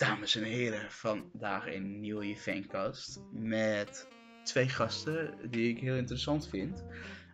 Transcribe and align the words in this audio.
Dames 0.00 0.36
en 0.36 0.42
heren, 0.42 0.90
vandaag 0.90 1.74
een 1.74 2.00
nieuwe 2.00 2.36
Fancast 2.36 3.22
met 3.32 4.08
twee 4.42 4.68
gasten 4.68 5.50
die 5.50 5.68
ik 5.68 5.78
heel 5.78 5.96
interessant 5.96 6.48
vind. 6.48 6.84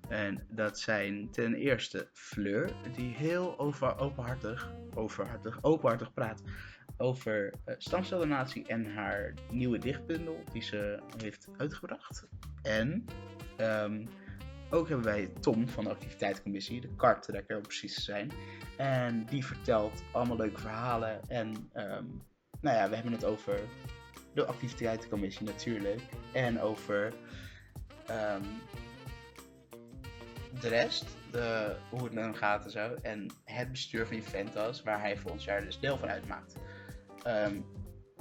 En 0.08 0.46
dat 0.50 0.78
zijn 0.78 1.30
ten 1.30 1.54
eerste 1.54 2.08
Fleur, 2.12 2.72
die 2.96 3.14
heel 3.14 3.58
over, 3.58 3.98
openhartig, 3.98 4.72
overhartig, 4.94 5.58
openhartig 5.62 6.12
praat 6.12 6.42
over 6.96 7.52
uh, 7.66 7.74
stamceldonatie 7.78 8.66
en 8.66 8.94
haar 8.94 9.34
nieuwe 9.50 9.78
dichtbundel 9.78 10.44
die 10.52 10.62
ze 10.62 11.02
heeft 11.16 11.48
uitgebracht. 11.56 12.26
En 12.62 13.04
um, 13.60 14.08
ook 14.70 14.88
hebben 14.88 15.06
wij 15.06 15.26
Tom 15.40 15.68
van 15.68 15.84
de 15.84 15.90
activiteitscommissie, 15.90 16.80
de 16.80 16.94
karttrekker 16.96 17.56
om 17.56 17.62
precies 17.62 17.94
te 17.94 18.00
zijn. 18.00 18.30
En 18.76 19.26
die 19.26 19.44
vertelt 19.44 20.02
allemaal 20.12 20.36
leuke 20.36 20.60
verhalen. 20.60 21.28
En 21.28 21.70
um, 21.74 22.22
nou 22.66 22.78
ja, 22.78 22.88
we 22.88 22.94
hebben 22.94 23.12
het 23.12 23.24
over 23.24 23.60
de 24.34 24.44
activiteitencommissie 24.44 25.46
natuurlijk. 25.46 26.00
En 26.32 26.60
over 26.60 27.12
um, 28.10 28.42
de 30.60 30.68
rest, 30.68 31.04
de, 31.30 31.76
hoe 31.90 32.04
het 32.04 32.12
met 32.12 32.24
hem 32.24 32.34
gaat 32.34 32.64
en 32.64 32.70
zo. 32.70 32.94
En 33.02 33.26
het 33.44 33.70
bestuur 33.70 34.06
van 34.06 34.16
Juventus, 34.16 34.82
waar 34.82 35.00
hij 35.00 35.18
ons 35.30 35.44
jaar 35.44 35.64
dus 35.64 35.80
deel 35.80 35.98
van 35.98 36.08
uitmaakt. 36.08 36.56
Um, 37.26 37.64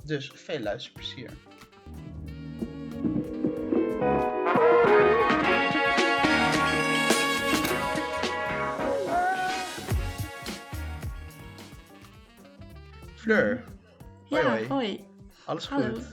dus 0.03 0.31
veel 0.35 0.59
luisterplezier. 0.59 1.29
Fleur. 13.15 13.63
Ja, 14.25 14.41
hoi. 14.41 14.67
hoi. 14.67 15.05
Alles 15.45 15.67
Hallo. 15.67 15.93
goed? 15.93 16.03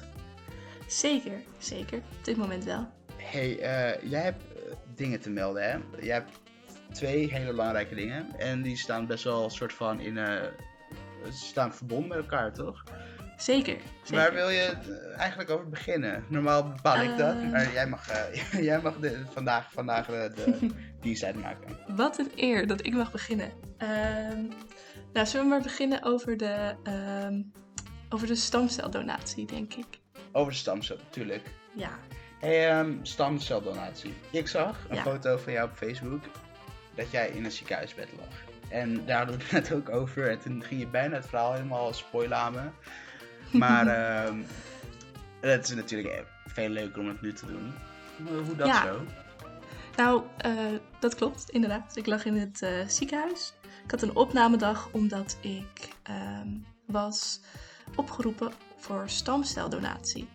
Zeker, 0.87 1.41
zeker. 1.59 1.98
Op 1.98 2.25
dit 2.25 2.37
moment 2.37 2.64
wel. 2.64 2.89
Hey, 3.17 3.50
uh, 3.50 4.11
jij 4.11 4.20
hebt 4.20 4.42
uh, 4.56 4.73
dingen 4.95 5.20
te 5.20 5.31
melden, 5.31 5.62
hè? 5.62 5.78
Jij 6.00 6.14
hebt 6.14 6.41
twee 6.92 7.33
hele 7.33 7.50
belangrijke 7.50 7.95
dingen. 7.95 8.39
En 8.39 8.62
die 8.62 8.77
staan 8.77 9.06
best 9.06 9.25
wel 9.25 9.45
een 9.45 9.50
soort 9.50 9.72
van 9.72 10.00
in... 10.00 10.17
Uh, 10.17 10.41
ze 11.25 11.33
staan 11.45 11.75
verbonden 11.75 12.09
met 12.09 12.19
elkaar, 12.19 12.53
toch? 12.53 12.84
Zeker. 13.37 13.77
zeker. 14.03 14.22
Waar 14.22 14.33
wil 14.33 14.48
je 14.48 14.77
eigenlijk 15.17 15.50
over 15.50 15.69
beginnen? 15.69 16.25
Normaal 16.28 16.69
bepaal 16.69 17.03
ik 17.03 17.17
dat, 17.17 17.42
maar 17.50 17.72
jij 17.72 17.87
mag, 17.87 18.06
jij 18.70 18.81
mag 18.81 18.98
de, 18.98 19.22
vandaag, 19.31 19.72
vandaag 19.72 20.06
de, 20.06 20.33
de 20.34 20.69
dienst 21.00 21.25
uitmaken. 21.25 21.78
Wat 21.97 22.19
een 22.19 22.31
eer 22.37 22.67
dat 22.67 22.87
ik 22.87 22.92
mag 22.92 23.12
beginnen. 23.12 23.53
Ehm, 23.78 24.44
nou, 25.12 25.27
zullen 25.27 25.47
we 25.47 25.53
maar 25.53 25.62
beginnen 25.62 26.03
over 26.03 26.37
de, 26.37 26.75
um, 27.25 27.53
over 28.13 28.27
de 28.27 28.35
stamceldonatie, 28.35 29.47
denk 29.47 29.75
ik. 29.75 29.87
Over 30.33 30.53
de 30.53 30.59
stamcel, 30.59 30.97
natuurlijk. 30.97 31.47
Ja. 31.73 31.99
Hey, 32.39 32.79
um, 32.79 33.01
stamceldonatie. 33.03 34.15
Ik 34.31 34.49
zag 34.49 34.87
een 34.89 34.97
ja. 34.97 35.03
foto 35.03 35.37
van 35.37 35.53
jou 35.53 35.69
op 35.69 35.77
Facebook 35.77 36.25
dat 36.95 37.11
jij 37.11 37.29
in 37.29 37.45
een 37.45 37.53
ziekenhuisbed 37.53 38.09
lag. 38.19 38.53
En 38.69 39.07
daar 39.07 39.17
hadden 39.17 39.39
we 39.39 39.43
het 39.43 39.53
net 39.53 39.73
ook 39.73 39.89
over. 39.89 40.31
En 40.31 40.39
toen 40.39 40.63
ging 40.63 40.81
je 40.81 40.87
bijna 40.87 41.15
het 41.15 41.27
verhaal 41.27 41.53
helemaal 41.53 41.93
me. 42.53 42.71
Maar 43.51 44.27
um, 44.27 44.47
het 45.41 45.69
is 45.69 45.75
natuurlijk 45.75 46.25
veel 46.47 46.69
leuker 46.69 47.01
om 47.01 47.09
het 47.09 47.21
nu 47.21 47.33
te 47.33 47.47
doen. 47.47 47.75
Hoe 48.45 48.57
dat 48.57 48.67
ja. 48.67 48.83
zo? 48.83 49.01
Nou, 49.97 50.23
uh, 50.47 50.79
dat 50.99 51.15
klopt, 51.15 51.51
inderdaad. 51.51 51.97
Ik 51.97 52.07
lag 52.07 52.25
in 52.25 52.37
het 52.37 52.63
uh, 52.63 52.87
ziekenhuis. 52.87 53.55
Ik 53.85 53.91
had 53.91 54.03
een 54.03 54.17
opnamedag 54.17 54.89
omdat 54.93 55.37
ik 55.41 55.89
um, 56.43 56.67
was 56.87 57.41
opgeroepen 57.97 58.53
voor 58.77 59.09
stamceldonatie. 59.09 60.29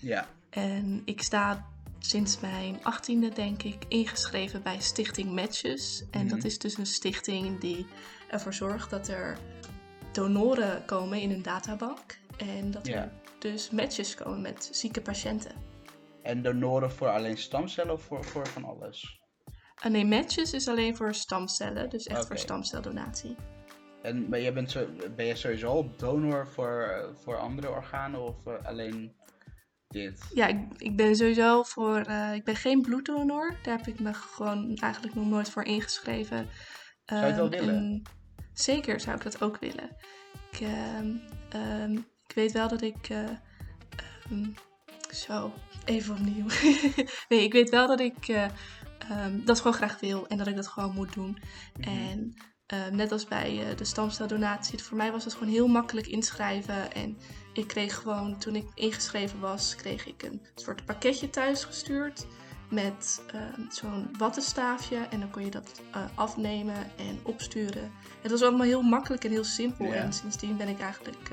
Ja. 0.00 0.28
En 0.50 1.02
ik 1.04 1.22
sta 1.22 1.66
sinds 1.98 2.40
mijn 2.40 2.84
achttiende, 2.84 3.28
denk 3.28 3.62
ik, 3.62 3.84
ingeschreven 3.88 4.62
bij 4.62 4.80
Stichting 4.80 5.30
Matches. 5.30 6.04
En 6.10 6.20
mm 6.20 6.28
-hmm. 6.28 6.36
dat 6.36 6.44
is 6.44 6.58
dus 6.58 6.78
een 6.78 6.86
stichting 6.86 7.60
die 7.60 7.86
ervoor 8.30 8.54
zorgt 8.54 8.90
dat 8.90 9.08
er 9.08 9.38
donoren 10.12 10.84
komen 10.84 11.20
in 11.20 11.30
een 11.30 11.42
databank. 11.42 12.18
En 12.36 12.70
dat 12.70 12.86
ja. 12.86 12.94
er 12.94 13.12
dus 13.38 13.70
matches 13.70 14.14
komen 14.14 14.40
met 14.40 14.68
zieke 14.72 15.00
patiënten. 15.00 15.52
En 16.22 16.42
donoren 16.42 16.90
voor 16.90 17.08
alleen 17.08 17.38
stamcellen 17.38 17.92
of 17.92 18.02
voor, 18.02 18.24
voor 18.24 18.46
van 18.46 18.64
alles? 18.64 19.20
Uh, 19.84 19.92
nee, 19.92 20.04
matches 20.04 20.52
is 20.52 20.68
alleen 20.68 20.96
voor 20.96 21.14
stamcellen, 21.14 21.90
dus 21.90 22.06
echt 22.06 22.16
okay. 22.16 22.28
voor 22.28 22.38
stamceldonatie. 22.38 23.36
En 24.02 24.28
ben 24.28 24.40
je, 24.40 24.52
bent 24.52 24.70
zo, 24.70 24.86
ben 25.16 25.26
je 25.26 25.34
sowieso 25.36 25.90
donor 25.96 26.46
voor, 26.46 27.08
voor 27.22 27.36
andere 27.36 27.70
organen 27.70 28.20
of 28.20 28.46
uh, 28.46 28.54
alleen 28.64 29.12
dit? 29.88 30.30
Ja, 30.34 30.46
ik, 30.46 30.58
ik 30.76 30.96
ben 30.96 31.16
sowieso 31.16 31.62
voor. 31.62 32.06
Uh, 32.08 32.34
ik 32.34 32.44
ben 32.44 32.56
geen 32.56 32.82
bloeddonor. 32.82 33.54
Daar 33.62 33.76
heb 33.76 33.86
ik 33.86 34.00
me 34.00 34.14
gewoon 34.14 34.76
eigenlijk 34.76 35.14
nog 35.14 35.26
nooit 35.26 35.50
voor 35.50 35.64
ingeschreven. 35.64 36.48
Zou 37.04 37.20
je 37.20 37.26
het 37.26 37.36
wel 37.36 37.48
willen? 37.48 37.74
En 37.74 38.02
zeker 38.52 39.00
zou 39.00 39.16
ik 39.16 39.22
dat 39.22 39.42
ook 39.42 39.58
willen. 39.58 39.96
Ik, 40.50 40.60
um, 41.64 41.96
ik 42.26 42.34
weet 42.34 42.52
wel 42.52 42.68
dat 42.68 42.82
ik. 42.82 43.08
Um, 44.30 44.54
zo, 45.10 45.52
even 45.84 46.14
opnieuw. 46.14 46.46
nee, 47.28 47.42
ik 47.42 47.52
weet 47.52 47.70
wel 47.70 47.86
dat 47.86 48.00
ik 48.00 48.48
dat 49.44 49.58
gewoon 49.58 49.72
graag 49.72 50.00
wil 50.00 50.26
en 50.28 50.36
dat 50.36 50.46
ik 50.46 50.56
dat 50.56 50.68
gewoon 50.68 50.94
moet 50.94 51.14
doen. 51.14 51.38
Mm-hmm. 51.76 52.08
En 52.10 52.34
uh, 52.72 52.86
net 52.92 53.12
als 53.12 53.26
bij 53.26 53.70
uh, 53.70 53.76
de 53.76 53.84
stamceldonatie, 53.84 54.78
voor 54.78 54.96
mij 54.96 55.12
was 55.12 55.24
het 55.24 55.34
gewoon 55.34 55.52
heel 55.52 55.66
makkelijk 55.66 56.06
inschrijven. 56.06 56.92
En 56.92 57.18
ik 57.52 57.66
kreeg 57.66 57.94
gewoon, 57.94 58.38
toen 58.38 58.54
ik 58.54 58.66
ingeschreven 58.74 59.40
was, 59.40 59.76
kreeg 59.76 60.06
ik 60.06 60.22
een 60.22 60.40
soort 60.54 60.84
pakketje 60.84 61.30
thuis 61.30 61.64
gestuurd. 61.64 62.26
Met 62.70 63.22
zo'n 63.68 64.08
wattenstaafje. 64.18 64.96
En 64.96 65.20
dan 65.20 65.30
kon 65.30 65.44
je 65.44 65.50
dat 65.50 65.80
afnemen 66.14 66.76
en 66.96 67.18
opsturen. 67.22 67.90
Het 68.22 68.30
was 68.30 68.42
allemaal 68.42 68.66
heel 68.66 68.82
makkelijk 68.82 69.24
en 69.24 69.30
heel 69.30 69.44
simpel. 69.44 69.84
Ja. 69.84 69.92
En 69.92 70.12
sindsdien 70.12 70.56
ben 70.56 70.68
ik 70.68 70.80
eigenlijk 70.80 71.30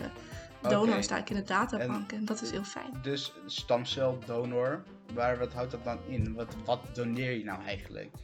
donor 0.61 0.87
okay. 0.87 1.01
sta 1.01 1.17
ik 1.17 1.29
in 1.29 1.35
de 1.35 1.43
databank 1.43 2.11
en, 2.11 2.17
en, 2.17 2.25
dat 2.25 2.41
is 2.41 2.51
heel 2.51 2.63
fijn. 2.63 2.99
Dus 3.01 3.33
stamceldonor, 3.45 4.83
waar, 5.13 5.37
wat 5.37 5.53
houdt 5.53 5.71
dat 5.71 5.83
dan 5.83 5.99
in? 6.07 6.33
Wat, 6.33 6.55
wat 6.65 6.95
doneer 6.95 7.31
je 7.31 7.43
nou 7.43 7.63
eigenlijk? 7.63 8.15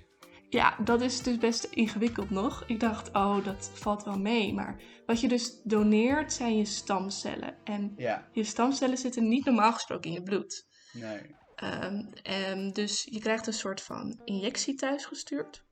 Ja, 0.56 0.76
dat 0.84 1.02
is 1.02 1.22
dus 1.22 1.38
best 1.38 1.64
ingewikkeld 1.64 2.30
nog. 2.30 2.64
Ik 2.68 2.80
dacht, 2.80 3.10
oh, 3.14 3.46
dat 3.46 3.72
valt 3.74 4.04
wel 4.04 4.20
mee. 4.20 4.54
Maar 4.54 4.82
wat 5.06 5.22
je 5.22 5.28
dus 5.28 5.62
doneert 5.64 6.34
zijn 6.34 6.58
je 6.58 6.66
stamcellen. 6.66 7.56
En 7.64 7.94
ja. 7.98 8.28
je 8.32 8.44
stamcellen 8.44 8.98
zitten 8.98 9.28
niet 9.28 9.46
normaal 9.46 9.74
gesproken 9.74 10.10
in 10.10 10.16
je 10.16 10.24
bloed. 10.24 10.68
Nee. 10.94 11.36
Um, 11.84 12.10
um, 12.50 12.74
dus 12.74 13.08
je 13.10 13.20
krijgt 13.20 13.48
een 13.48 13.54
soort 13.54 13.82
van 13.82 14.22
injectie 14.24 14.76
thuisgestuurd. 14.76 15.64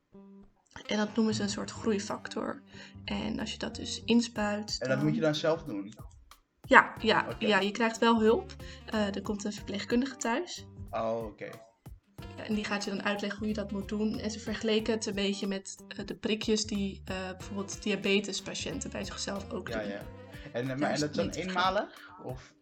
En 0.85 0.97
dat 0.97 1.15
noemen 1.15 1.33
ze 1.33 1.43
een 1.43 1.49
soort 1.49 1.71
groeifactor. 1.71 2.61
En 3.05 3.39
als 3.39 3.51
je 3.51 3.57
dat 3.57 3.75
dus 3.75 4.03
inspuit. 4.03 4.77
En 4.79 4.89
dat 4.89 4.97
dan... 4.97 5.05
moet 5.05 5.15
je 5.15 5.21
dan 5.21 5.35
zelf 5.35 5.63
doen? 5.63 5.93
Ja, 6.61 6.93
ja, 6.99 7.25
okay. 7.29 7.47
ja, 7.47 7.59
je 7.59 7.71
krijgt 7.71 7.97
wel 7.97 8.21
hulp. 8.21 8.55
Uh, 8.93 9.15
er 9.15 9.21
komt 9.21 9.43
een 9.43 9.53
verpleegkundige 9.53 10.15
thuis. 10.15 10.65
Oh, 10.91 11.17
oké. 11.17 11.25
Okay. 11.25 11.72
En 12.47 12.55
die 12.55 12.65
gaat 12.65 12.83
je 12.83 12.89
dan 12.89 13.03
uitleggen 13.03 13.39
hoe 13.39 13.47
je 13.47 13.53
dat 13.53 13.71
moet 13.71 13.89
doen. 13.89 14.19
En 14.19 14.31
ze 14.31 14.39
vergeleken 14.39 14.93
het 14.93 15.05
een 15.05 15.15
beetje 15.15 15.47
met 15.47 15.77
uh, 15.99 16.05
de 16.05 16.15
prikjes 16.15 16.65
die 16.65 17.01
uh, 17.11 17.15
bijvoorbeeld 17.37 17.83
diabetespatiënten 17.83 18.89
bij 18.89 19.03
zichzelf 19.03 19.51
ook 19.51 19.67
ja, 19.67 19.79
doen. 19.79 19.87
Ja, 19.87 20.01
En, 20.51 20.65
maar, 20.65 20.91
en 20.91 20.99
dat 20.99 21.09
is 21.09 21.15
dan 21.15 21.29
eenmalig? 21.29 22.11
Of? 22.23 22.53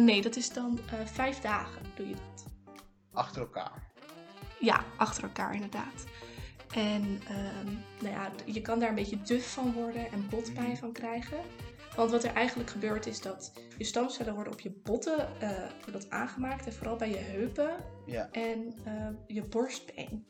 nee, 0.00 0.22
dat 0.22 0.36
is 0.36 0.52
dan 0.52 0.78
vijf 1.04 1.40
dagen 1.40 1.82
doe 1.94 2.08
je 2.08 2.14
dat. 2.14 2.44
Achter 3.12 3.40
elkaar? 3.40 3.92
Ja, 4.60 4.84
achter 4.96 5.22
elkaar 5.22 5.54
inderdaad. 5.54 6.04
En 6.74 7.02
um, 7.02 7.84
nou 8.00 8.14
ja, 8.14 8.30
je 8.44 8.60
kan 8.60 8.78
daar 8.78 8.88
een 8.88 8.94
beetje 8.94 9.22
duf 9.22 9.52
van 9.52 9.72
worden 9.72 10.12
en 10.12 10.28
botpijn 10.28 10.68
mm. 10.68 10.76
van 10.76 10.92
krijgen. 10.92 11.38
Want 11.96 12.10
wat 12.10 12.24
er 12.24 12.32
eigenlijk 12.32 12.70
gebeurt 12.70 13.06
is 13.06 13.20
dat 13.20 13.52
je 13.78 13.84
stamcellen 13.84 14.34
worden 14.34 14.52
op 14.52 14.60
je 14.60 14.70
botten 14.82 15.28
uh, 15.42 15.50
dat 15.92 16.10
aangemaakt. 16.10 16.66
En 16.66 16.72
vooral 16.72 16.96
bij 16.96 17.10
je 17.10 17.16
heupen 17.16 17.76
ja. 18.06 18.28
en 18.32 18.74
uh, 18.86 19.08
je 19.26 19.42
borstbeen. 19.42 20.26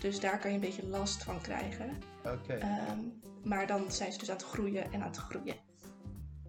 Dus 0.00 0.20
daar 0.20 0.38
kan 0.38 0.50
je 0.50 0.56
een 0.56 0.62
beetje 0.62 0.86
last 0.86 1.22
van 1.22 1.40
krijgen. 1.40 1.98
Oké. 2.24 2.38
Okay. 2.42 2.88
Um, 2.90 3.20
maar 3.44 3.66
dan 3.66 3.90
zijn 3.90 4.12
ze 4.12 4.18
dus 4.18 4.30
aan 4.30 4.36
het 4.36 4.44
groeien 4.44 4.92
en 4.92 5.02
aan 5.02 5.08
het 5.08 5.16
groeien. 5.16 5.56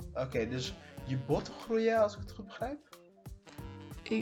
Oké, 0.09 0.21
okay, 0.21 0.49
dus 0.49 0.73
je 1.05 1.17
botten 1.17 1.53
groeien 1.53 2.01
als 2.01 2.13
ik 2.13 2.19
het 2.19 2.31
goed 2.31 2.45
begrijp? 2.45 2.97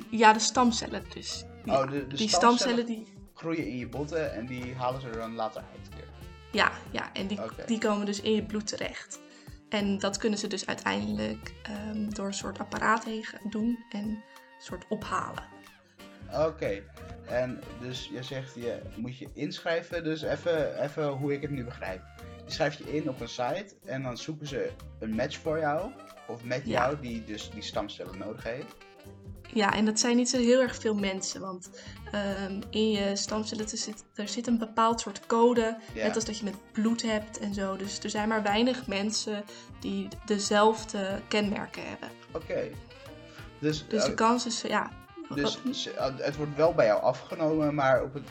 Ja, 0.09 0.33
de 0.33 0.39
stamcellen 0.39 1.03
dus. 1.13 1.45
Ja, 1.65 1.81
oh, 1.81 1.91
de, 1.91 2.07
de 2.07 2.15
die 2.15 2.29
stamcellen 2.29 2.85
die... 2.85 3.07
groeien 3.33 3.67
in 3.67 3.77
je 3.77 3.87
botten 3.87 4.33
en 4.33 4.45
die 4.45 4.75
halen 4.75 5.01
ze 5.01 5.07
er 5.07 5.17
dan 5.17 5.35
later 5.35 5.63
uit. 5.71 6.05
Ja, 6.51 6.71
ja 6.91 7.13
en 7.13 7.27
die, 7.27 7.43
okay. 7.43 7.65
die 7.65 7.77
komen 7.77 8.05
dus 8.05 8.21
in 8.21 8.33
je 8.33 8.43
bloed 8.43 8.67
terecht. 8.67 9.19
En 9.69 9.97
dat 9.99 10.17
kunnen 10.17 10.39
ze 10.39 10.47
dus 10.47 10.65
uiteindelijk 10.65 11.53
um, 11.89 12.13
door 12.13 12.25
een 12.25 12.33
soort 12.33 12.59
apparaat 12.59 13.05
heen 13.05 13.25
doen 13.49 13.79
en 13.91 14.03
een 14.03 14.21
soort 14.59 14.85
ophalen. 14.89 15.43
Oké, 16.31 16.45
okay. 16.45 16.83
en 17.27 17.61
dus 17.81 18.09
je 18.13 18.23
zegt 18.23 18.55
je 18.55 18.81
moet 18.95 19.17
je 19.17 19.27
inschrijven, 19.33 20.03
dus 20.03 20.21
even, 20.21 20.83
even 20.83 21.07
hoe 21.07 21.33
ik 21.33 21.41
het 21.41 21.51
nu 21.51 21.63
begrijp. 21.63 22.01
die 22.43 22.53
schrijf 22.53 22.77
je 22.77 22.95
in 22.95 23.09
op 23.09 23.19
een 23.21 23.29
site 23.29 23.75
en 23.85 24.03
dan 24.03 24.17
zoeken 24.17 24.47
ze 24.47 24.71
een 24.99 25.15
match 25.15 25.37
voor 25.37 25.59
jou. 25.59 25.91
Of 26.27 26.43
met 26.43 26.61
Ja. 26.65 26.71
jou 26.71 26.99
die 26.99 27.23
dus 27.25 27.49
die 27.49 27.61
stamcellen 27.61 28.17
nodig 28.17 28.43
heeft. 28.43 28.75
Ja, 29.57 29.73
en 29.73 29.85
dat 29.85 29.99
zijn 29.99 30.15
niet 30.15 30.29
zo 30.29 30.37
heel 30.37 30.61
erg 30.61 30.75
veel 30.75 30.95
mensen, 30.95 31.41
want 31.41 31.69
ehm, 32.11 32.61
in 32.69 32.91
je 32.91 33.15
stamcellen 33.15 33.69
zit, 33.69 34.03
er 34.15 34.27
zit 34.27 34.47
een 34.47 34.57
bepaald 34.57 35.01
soort 35.01 35.25
code, 35.25 35.77
Ja. 35.93 36.03
net 36.03 36.15
als 36.15 36.25
dat 36.25 36.37
je 36.37 36.43
met 36.43 36.71
bloed 36.71 37.01
hebt 37.01 37.39
en 37.39 37.53
zo. 37.53 37.75
Dus 37.75 37.99
er 37.99 38.09
zijn 38.09 38.27
maar 38.27 38.43
weinig 38.43 38.87
mensen 38.87 39.43
die 39.79 40.07
dezelfde 40.25 41.21
kenmerken 41.27 41.81
hebben. 41.87 42.09
Oké. 42.31 42.69
Dus, 43.59 43.87
Dus 43.87 44.03
de 44.03 44.09
eh, 44.09 44.15
kans 44.15 44.45
is, 44.45 44.61
ja, 44.61 44.89
dus 45.35 45.93
eh, 45.93 46.17
het 46.17 46.35
wordt 46.35 46.55
wel 46.55 46.73
bij 46.73 46.85
jou 46.85 47.01
afgenomen, 47.01 47.75
maar 47.75 48.03
op 48.03 48.13
het, 48.13 48.29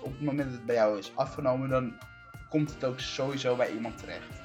op 0.00 0.12
het 0.12 0.20
moment 0.20 0.48
dat 0.48 0.56
het 0.56 0.66
bij 0.66 0.74
jou 0.74 0.98
is 0.98 1.12
afgenomen, 1.14 1.68
dan 1.68 1.92
komt 2.48 2.70
het 2.70 2.84
ook 2.84 3.00
sowieso 3.00 3.56
bij 3.56 3.72
iemand 3.72 3.98
terecht. 3.98 4.40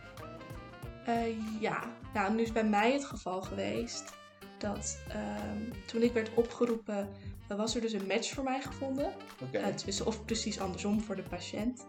Eh, 1.05 1.59
ja, 1.59 1.83
nou, 2.13 2.33
nu 2.33 2.41
is 2.41 2.51
bij 2.51 2.65
mij 2.65 2.93
het 2.93 3.05
geval 3.05 3.41
geweest 3.41 4.13
dat 4.57 4.99
ehm, 5.07 5.71
toen 5.85 6.01
ik 6.01 6.13
werd 6.13 6.29
opgeroepen, 6.33 7.09
was 7.47 7.75
er 7.75 7.81
dus 7.81 7.93
een 7.93 8.07
match 8.07 8.33
voor 8.33 8.43
mij 8.43 8.61
gevonden. 8.61 9.13
Of 10.05 10.25
precies 10.25 10.59
andersom 10.59 11.01
voor 11.01 11.15
de 11.15 11.23
patiënt. 11.23 11.85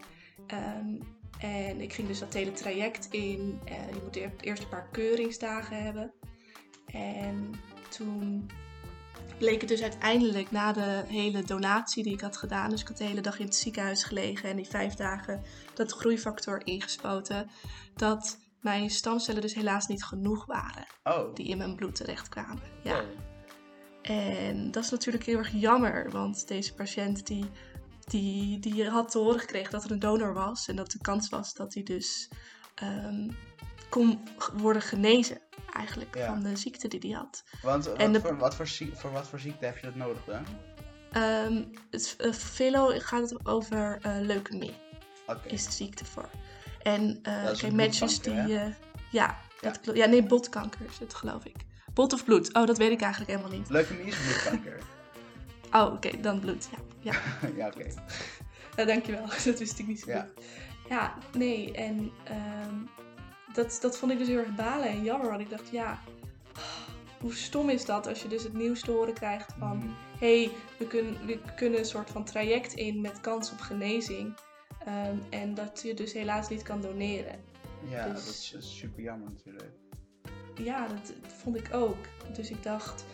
Ehm, 0.47 0.95
en 1.39 1.81
ik 1.81 1.93
ging 1.93 2.07
dus 2.07 2.19
dat 2.19 2.33
hele 2.33 2.51
traject 2.51 3.07
in. 3.11 3.59
Je 3.65 4.01
moet 4.03 4.15
eer- 4.15 4.33
eerst 4.41 4.63
een 4.63 4.69
paar 4.69 4.87
keuringsdagen 4.91 5.83
hebben. 5.83 6.11
En 6.85 7.51
toen 7.89 8.49
bleek 9.37 9.59
het 9.59 9.69
dus 9.69 9.81
uiteindelijk 9.81 10.51
na 10.51 10.73
de 10.73 11.03
hele 11.07 11.43
donatie 11.43 12.03
die 12.03 12.13
ik 12.13 12.21
had 12.21 12.37
gedaan. 12.37 12.69
Dus 12.69 12.81
ik 12.81 12.87
had 12.87 12.97
de 12.97 13.03
hele 13.03 13.21
dag 13.21 13.39
in 13.39 13.45
het 13.45 13.55
ziekenhuis 13.55 14.03
gelegen 14.03 14.49
en 14.49 14.55
die 14.55 14.67
vijf 14.67 14.93
dagen 14.93 15.41
dat 15.73 15.91
groeifactor 15.91 16.61
ingespoten. 16.65 17.49
Dat 17.95 18.37
mijn 18.67 18.89
stamcellen 18.89 19.41
dus 19.41 19.53
helaas 19.53 19.87
niet 19.87 20.03
genoeg 20.03 20.45
waren 20.45 20.85
oh. 21.03 21.33
die 21.35 21.47
in 21.47 21.57
mijn 21.57 21.75
bloed 21.75 21.95
terechtkwamen. 21.95 22.61
Ja. 22.83 22.95
oké. 22.99 23.07
En 24.01 24.71
dat 24.71 24.83
is 24.83 24.89
natuurlijk 24.89 25.23
heel 25.23 25.37
erg 25.37 25.51
jammer, 25.51 26.11
want 26.11 26.47
deze 26.47 26.73
patiënt 26.73 27.27
die, 27.27 27.45
die, 28.05 28.59
die 28.59 28.89
had 28.89 29.11
te 29.11 29.17
horen 29.17 29.39
gekregen 29.39 29.71
dat 29.71 29.83
er 29.83 29.91
een 29.91 29.99
donor 29.99 30.33
was 30.33 30.67
en 30.67 30.75
dat 30.75 30.91
de 30.91 30.97
kans 31.01 31.29
was 31.29 31.53
dat 31.53 31.73
hij 31.73 31.83
dus 31.83 32.29
ehm, 32.75 33.29
kon 33.89 34.19
worden 34.53 34.81
genezen 34.81 35.41
eigenlijk 35.73 36.15
Ja. 36.15 36.25
van 36.25 36.43
de 36.43 36.55
ziekte 36.55 36.87
die 36.87 36.99
hij 36.99 37.09
had. 37.19 37.43
Want 37.61 37.93
En 37.93 38.11
wat, 38.11 38.21
de- 38.21 38.27
voor, 38.27 38.37
wat, 38.37 38.55
voor, 38.55 38.67
zie- 38.67 38.91
voor 38.95 39.11
wat 39.11 39.27
voor 39.27 39.39
ziekte 39.39 39.65
heb 39.65 39.77
je 39.77 39.85
dat 39.85 39.95
nodig 39.95 40.23
dan? 40.25 40.45
Ehm 41.11 41.63
het, 41.91 42.15
eh, 42.17 42.31
velo 42.31 42.87
gaat 42.99 43.29
het 43.29 43.45
over 43.45 43.99
eh, 44.01 44.17
leukemie, 44.21 44.73
Oké. 45.27 45.47
is 45.47 45.65
de 45.65 45.71
ziekte 45.71 46.05
voor. 46.05 46.29
En 46.91 47.19
eh 47.23 47.51
kijk, 47.57 47.73
matches 47.73 48.19
die... 48.19 48.33
eh, 48.33 48.65
ja, 49.11 49.27
dat 49.61 49.73
Ja. 49.75 49.79
klopt. 49.81 49.97
Ja, 49.97 50.05
nee, 50.05 50.23
botkanker 50.23 50.79
is 50.89 50.99
het 50.99 51.13
geloof 51.13 51.45
ik. 51.45 51.55
Bot 51.93 52.13
of 52.13 52.23
bloed? 52.25 52.53
Oh, 52.53 52.65
dat 52.65 52.77
weet 52.77 52.91
ik 52.91 53.01
eigenlijk 53.01 53.31
helemaal 53.31 53.57
niet. 53.57 53.69
Leukemie 53.69 54.05
is 54.05 54.15
bloedkanker. 54.17 54.79
Oh, 55.71 55.93
oké, 55.93 56.19
dan 56.21 56.39
bloed, 56.39 56.67
ja. 56.71 56.77
ja. 57.11 57.19
ja, 57.59 57.67
oké. 57.67 57.85
Ja, 58.75 58.85
dankjewel. 58.85 59.25
Dat 59.45 59.59
wist 59.59 59.79
ik 59.79 59.87
niet 59.87 59.99
zo 59.99 60.09
Ja. 60.11 60.27
goed. 60.35 60.43
Ja, 60.89 61.13
nee. 61.37 61.71
En 61.71 62.11
ehm, 62.23 62.75
dat, 63.53 63.77
dat 63.81 63.97
vond 63.97 64.11
ik 64.11 64.17
dus 64.17 64.27
heel 64.27 64.37
erg 64.37 64.55
balen 64.55 64.87
en 64.87 65.03
jammer. 65.03 65.29
Want 65.29 65.41
ik 65.41 65.49
dacht, 65.49 65.69
ja, 65.71 65.99
hoe 67.21 67.33
stom 67.33 67.69
is 67.69 67.85
dat 67.85 68.07
als 68.07 68.21
je 68.21 68.27
dus 68.27 68.43
het 68.43 68.53
nieuws 68.53 68.79
te 68.81 68.91
horen 68.91 69.13
krijgt 69.13 69.53
van... 69.59 69.77
Mhm. 69.77 69.87
hey, 70.19 70.51
we, 70.77 70.87
kunnen 70.87 71.25
we 71.25 71.39
kunnen 71.55 71.79
een 71.79 71.85
soort 71.85 72.09
van 72.09 72.23
traject 72.23 72.73
in 72.73 73.01
met 73.01 73.21
kans 73.21 73.51
op 73.51 73.59
genezing. 73.59 74.33
Ehm, 74.87 75.17
en 75.29 75.53
dat 75.53 75.81
je 75.83 75.93
dus 75.93 76.13
helaas 76.13 76.49
niet 76.49 76.61
kan 76.63 76.81
doneren. 76.81 77.39
Ja, 77.89 78.09
Dus- 78.09 78.25
dat 78.25 78.33
is 78.33 78.53
eh, 78.55 78.61
super 78.61 79.03
jammer 79.03 79.29
natuurlijk. 79.29 79.71
Ja, 80.55 80.87
dat, 80.87 81.13
dat 81.21 81.33
vond 81.33 81.55
ik 81.55 81.73
ook. 81.73 81.97
Dus 82.33 82.49
ik 82.49 82.63
dacht, 82.63 83.05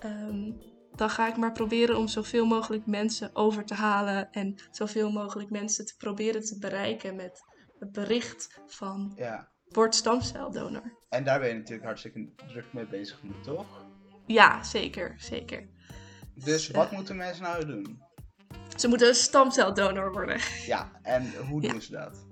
ehm, 0.00 0.50
dan 0.94 1.10
ga 1.10 1.28
ik 1.28 1.36
maar 1.36 1.52
proberen 1.52 1.96
om 1.96 2.08
zoveel 2.08 2.46
mogelijk 2.46 2.86
mensen 2.86 3.30
over 3.36 3.64
te 3.64 3.74
halen. 3.74 4.32
En 4.32 4.54
zoveel 4.70 5.10
mogelijk 5.12 5.50
mensen 5.50 5.86
te 5.86 5.96
proberen 5.96 6.44
te 6.44 6.58
bereiken 6.58 7.16
met 7.16 7.40
het 7.78 7.92
bericht 7.92 8.60
van 8.66 9.12
Ja. 9.16 9.48
word 9.68 9.94
stamceldonor. 9.94 10.96
En 11.08 11.24
daar 11.24 11.38
ben 11.40 11.48
je 11.48 11.54
natuurlijk 11.54 11.84
hartstikke 11.86 12.28
druk 12.46 12.72
mee 12.72 12.86
bezig 12.86 13.22
nu, 13.22 13.30
toch? 13.42 13.84
Ja, 14.26 14.62
zeker, 14.62 15.14
zeker. 15.18 15.68
Dus 16.34 16.68
Eh. 16.70 16.76
wat 16.76 16.90
moeten 16.90 17.16
mensen 17.16 17.42
nou 17.42 17.66
doen? 17.66 18.02
Ze 18.76 18.88
moeten 18.88 19.08
een 19.08 19.14
stamceldonor 19.14 20.12
worden. 20.12 20.40
Ja, 20.66 20.90
en 21.02 21.32
hoe 21.48 21.62
Ja. 21.62 21.70
doen 21.72 21.80
ze 21.82 21.90
dat? 21.92 22.26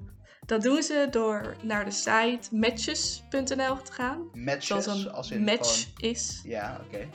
Dat 0.46 0.62
doen 0.62 0.82
ze 0.82 1.06
door 1.10 1.56
naar 1.62 1.84
de 1.84 1.90
site 1.90 2.40
matches.nl 2.50 3.82
te 3.82 3.92
gaan. 3.92 4.30
Matches, 4.32 4.86
een 4.86 5.10
als 5.10 5.30
in 5.30 5.44
match 5.44 5.74
gewoon- 5.84 6.10
is. 6.10 6.40
Ja, 6.44 6.80
oké. 6.86 7.08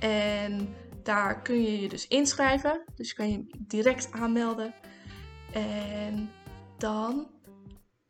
En 0.00 0.74
daar 1.02 1.42
kun 1.42 1.62
je 1.62 1.80
je 1.80 1.88
dus 1.88 2.08
inschrijven. 2.08 2.84
Dus 2.94 3.08
je 3.08 3.14
kan 3.14 3.30
je 3.30 3.46
direct 3.58 4.12
aanmelden. 4.12 4.74
En 5.52 6.30
dan 6.78 7.26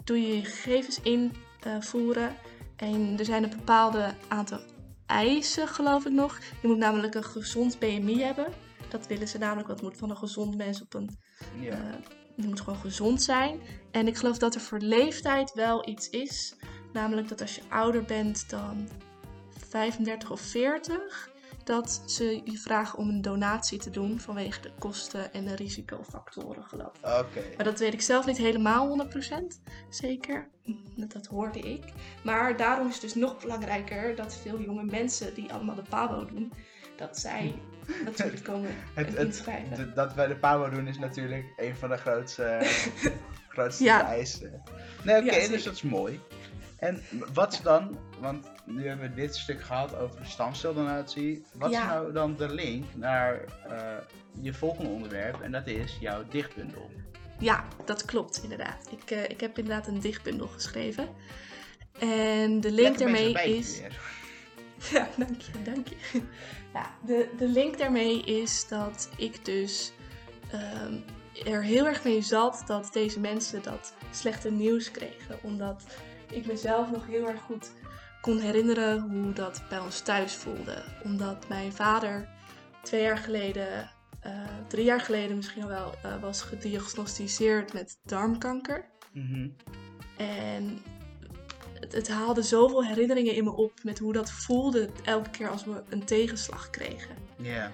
doe 0.04 0.20
je 0.22 0.36
je 0.36 0.44
gegevens 0.44 1.00
invoeren. 1.02 2.34
en 2.76 3.14
er 3.18 3.24
zijn 3.24 3.42
een 3.42 3.50
bepaalde 3.50 4.14
aantal 4.28 4.60
eisen, 5.06 5.68
geloof 5.68 6.04
ik 6.06 6.12
nog. 6.12 6.38
Je 6.62 6.68
moet 6.68 6.76
namelijk 6.76 7.14
een 7.14 7.24
gezond 7.24 7.78
BMI 7.78 8.22
hebben. 8.22 8.46
Dat 8.92 9.06
willen 9.06 9.28
ze 9.28 9.38
namelijk, 9.38 9.68
wat 9.68 9.82
moet 9.82 9.96
van 9.96 10.10
een 10.10 10.16
gezond 10.16 10.56
mens 10.56 10.82
op 10.82 10.94
een... 10.94 11.10
Ja. 11.60 11.70
eh, 11.70 11.78
je 12.36 12.46
moet 12.46 12.60
gewoon 12.60 12.78
gezond 12.78 13.22
zijn. 13.22 13.60
En 13.90 14.06
ik 14.06 14.16
geloof 14.16 14.38
dat 14.38 14.54
er 14.54 14.60
voor 14.60 14.78
leeftijd 14.80 15.52
wel 15.54 15.88
iets 15.88 16.10
is. 16.10 16.54
Namelijk 16.92 17.28
dat 17.28 17.40
als 17.40 17.54
je 17.54 17.62
ouder 17.68 18.04
bent 18.04 18.50
dan 18.50 18.88
35 19.68 20.30
of 20.30 20.40
40, 20.40 21.30
dat 21.64 22.02
ze 22.06 22.40
je 22.44 22.58
vragen 22.58 22.98
om 22.98 23.08
een 23.08 23.22
donatie 23.22 23.78
te 23.78 23.90
doen 23.90 24.20
vanwege 24.20 24.60
de 24.60 24.70
kosten 24.78 25.32
en 25.32 25.44
de 25.44 25.54
risicofactoren, 25.56 26.64
geloof 26.64 26.92
ik. 26.98 27.04
Oké. 27.06 27.42
Maar 27.56 27.64
dat 27.64 27.78
weet 27.78 27.92
ik 27.92 28.00
zelf 28.00 28.26
niet 28.26 28.36
helemaal 28.36 28.88
100% 28.88 29.60
zeker. 29.90 30.48
Dat- 30.96 31.12
Dat 31.12 31.26
hoorde 31.26 31.58
ik. 31.58 31.84
Maar 32.24 32.56
daarom 32.56 32.86
is 32.88 32.92
het 32.92 33.02
dus 33.02 33.14
nog 33.14 33.38
belangrijker 33.40 34.16
dat 34.16 34.36
veel 34.36 34.60
jonge 34.60 34.84
mensen 34.84 35.34
die 35.34 35.52
allemaal 35.52 35.74
de 35.74 35.82
PABO 35.88 36.24
doen, 36.26 36.52
dat 36.96 37.18
zij 37.18 37.54
komen 38.42 38.70
Het, 38.94 39.16
het, 39.16 39.94
dat 39.94 40.14
wij 40.14 40.26
de 40.26 40.36
Power 40.36 40.70
doen 40.70 40.88
is 40.88 40.98
natuurlijk 40.98 41.44
een 41.56 41.76
van 41.76 41.88
de 41.88 41.96
grootste, 41.96 42.58
grootste 43.48 43.84
Ja. 43.84 44.06
eisen. 44.06 44.62
Nee, 45.02 45.16
oké, 45.22 45.34
Ja, 45.34 45.48
dus 45.48 45.62
dat 45.62 45.74
is 45.74 45.82
mooi. 45.82 46.20
En 46.76 47.02
wat 47.32 47.52
is 47.52 47.60
dan, 47.60 47.98
want 48.20 48.46
nu 48.64 48.88
hebben 48.88 49.08
we 49.08 49.14
dit 49.14 49.36
stuk 49.36 49.62
gehad 49.62 49.96
over 49.96 50.20
de 50.20 50.26
stamceldonatie. 50.26 51.44
Wat 51.52 51.70
Ja. 51.70 51.80
is 51.82 51.86
nou 51.88 52.12
dan 52.12 52.36
de 52.36 52.48
link 52.54 52.84
naar 52.94 53.40
eh, 53.68 53.96
je 54.40 54.54
volgende 54.54 54.90
onderwerp? 54.90 55.40
En 55.40 55.52
dat 55.52 55.66
is 55.66 55.96
jouw 56.00 56.22
dichtbundel. 56.30 56.90
Ja, 57.38 57.64
dat 57.84 58.04
klopt 58.04 58.40
inderdaad. 58.42 58.88
Ik, 58.90 59.10
eh, 59.10 59.22
ik 59.24 59.40
heb 59.40 59.58
inderdaad 59.58 59.86
een 59.86 60.00
dichtbundel 60.00 60.46
geschreven. 60.46 61.08
En 61.98 62.60
de 62.60 62.70
link 62.72 62.98
daarmee 62.98 63.32
is. 63.56 63.80
weer. 63.80 64.00
Ja, 64.92 65.08
dank 65.16 65.40
je, 65.40 65.52
dank 65.64 65.88
je. 65.88 65.96
Ja, 66.72 66.90
de, 67.04 67.28
de 67.38 67.48
link 67.48 67.78
daarmee 67.78 68.22
is 68.22 68.68
dat 68.68 69.08
ik 69.16 69.44
dus 69.44 69.92
ehm, 70.50 70.94
er 71.44 71.62
heel 71.62 71.86
erg 71.86 72.04
mee 72.04 72.22
zat 72.22 72.62
dat 72.66 72.90
deze 72.92 73.20
mensen 73.20 73.62
dat 73.62 73.94
slechte 74.10 74.50
nieuws 74.50 74.90
kregen. 74.90 75.38
Omdat 75.42 75.84
ik 76.30 76.46
mezelf 76.46 76.90
nog 76.90 77.06
heel 77.06 77.28
erg 77.28 77.40
goed 77.40 77.72
kon 78.20 78.38
herinneren 78.38 79.00
hoe 79.00 79.32
dat 79.32 79.62
bij 79.68 79.78
ons 79.78 80.00
thuis 80.00 80.34
voelde. 80.34 80.84
Omdat 81.04 81.48
mijn 81.48 81.72
vader 81.72 82.28
twee 82.82 83.02
jaar 83.02 83.18
geleden, 83.18 83.90
eh, 84.20 84.32
drie 84.68 84.84
jaar 84.84 85.00
geleden 85.00 85.36
misschien 85.36 85.62
al 85.62 85.68
wel, 85.68 85.94
eh, 86.02 86.20
was 86.20 86.42
gediagnosticeerd 86.42 87.72
met 87.72 87.98
darmkanker. 88.04 88.84
Mhm. 89.12 89.48
En 90.16 90.82
het, 91.82 91.92
het 91.92 92.08
haalde 92.08 92.42
zoveel 92.42 92.84
herinneringen 92.84 93.34
in 93.34 93.44
me 93.44 93.52
op 93.52 93.72
met 93.82 93.98
hoe 93.98 94.12
dat 94.12 94.30
voelde 94.30 94.88
elke 95.04 95.30
keer 95.30 95.48
als 95.48 95.64
we 95.64 95.82
een 95.88 96.04
tegenslag 96.04 96.70
kregen. 96.70 97.16
Ja. 97.36 97.72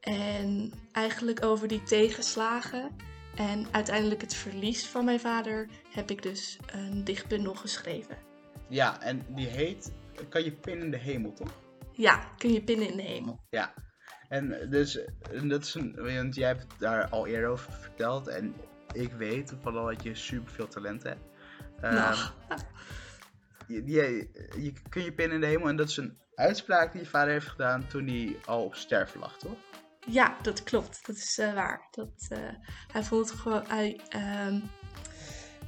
En 0.00 0.72
eigenlijk 0.92 1.44
over 1.44 1.68
die 1.68 1.82
tegenslagen 1.82 2.90
en 3.36 3.66
uiteindelijk 3.70 4.20
het 4.20 4.34
verlies 4.34 4.86
van 4.86 5.04
mijn 5.04 5.20
vader 5.20 5.68
heb 5.90 6.10
ik 6.10 6.22
dus 6.22 6.58
een 6.66 7.04
dichtbundel 7.04 7.54
geschreven. 7.54 8.16
Ja, 8.68 9.02
en 9.02 9.22
die 9.28 9.46
heet 9.46 9.92
Kan 10.28 10.44
je 10.44 10.52
pinnen 10.52 10.84
in 10.84 10.90
de 10.90 10.96
hemel, 10.96 11.32
toch? 11.32 11.60
Ja, 11.92 12.24
kun 12.38 12.52
je 12.52 12.62
pinnen 12.62 12.88
in 12.88 12.96
de 12.96 13.02
hemel. 13.02 13.40
Ja. 13.50 13.74
En 14.28 14.70
dus, 14.70 15.04
en 15.30 15.48
dat 15.48 15.62
is 15.62 15.74
een, 15.74 15.94
want 15.96 16.34
jij 16.34 16.48
hebt 16.48 16.66
daar 16.78 17.08
al 17.08 17.26
eerder 17.26 17.48
over 17.48 17.72
verteld. 17.72 18.28
En 18.28 18.54
ik 18.92 19.12
weet 19.12 19.46
toevallig 19.46 19.94
dat 19.94 20.02
je 20.02 20.14
super 20.14 20.52
veel 20.52 20.68
talent 20.68 21.02
hebt. 21.02 21.24
Nou, 21.80 22.16
je, 23.72 23.82
je, 23.86 24.28
je 24.62 24.72
kun 24.88 25.04
je 25.04 25.12
pinnen 25.12 25.34
in 25.34 25.40
de 25.40 25.46
hemel. 25.46 25.68
En 25.68 25.76
dat 25.76 25.88
is 25.88 25.96
een 25.96 26.18
uitspraak 26.34 26.92
die 26.92 27.00
je 27.00 27.06
vader 27.06 27.32
heeft 27.32 27.48
gedaan 27.48 27.86
toen 27.86 28.06
hij 28.06 28.36
al 28.44 28.64
op 28.64 28.74
sterven 28.74 29.20
lag, 29.20 29.38
toch? 29.38 29.58
ja, 30.06 30.36
dat 30.42 30.62
klopt. 30.62 31.06
Dat 31.06 31.16
is 31.16 31.38
eh, 31.38 31.54
waar. 31.54 31.88
Dat, 31.90 32.26
eh, 32.28 32.38
hij 32.92 33.02
vond 33.02 33.30
het 33.30 33.40
gewoon. 33.40 33.64
Hij, 33.68 34.00
ehm, 34.08 34.60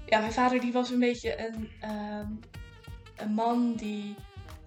ja, 0.06 0.18
mijn 0.18 0.32
vader 0.32 0.61
die 0.61 0.73
was 0.73 0.90
een 0.90 0.99
beetje 0.99 1.49
een, 1.49 1.70
ehm, 1.80 2.28
een 3.16 3.32
man 3.34 3.75
die 3.75 4.14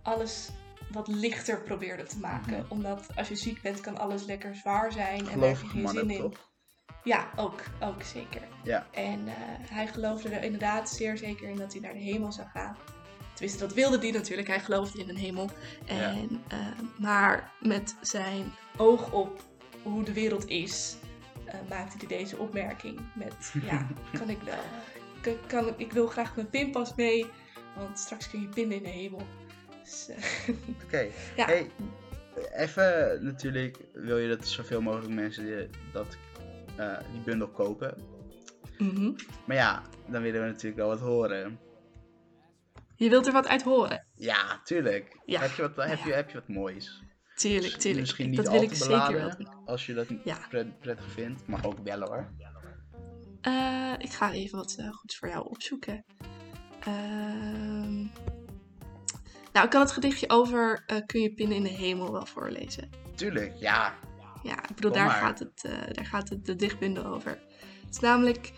alles 0.01 0.49
wat 0.91 1.07
lichter 1.07 1.61
probeerde 1.61 2.03
te 2.03 2.19
maken. 2.19 2.53
Mhm. 2.53 2.71
Omdat 2.71 3.07
als 3.15 3.27
je 3.27 3.35
ziek 3.35 3.61
bent, 3.61 3.81
kan 3.81 3.97
alles 3.97 4.25
lekker 4.25 4.55
zwaar 4.55 4.91
zijn. 4.91 5.27
en 5.27 5.39
daar 5.39 5.49
heb 5.49 5.61
je 5.61 5.67
geen 5.67 5.87
zin 5.87 6.09
in. 6.09 6.19
toch? 6.19 6.45
Ja, 7.03 7.29
ook, 7.35 7.63
ook 7.79 8.03
zeker. 8.03 8.41
Ja. 8.63 8.87
En 8.91 9.27
eh, 9.27 9.33
hij 9.71 9.87
geloofde 9.87 10.29
er 10.29 10.43
inderdaad 10.43 10.89
zeer 10.89 11.17
zeker 11.17 11.49
in 11.49 11.57
dat 11.57 11.71
hij 11.71 11.81
naar 11.81 11.93
de 11.93 11.99
hemel 11.99 12.31
zou 12.31 12.47
gaan. 12.47 12.77
Tenminste, 13.37 13.65
dat 13.65 13.73
wilde 13.73 13.97
hij 13.97 14.11
natuurlijk. 14.11 14.47
Hij 14.47 14.59
geloofde 14.59 14.99
in 14.99 15.09
een 15.09 15.17
hemel. 15.17 15.49
En, 15.85 16.41
eh, 16.47 16.57
maar 16.99 17.51
met 17.59 17.95
zijn 18.01 18.53
oog 18.77 19.11
op 19.11 19.43
hoe 19.83 20.03
de 20.03 20.13
wereld 20.13 20.47
is, 20.47 20.95
eh, 21.45 21.55
maakte 21.69 21.97
hij 21.97 22.17
deze 22.17 22.37
opmerking. 22.37 22.99
Met, 23.15 23.53
ja, 23.63 23.87
kan 24.19 24.29
ik 24.29 24.41
wel. 24.41 24.63
Kan, 25.21 25.35
kan, 25.47 25.73
ik 25.77 25.91
wil 25.91 26.07
graag 26.07 26.35
mijn 26.35 26.49
pinpas 26.49 26.95
mee, 26.95 27.25
want 27.75 27.99
straks 27.99 28.29
kun 28.29 28.41
je 28.41 28.47
pinnen 28.47 28.77
in 28.77 28.83
de 28.83 28.89
hemel. 28.89 29.27
Dus, 29.83 30.09
eh, 30.09 30.55
Oké. 30.83 31.07
Ja. 31.35 31.45
Hey, 31.45 31.71
even 32.53 33.19
natuurlijk 33.23 33.77
wil 33.93 34.17
je 34.17 34.27
dat 34.27 34.47
zoveel 34.47 34.81
mogelijk 34.81 35.13
mensen 35.13 35.45
die, 35.45 35.69
dat, 35.91 36.17
die 37.11 37.21
bundel 37.25 37.47
kopen. 37.47 37.97
mhm. 38.77 39.11
Maar 39.45 39.55
ja, 39.55 39.81
dan 40.07 40.21
willen 40.21 40.41
we 40.41 40.47
natuurlijk 40.47 40.77
wel 40.77 40.87
wat 40.87 40.99
horen. 40.99 41.59
Je 42.97 43.09
wilt 43.09 43.27
er 43.27 43.33
wat 43.33 43.47
uit 43.47 43.61
horen. 43.63 44.07
Ja, 44.15 44.61
tuurlijk. 44.63 45.19
Ja. 45.25 45.39
Heb, 45.41 45.51
je 45.51 45.61
wat, 45.61 45.87
heb, 45.89 45.99
je, 46.03 46.13
heb 46.13 46.29
je 46.29 46.33
wat 46.33 46.47
moois? 46.47 47.01
Tuurlijk, 47.35 47.73
tuurlijk. 47.73 47.99
Misschien 48.01 48.29
niet 48.29 48.43
dat 48.43 48.51
wil 48.51 48.61
ik 48.61 48.73
zeker 48.73 49.13
wel 49.13 49.31
als 49.65 49.85
je 49.85 49.93
dat 49.93 50.07
Ja. 50.23 50.37
pret- 50.49 50.79
prettig 50.79 51.11
vindt. 51.11 51.47
Mag 51.47 51.65
ook 51.65 51.83
bellen 51.83 52.07
hoor. 52.07 52.31
Eh, 53.41 53.93
ik 53.97 54.09
ga 54.11 54.31
even 54.31 54.57
wat 54.57 54.75
eh, 54.79 54.89
goeds 54.91 55.17
voor 55.17 55.29
jou 55.29 55.45
opzoeken. 55.49 56.05
Ehm, 56.79 57.95
nou, 59.53 59.65
ik 59.65 59.69
kan 59.69 59.81
het 59.81 59.91
gedichtje 59.91 60.29
over 60.29 60.83
eh, 60.85 60.97
Kun 61.05 61.21
je 61.21 61.33
pinnen 61.33 61.57
in 61.57 61.63
de 61.63 61.69
hemel 61.69 62.11
wel 62.11 62.25
voorlezen. 62.25 62.89
Tuurlijk, 63.15 63.55
ja. 63.55 63.93
Ja, 64.43 64.63
ik 64.69 64.75
bedoel, 64.75 64.91
Kom 64.91 64.99
daar 64.99 65.09
maar. 65.09 65.19
gaat, 65.19 65.39
het, 65.39 65.61
daar 65.91 66.05
gaat 66.05 66.29
het 66.29 66.45
de 66.45 66.55
dichtbundel 66.55 67.05
over. 67.05 67.31
Het 67.85 67.89
is 67.95 67.99
namelijk 67.99 68.51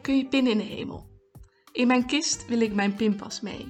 Kun 0.00 0.16
je 0.16 0.26
pinnen 0.28 0.52
in 0.52 0.58
de 0.58 0.64
hemel. 0.64 1.12
In 1.74 1.86
mijn 1.86 2.06
kist 2.06 2.46
wil 2.46 2.60
ik 2.60 2.74
mijn 2.74 2.94
pinpas 2.94 3.40
mee. 3.40 3.68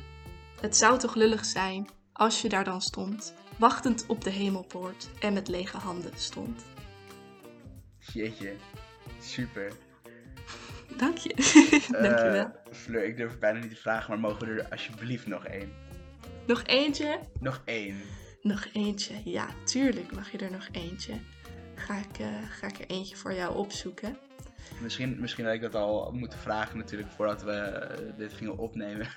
Het 0.61 0.77
zou 0.77 0.99
toch 0.99 1.15
lullig 1.15 1.45
zijn 1.45 1.89
als 2.13 2.43
je 2.43 2.49
daar 2.49 2.65
dan 2.65 2.81
stond, 2.81 3.35
wachtend 3.59 4.07
op 4.07 4.25
de 4.25 4.31
hemelpoort 4.31 5.11
en 5.21 5.33
met 5.33 5.49
lege 5.49 5.77
handen 5.77 6.13
stond. 6.15 6.65
Jeetje. 7.99 8.55
Super. 9.21 9.73
Dank 10.97 11.17
je. 11.17 11.35
Dank 12.03 12.19
je 12.19 12.31
wel. 12.31 12.45
Eh, 12.45 12.73
Fleur, 12.73 13.05
ik 13.05 13.17
durf 13.17 13.39
bijna 13.39 13.59
niet 13.59 13.71
te 13.71 13.77
vragen, 13.77 14.09
maar 14.11 14.31
mogen 14.31 14.47
we 14.47 14.63
er 14.63 14.71
alsjeblieft 14.71 15.27
nog 15.27 15.47
één? 15.47 15.73
Nog 16.47 16.63
eentje? 16.63 17.21
Nog 17.41 17.63
één. 17.65 18.01
Nog 18.43 18.69
eentje, 18.73 19.15
ja, 19.25 19.47
tuurlijk 19.65 20.15
mag 20.15 20.33
je 20.33 20.39
er 20.39 20.51
nog 20.51 20.69
eentje. 20.73 21.15
Ga 21.75 21.97
ik, 21.99 22.19
eh, 22.19 22.43
ga 22.51 22.67
ik 22.67 22.79
er 22.79 22.87
eentje 22.87 23.17
voor 23.17 23.33
jou 23.35 23.57
opzoeken. 23.57 24.19
Misschien, 24.85 25.17
misschien 25.21 25.45
had 25.45 25.55
ik 25.55 25.61
dat 25.61 25.75
al 25.75 26.11
moeten 26.13 26.39
vragen 26.39 26.79
natuurlijk 26.79 27.09
voordat 27.17 27.43
we 27.43 27.53
eh, 27.53 27.99
dit 28.17 28.33
gingen 28.33 28.59
opnemen. 28.59 29.07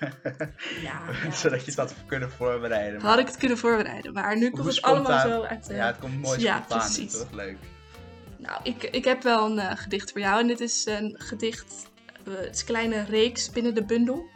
Ja, 0.82 1.00
ja, 1.24 1.30
Zodat 1.30 1.60
je 1.60 1.66
het 1.66 1.76
dat- 1.76 1.92
had 1.92 2.06
kunnen 2.06 2.30
voorbereiden. 2.30 3.00
Had 3.00 3.18
ik 3.18 3.26
het 3.26 3.36
kunnen 3.36 3.58
voorbereiden, 3.58 4.12
maar 4.12 4.36
nu 4.38 4.50
komt 4.50 4.66
het 4.66 4.82
allemaal 4.82 5.20
zo 5.28 5.42
uit. 5.42 5.66
Ja, 5.70 5.86
het 5.86 5.98
komt 5.98 6.20
mooi 6.20 6.40
Ja, 6.40 6.56
spontaan, 6.56 6.78
precies. 6.78 7.12
toch? 7.18 7.30
Leuk. 7.32 7.56
Nou, 8.36 8.60
ik, 8.62 8.82
ik 8.82 9.04
heb 9.04 9.22
wel 9.22 9.50
een 9.50 9.58
eh, 9.58 9.76
gedicht 9.76 10.12
voor 10.12 10.20
jou 10.20 10.40
en 10.40 10.46
dit 10.46 10.60
is 10.60 10.86
een 10.86 11.14
gedicht, 11.18 11.86
eh, 12.26 12.34
het 12.36 12.54
is 12.54 12.60
een 12.60 12.66
kleine 12.66 13.04
reeks 13.04 13.50
binnen 13.50 13.74
de 13.74 13.84
bundel. 13.84 14.26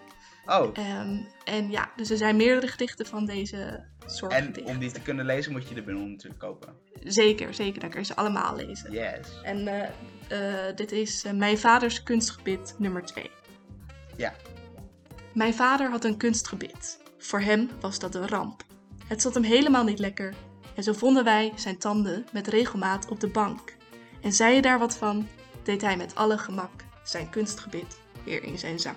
Oh, 0.46 0.70
Ehm, 0.78 1.16
en 1.44 1.70
ja, 1.70 1.90
dus 1.96 2.10
er 2.10 2.16
zijn 2.16 2.36
meerdere 2.36 2.66
gedichten 2.66 3.06
van 3.06 3.24
deze 3.26 3.84
soort 4.06 4.32
en 4.32 4.64
om 4.64 4.78
die 4.78 4.90
te 4.90 5.00
kunnen 5.00 5.24
lezen 5.24 5.52
moet 5.52 5.68
je 5.68 5.74
de 5.74 5.82
bundel 5.82 6.06
natuurlijk 6.06 6.40
kopen. 6.40 6.74
Zeker, 7.04 7.54
zeker, 7.54 7.80
dan 7.80 7.90
kun 7.90 8.00
je 8.00 8.06
ze 8.06 8.16
allemaal 8.16 8.56
lezen. 8.56 8.92
Yes. 8.92 9.40
En 9.42 9.68
eh, 9.68 10.68
eh, 10.68 10.76
dit 10.76 10.92
is 10.92 11.24
eh, 11.24 11.32
Mijn 11.32 11.58
vaders 11.58 12.02
kunstgebit 12.02 12.74
nummer 12.78 13.04
2. 13.04 13.30
Ja. 14.16 14.34
Mijn 15.34 15.54
vader 15.54 15.90
had 15.90 16.04
een 16.04 16.16
kunstgebit. 16.16 17.00
Voor 17.18 17.40
hem 17.40 17.70
was 17.80 17.98
dat 17.98 18.14
een 18.14 18.28
ramp. 18.28 18.62
Het 19.06 19.22
zat 19.22 19.34
hem 19.34 19.42
helemaal 19.42 19.84
niet 19.84 19.98
lekker. 19.98 20.34
En 20.76 20.82
zo 20.82 20.92
vonden 20.92 21.24
wij 21.24 21.52
zijn 21.56 21.78
tanden 21.78 22.24
met 22.32 22.46
regelmaat 22.46 23.08
op 23.08 23.20
de 23.20 23.28
bank. 23.28 23.76
En 24.20 24.32
zei 24.32 24.54
je 24.54 24.62
daar 24.62 24.78
wat 24.78 24.96
van, 24.96 25.28
deed 25.62 25.80
hij 25.80 25.96
met 25.96 26.14
alle 26.14 26.38
gemak 26.38 26.70
zijn 27.04 27.30
kunstgebit 27.30 28.00
weer 28.24 28.42
in 28.42 28.58
zijn 28.58 28.78
zak. 28.78 28.96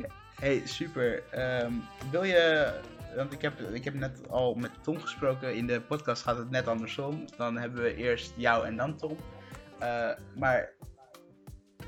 Hey, 0.40 0.62
super. 0.66 1.22
Ehm, 1.30 1.72
wil 2.10 2.22
je, 2.24 2.72
want 3.16 3.32
ik 3.32 3.42
heb, 3.42 3.60
ik 3.60 3.84
heb 3.84 3.94
net 3.94 4.28
al 4.28 4.54
met 4.54 4.70
Tom 4.82 5.00
gesproken. 5.00 5.54
In 5.54 5.66
de 5.66 5.80
podcast 5.80 6.22
gaat 6.22 6.36
het 6.36 6.50
net 6.50 6.68
andersom. 6.68 7.24
Dan 7.36 7.58
hebben 7.58 7.82
we 7.82 7.94
eerst 7.94 8.32
jou 8.36 8.66
en 8.66 8.76
dan 8.76 8.96
Tom. 8.96 9.16
Eh, 9.78 10.10
maar 10.38 10.74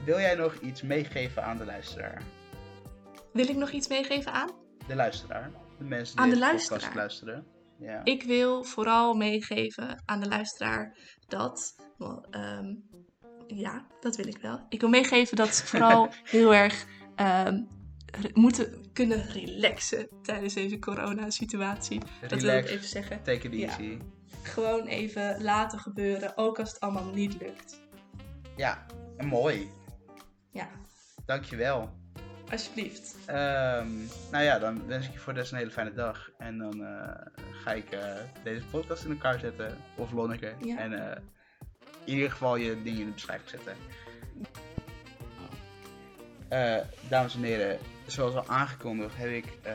wil 0.05 0.19
jij 0.19 0.35
nog 0.35 0.55
iets 0.55 0.83
meegeven 0.83 1.45
aan 1.45 1.59
de 1.59 1.64
luisteraar? 1.64 2.23
Wil 3.33 3.49
ik 3.49 3.57
nog 3.57 3.71
iets 3.71 3.88
meegeven 3.88 4.33
aan? 4.33 4.50
De 4.87 4.95
luisteraar. 4.95 5.50
De 5.79 5.85
mensen 5.85 6.17
die 6.17 6.25
Aan 6.25 6.31
de 6.31 6.67
podcast 6.69 6.95
luisteren. 6.95 7.47
Ja. 7.79 8.00
Ik 8.05 8.23
wil 8.23 8.64
vooral 8.64 9.14
meegeven 9.14 10.03
aan 10.05 10.21
de 10.21 10.29
luisteraar 10.29 10.97
dat. 11.26 11.75
ehm, 12.31 12.75
ja, 13.47 13.87
dat 14.01 14.17
wil 14.17 14.27
ik 14.27 14.37
wel. 14.37 14.61
Ik 14.69 14.81
wil 14.81 14.89
meegeven 14.89 15.37
dat 15.37 15.55
ze 15.55 15.67
vooral 15.67 16.09
heel 16.25 16.55
erg 16.55 16.87
ehm, 17.15 17.63
moeten 18.33 18.93
kunnen 18.93 19.27
relaxen 19.27 20.09
tijdens 20.23 20.55
deze 20.55 20.79
coronasituatie. 20.79 22.01
Dat 22.29 22.41
wil 22.43 22.57
ik 22.57 22.69
even 22.69 22.89
zeggen. 22.89 23.23
take 23.23 23.49
it 23.49 23.53
Ja. 23.55 23.69
easy. 23.69 23.99
Gewoon 24.43 24.87
even 24.87 25.43
laten 25.43 25.79
gebeuren, 25.79 26.37
ook 26.37 26.59
als 26.59 26.69
het 26.71 26.81
allemaal 26.81 27.11
niet 27.15 27.41
lukt. 27.41 27.81
Ja, 28.57 28.87
en 29.17 29.27
mooi. 29.27 29.71
Ja, 30.51 30.69
Dankjewel. 31.27 31.91
alsjeblieft. 32.51 33.17
Ehm 33.27 33.89
nou 34.31 34.45
ja, 34.45 34.59
dan 34.59 34.87
wens 34.87 35.07
ik 35.07 35.13
je 35.13 35.19
voor 35.19 35.33
de 35.33 35.39
rest 35.39 35.53
een 35.53 35.59
hele 35.59 35.71
fijne 35.71 35.93
dag. 35.93 36.31
En 36.39 36.59
dan 36.59 36.85
eh, 36.85 37.27
ga 37.63 37.73
ik 37.73 37.91
eh, 37.91 38.15
deze 38.43 38.65
podcast 38.71 39.05
in 39.05 39.11
elkaar 39.11 39.39
zetten. 39.39 39.77
Of 39.97 40.13
Lonneke. 40.13 40.55
Ja. 40.61 40.79
En 40.79 41.11
eh, 41.11 41.21
in 42.04 42.14
ieder 42.14 42.30
geval 42.30 42.56
je 42.56 42.82
dingen 42.82 43.00
in 43.00 43.06
de 43.06 43.12
beschrijving 43.12 43.50
zetten. 43.50 43.76
eh, 46.49 46.76
dames 47.08 47.34
en 47.34 47.42
heren, 47.42 47.78
zoals 48.06 48.34
al 48.34 48.46
aangekondigd 48.46 49.16
heb 49.16 49.30
ik 49.30 49.44
eh, 49.62 49.75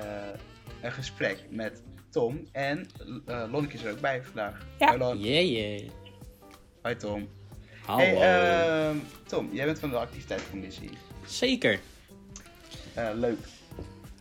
een 0.82 0.92
gesprek 0.92 1.40
met 1.50 1.82
Tom 2.10 2.48
en 2.52 2.90
uh, 3.28 3.44
Lonneke 3.52 3.74
is 3.74 3.84
er 3.84 3.92
ook 3.92 4.00
bij 4.00 4.24
vandaag. 4.24 4.66
Ja. 4.80 4.88
Hoi, 4.88 5.00
Lon. 5.00 5.20
Jee, 5.20 5.52
jee. 5.52 5.92
Hoi 6.82 6.96
Tom. 6.96 7.30
Hallo. 7.86 8.04
Hey, 8.04 8.90
ehm, 8.90 8.98
Tom, 9.28 9.50
jij 9.52 9.66
bent 9.66 9.80
van 9.80 9.90
de 9.90 9.98
activiteitscommissie. 9.98 10.90
Zeker. 11.26 11.80
Eh, 12.94 13.10
leuk. 13.14 13.40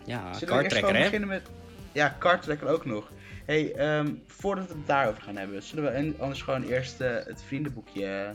Ja, 0.04 0.30
kartrekker 0.44 0.94
hè? 0.96 1.02
beginnen 1.02 1.28
met... 1.28 1.42
Ja, 1.92 2.08
karttrekker 2.08 2.68
ook 2.68 2.84
nog. 2.84 3.10
Hey, 3.48 3.72
ehm, 3.72 4.08
voordat 4.26 4.66
we 4.68 4.74
het 4.74 4.86
daarover 4.86 5.22
gaan 5.22 5.36
hebben, 5.36 5.62
zullen 5.62 5.92
we 5.92 6.14
anders 6.18 6.42
gewoon 6.42 6.62
eerst 6.62 7.00
eh, 7.00 7.14
het 7.24 7.42
vriendenboekje 7.46 8.34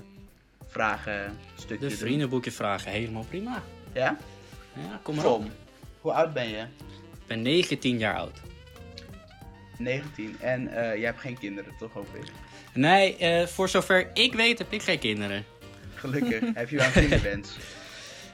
vragen 0.68 1.38
stukje 1.56 1.78
De 1.78 1.88
doen? 1.88 1.98
vriendenboekje 1.98 2.52
vragen, 2.52 2.92
helemaal 2.92 3.24
prima. 3.30 3.64
Ja? 3.92 4.18
Ja, 4.74 5.00
kom 5.04 5.16
maar 5.16 5.26
op. 5.26 5.44
Hoe 6.02 6.12
oud 6.12 6.34
ben 6.34 6.50
je? 6.50 6.58
Ik 7.14 7.28
ben 7.28 7.42
19 7.42 7.98
jaar 7.98 8.16
oud. 8.16 8.40
19. 9.78 10.36
En 10.40 10.68
eh, 10.68 10.96
jij 10.96 11.06
hebt 11.06 11.20
geen 11.20 11.38
kinderen, 11.40 11.74
toch 11.80 11.94
hoop 11.94 12.16
ik? 12.16 12.32
Nee, 12.74 13.18
eh, 13.18 13.48
voor 13.48 13.70
zover 13.70 14.10
ik 14.14 14.34
weet 14.34 14.58
heb 14.58 14.72
ik 14.74 14.82
geen 14.82 15.00
kinderen. 15.00 15.46
Gelukkig. 15.96 16.42
heb 16.54 16.70
je 16.70 16.76
wel 16.78 16.86
een 16.86 16.92
kinderwens? 16.92 17.58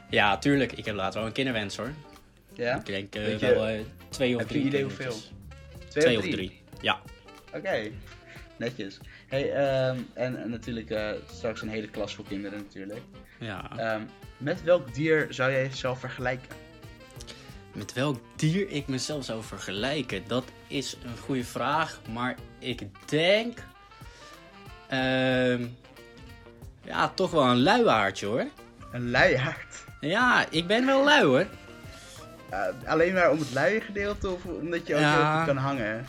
Ja, 0.09 0.37
tuurlijk. 0.37 0.71
Ik 0.71 0.85
heb 0.85 0.95
later 0.95 1.17
wel 1.19 1.27
een 1.27 1.33
kinderwens 1.33 1.77
hoor. 1.77 1.91
Ja? 2.53 2.75
Ik 2.77 2.85
denk 2.85 3.13
je- 3.13 3.37
wel 3.39 3.85
twee 4.09 4.33
of 4.35 4.41
heb 4.41 4.49
je 4.49 4.53
drie. 4.59 4.65
idee. 4.65 4.85
Twee, 5.89 6.03
Twee 6.03 6.17
of 6.17 6.27
drie. 6.27 6.58
Ja. 6.81 6.99
Oké, 7.53 7.91
netjes. 8.57 8.97
Hey, 9.27 9.51
ehm, 9.53 9.97
en, 10.13 10.41
en 10.43 10.49
natuurlijk 10.49 10.89
eh, 10.89 11.09
straks 11.31 11.61
een 11.61 11.69
hele 11.69 11.87
klas 11.89 12.15
voor 12.15 12.25
kinderen 12.25 12.57
natuurlijk. 12.59 13.01
ja. 13.39 13.71
Ehm, 13.77 14.01
met 14.37 14.63
welk 14.63 14.93
dier 14.93 15.27
zou 15.29 15.51
jij 15.51 15.63
jezelf 15.67 15.99
vergelijken? 15.99 16.47
Met 17.73 17.93
welk 17.93 18.19
dier 18.35 18.69
ik 18.69 18.87
mezelf 18.87 19.25
zou 19.25 19.43
vergelijken? 19.43 20.23
Dat 20.27 20.43
is 20.67 20.97
een 21.03 21.17
goede 21.17 21.43
vraag. 21.43 21.99
Maar 22.13 22.35
ik 22.59 22.81
denk. 23.05 23.57
ehm, 24.87 25.65
ja, 26.83 27.09
toch 27.09 27.31
wel 27.31 27.43
een 27.47 27.61
luiaardje 27.61 28.25
hoor. 28.25 28.45
Een 28.91 29.11
luiaard. 29.11 29.83
Ja, 29.99 30.45
ik 30.49 30.67
ben 30.67 30.85
wel 30.85 31.03
lui 31.03 31.23
hoor. 31.25 31.45
Uh, 32.51 32.65
alleen 32.85 33.13
maar 33.13 33.31
om 33.31 33.39
het 33.39 33.53
luie 33.53 33.81
gedeelte 33.81 34.29
of 34.29 34.45
omdat 34.45 34.87
je 34.87 34.93
ook 34.95 34.99
Ja. 35.01 35.13
heel 35.29 35.37
goed 35.37 35.45
kan 35.45 35.57
hangen? 35.63 36.05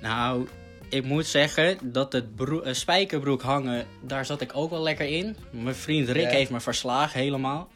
Nou, 0.00 0.48
ik 0.88 1.04
moet 1.04 1.26
zeggen 1.26 1.92
dat 1.92 2.12
het 2.12 2.24
eh, 2.38 2.72
spijkerbroek 2.72 3.42
hangen, 3.42 3.86
daar 4.00 4.24
zat 4.24 4.40
ik 4.40 4.56
ook 4.56 4.70
wel 4.70 4.82
lekker 4.82 5.06
in. 5.06 5.36
Mijn 5.50 5.74
vriend 5.74 6.08
Rick 6.08 6.30
heeft 6.30 6.50
me 6.50 6.60
verslagen 6.60 7.20
helemaal. 7.20 7.68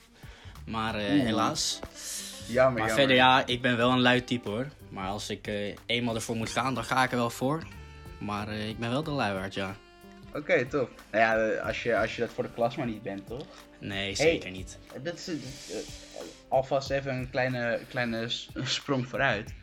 Maar 0.67 0.95
eh, 0.95 1.05
helaas. 1.07 1.79
Jammer, 2.47 2.81
Maar 2.81 2.89
jammer. 2.89 2.95
verder 2.95 3.17
ja, 3.17 3.47
ik 3.47 3.63
ben 3.63 3.77
wel 3.77 3.91
een 3.91 4.01
lui 4.01 4.25
type 4.25 4.49
hoor. 4.49 4.69
Maar 4.89 5.09
als 5.09 5.31
ik 5.31 5.47
eh, 5.47 5.77
eenmaal 5.87 6.15
ervoor 6.15 6.37
moet 6.37 6.51
gaan, 6.51 6.75
dan 6.75 6.85
ga 6.85 7.05
ik 7.05 7.11
er 7.11 7.17
wel 7.17 7.31
voor. 7.31 7.63
Maar 8.19 8.53
ik 8.53 8.79
ben 8.79 8.91
wel 8.91 9.03
de 9.03 9.11
luiaard, 9.11 9.55
ja. 9.55 9.77
Oké, 10.35 10.67
tof. 10.67 10.89
Nou 11.11 11.25
ja, 11.25 11.59
als 11.61 11.83
je, 11.83 11.99
als 11.99 12.15
je 12.15 12.21
dat 12.21 12.31
voor 12.31 12.45
de 12.45 12.53
klas 12.55 12.77
maar 12.77 12.87
niet 12.87 13.03
bent, 13.03 13.27
toch? 13.27 13.47
Nee, 13.79 14.15
zeker 14.15 14.51
niet. 14.51 14.79
Dat 15.03 15.15
is 15.15 15.31
alvast 16.49 16.91
even 16.91 17.15
een 17.15 17.31
kleine, 17.31 17.81
kleine 17.89 18.29
sprong 18.79 19.09
vooruit. 19.09 19.55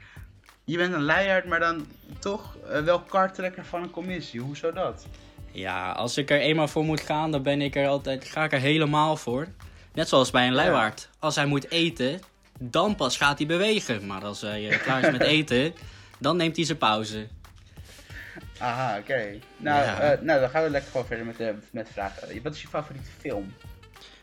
Je 0.71 0.77
bent 0.77 0.93
een 0.93 1.03
luiaard, 1.03 1.45
maar 1.45 1.59
dan 1.59 1.87
toch 2.19 2.57
eh, 2.69 2.81
wel 2.81 2.99
karttrekker 3.01 3.65
van 3.65 3.83
een 3.83 3.89
commissie. 3.91 4.39
Hoezo 4.39 4.71
dat? 4.71 5.05
Ja, 5.51 5.91
als 5.91 6.17
ik 6.17 6.29
er 6.29 6.39
eenmaal 6.39 6.67
voor 6.67 6.83
moet 6.83 7.01
gaan, 7.01 7.31
dan 7.31 7.43
ben 7.43 7.61
ik 7.61 7.75
er 7.75 7.87
altijd, 7.87 8.25
ga 8.25 8.43
ik 8.43 8.51
er 8.51 8.59
helemaal 8.59 9.17
voor. 9.17 9.47
Net 9.93 10.07
zoals 10.09 10.31
bij 10.31 10.47
een 10.47 10.53
luiaard. 10.53 11.09
Als 11.19 11.35
hij 11.35 11.45
moet 11.45 11.71
eten, 11.71 12.19
dan 12.59 12.95
pas 12.95 13.17
gaat 13.17 13.37
hij 13.37 13.47
bewegen. 13.47 14.05
Maar 14.05 14.23
als 14.25 14.41
hij 14.41 14.69
eh, 14.69 14.79
klaar 14.81 15.03
is 15.03 15.11
met 15.11 15.21
eten, 15.37 15.73
dan 16.19 16.37
neemt 16.37 16.55
hij 16.55 16.65
zijn 16.65 16.77
pauze. 16.77 17.27
Aha, 18.57 18.97
oké. 18.97 19.39
Nou, 19.57 19.83
Ja. 19.85 19.99
eh, 19.99 20.21
nou, 20.21 20.39
dan 20.39 20.49
gaan 20.49 20.63
we 20.63 20.69
lekker 20.69 20.91
gewoon 20.91 21.05
verder 21.05 21.25
met 21.25 21.37
de 21.37 21.55
met 21.71 21.89
vragen. 21.93 22.41
Wat 22.43 22.53
is 22.55 22.61
je 22.61 22.67
favoriete 22.67 23.09
film? 23.19 23.53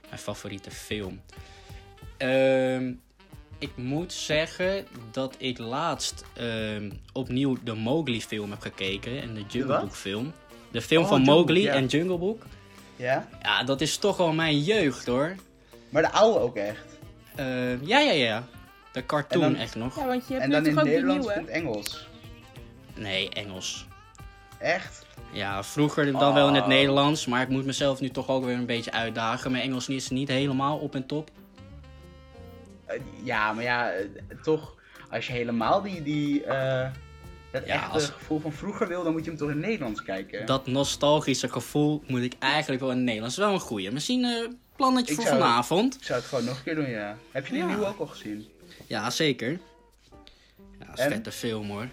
Mijn 0.09 0.21
favoriete 0.21 0.71
film. 0.71 1.21
Ehm, 2.17 2.93
ik 3.59 3.71
moet 3.77 4.13
zeggen 4.13 4.87
dat 5.11 5.35
ik 5.39 5.59
laatst 5.59 6.25
ehm, 6.33 6.91
opnieuw 7.13 7.57
de 7.65 7.75
Mowgli 7.75 8.21
film 8.23 8.51
heb 8.51 8.61
gekeken. 8.61 9.23
En 9.23 9.35
de 9.35 9.43
Jungle? 9.49 9.81
Book 9.81 9.95
film. 9.95 10.33
De 10.71 10.83
film 10.83 11.03
Oh, 11.03 11.09
van 11.09 11.17
Jungle 11.19 11.35
Book, 11.37 11.47
Mowgli 11.47 11.63
ja. 11.63 11.73
en 11.75 11.87
Jungle 11.87 12.19
Book. 12.19 12.43
Ja? 12.97 13.29
Ja, 13.43 13.65
dat 13.65 13.81
is 13.81 13.97
toch 13.97 14.17
wel 14.17 14.33
mijn 14.33 14.61
jeugd 14.63 15.07
hoor. 15.07 15.35
Maar 15.89 16.03
de 16.03 16.11
oude 16.11 16.39
ook 16.39 16.57
echt. 16.57 16.85
Ehm, 17.35 17.77
ja, 17.83 17.99
ja, 17.99 18.13
ja. 18.13 18.45
De 18.93 19.07
cartoon 19.07 19.43
En 19.43 19.53
dan- 19.53 19.61
echt 19.61 19.75
nog. 19.75 19.97
Ja, 19.97 20.07
want 20.07 20.27
je 20.29 20.33
hebt 20.35 20.45
En 20.45 20.49
nu 20.49 20.55
dan 20.55 20.75
toch 20.75 20.85
in 20.85 20.91
Nederlands 20.91 21.27
nieuwe? 21.27 21.33
en 21.41 21.41
het 21.47 21.51
Engels. 21.55 22.07
Nee, 22.97 23.29
Engels. 23.29 23.87
Echt? 24.59 25.07
Ja, 25.33 25.65
vroeger 25.65 26.13
dan 26.13 26.35
wel 26.35 26.49
in 26.49 26.55
het 26.55 26.63
Oh. 26.63 26.69
Nederlands. 26.69 27.27
Maar 27.27 27.43
ik 27.43 27.49
moet 27.49 27.65
mezelf 27.65 28.01
nu 28.01 28.09
toch 28.11 28.29
ook 28.29 28.45
weer 28.45 28.55
een 28.55 28.67
beetje 28.67 28.93
uitdagen. 28.93 29.51
Mijn 29.51 29.63
Engels 29.63 29.89
is 29.89 30.11
niet 30.11 30.29
helemaal 30.29 30.79
op 30.79 30.95
en 30.95 31.07
top. 31.07 31.31
Eh, 32.89 33.01
ja, 33.23 33.53
maar 33.53 33.65
ja, 33.65 33.91
eh, 33.93 34.05
toch, 34.43 34.75
als 35.11 35.27
je 35.27 35.33
helemaal 35.33 35.83
die, 35.83 36.03
die 36.03 36.45
eh, 36.45 36.91
dat 37.51 37.67
Ja, 37.67 37.75
echte 37.75 37.89
als- 37.91 38.09
gevoel 38.11 38.41
van 38.41 38.53
vroeger 38.53 38.89
wil, 38.89 39.03
dan 39.05 39.13
moet 39.13 39.25
je 39.25 39.31
hem 39.31 39.39
toch 39.39 39.49
in 39.51 39.57
het 39.57 39.65
Nederlands 39.67 40.03
kijken. 40.03 40.47
Dat 40.47 40.67
nostalgische 40.67 41.49
gevoel 41.49 42.03
moet 42.07 42.23
ik 42.23 42.35
eigenlijk 42.39 42.81
wel 42.81 42.91
in 42.91 42.97
het 42.97 43.05
Nederlands. 43.07 43.37
Wel 43.37 43.53
een 43.53 43.61
goeie. 43.61 43.91
Misschien 43.91 44.25
een 44.25 44.59
plannetje 44.77 45.11
Ik 45.13 45.19
voor 45.19 45.29
zou- 45.29 45.39
vanavond. 45.41 45.95
Ik 45.95 46.03
zou 46.03 46.19
het 46.19 46.29
gewoon 46.29 46.45
nog 46.45 46.57
een 46.57 46.63
keer 46.63 46.75
doen, 46.75 46.91
ja. 46.91 47.17
Heb 47.33 47.47
je 47.47 47.53
die 47.53 47.63
Ja. 47.63 47.69
nieuwe 47.69 47.87
ook 47.87 47.99
al 47.99 48.07
gezien? 48.07 48.49
Ja, 48.87 49.11
zeker. 49.11 49.51
Ja, 49.51 50.87
dat 50.87 50.99
is 50.99 51.05
En? 51.05 51.11
vette 51.11 51.33
film 51.33 51.71
hoor. 51.71 51.87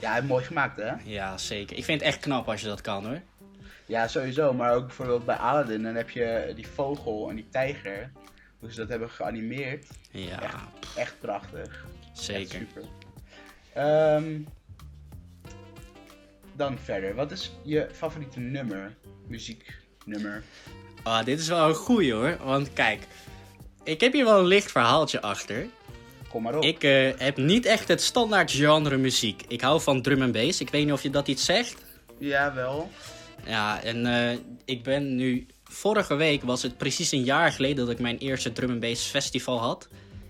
Ja, 0.00 0.20
mooi 0.20 0.44
gemaakt, 0.44 0.76
hè? 0.76 0.92
Ja, 1.04 1.38
zeker. 1.38 1.76
Ik 1.76 1.84
vind 1.84 2.00
het 2.00 2.08
echt 2.08 2.20
knap 2.20 2.48
als 2.48 2.60
je 2.60 2.66
dat 2.66 2.80
kan 2.80 3.06
hoor. 3.06 3.20
Ja, 3.86 4.08
sowieso. 4.08 4.52
Maar 4.52 4.74
ook 4.74 4.86
bijvoorbeeld 4.86 5.24
bij 5.24 5.36
Aladdin, 5.36 5.82
dan 5.82 5.94
heb 5.94 6.10
je 6.10 6.52
die 6.54 6.66
vogel 6.68 7.28
en 7.30 7.36
die 7.36 7.48
tijger. 7.50 8.10
Hoe 8.58 8.72
ze 8.72 8.76
dat 8.80 8.88
hebben 8.88 9.10
geanimeerd. 9.10 9.86
Ja, 10.10 10.42
Echt. 10.42 10.54
Echt 10.96 11.20
prachtig. 11.20 11.86
Echt 12.12 12.24
zeker. 12.24 12.58
super. 12.58 12.82
Ehm, 13.72 14.40
dan 16.56 16.78
verder. 16.78 17.14
Wat 17.14 17.30
is 17.30 17.52
je 17.62 17.88
favoriete 17.92 18.40
nummer? 18.40 18.96
Muzieknummer? 19.26 20.42
Ah, 21.02 21.24
dit 21.24 21.38
is 21.38 21.48
wel 21.48 21.68
een 21.68 21.74
goeie 21.74 22.12
hoor. 22.12 22.36
Want 22.44 22.72
kijk, 22.72 23.06
ik 23.84 24.00
heb 24.00 24.12
hier 24.12 24.24
wel 24.24 24.38
een 24.38 24.46
licht 24.46 24.70
verhaaltje 24.70 25.20
achter. 25.20 25.66
Kom 26.28 26.42
maar 26.42 26.56
op. 26.56 26.62
Ik 26.62 26.82
eh, 26.82 27.10
heb 27.16 27.36
niet 27.36 27.66
echt 27.66 27.88
het 27.88 28.02
standaard 28.02 28.50
genre 28.50 28.96
muziek. 28.96 29.44
Ik 29.48 29.60
hou 29.60 29.80
van 29.80 30.02
drum 30.02 30.22
en 30.22 30.32
bass. 30.32 30.60
Ik 30.60 30.70
weet 30.70 30.84
niet 30.84 30.92
of 30.92 31.02
je 31.02 31.10
dat 31.10 31.28
iets 31.28 31.44
zegt. 31.44 31.84
Jawel. 32.18 32.90
Ja, 33.46 33.82
en 33.82 34.06
eh, 34.06 34.38
ik 34.64 34.82
ben 34.82 35.16
nu... 35.16 35.46
Vorige 35.64 36.14
week 36.14 36.42
was 36.42 36.62
het 36.62 36.76
precies 36.76 37.12
een 37.12 37.24
jaar 37.24 37.52
geleden 37.52 37.76
dat 37.76 37.88
ik 37.94 37.98
mijn 37.98 38.18
eerste 38.18 38.52
drum 38.52 38.70
en 38.70 38.80
bass 38.80 39.06
festival 39.06 39.58
had. 39.58 39.88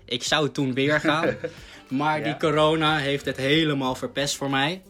Ik 0.09 0.23
zou 0.23 0.49
toen 0.51 0.73
weer 0.73 0.99
gaan. 1.09 1.35
maar 1.89 2.17
Ja. 2.17 2.23
die 2.23 2.37
corona 2.37 2.97
heeft 2.97 3.25
het 3.25 3.37
helemaal 3.37 3.95
verpest 3.95 4.35
voor 4.35 4.49
mij. 4.49 4.81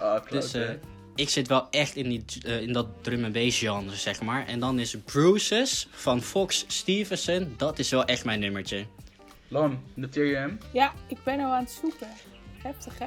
Oh, 0.00 0.12
klopt. 0.14 0.30
Dus 0.30 0.54
eh, 0.54 0.70
ik 1.14 1.28
zit 1.28 1.48
wel 1.48 1.66
echt 1.70 1.96
in, 1.96 2.08
die, 2.08 2.24
eh, 2.46 2.60
in 2.60 2.72
dat 2.72 2.86
drum 3.00 3.24
en 3.24 3.32
bass 3.32 3.58
genre, 3.58 3.94
zeg 3.96 4.20
maar. 4.22 4.46
En 4.46 4.60
dan 4.60 4.78
is 4.78 4.96
Bruises 5.04 5.88
van 5.90 6.22
Fox 6.22 6.64
Stevenson, 6.68 7.54
dat 7.56 7.78
is 7.78 7.90
wel 7.90 8.04
echt 8.04 8.24
mijn 8.24 8.40
nummertje. 8.40 8.86
Lon, 9.48 9.78
noteer 9.94 10.24
je 10.24 10.36
hem? 10.36 10.58
Ja, 10.72 10.92
ik 11.08 11.16
ben 11.24 11.40
al 11.40 11.52
aan 11.52 11.62
het 11.62 11.78
zoeken. 11.80 12.08
Heftig, 12.62 12.94
hè? 12.98 13.06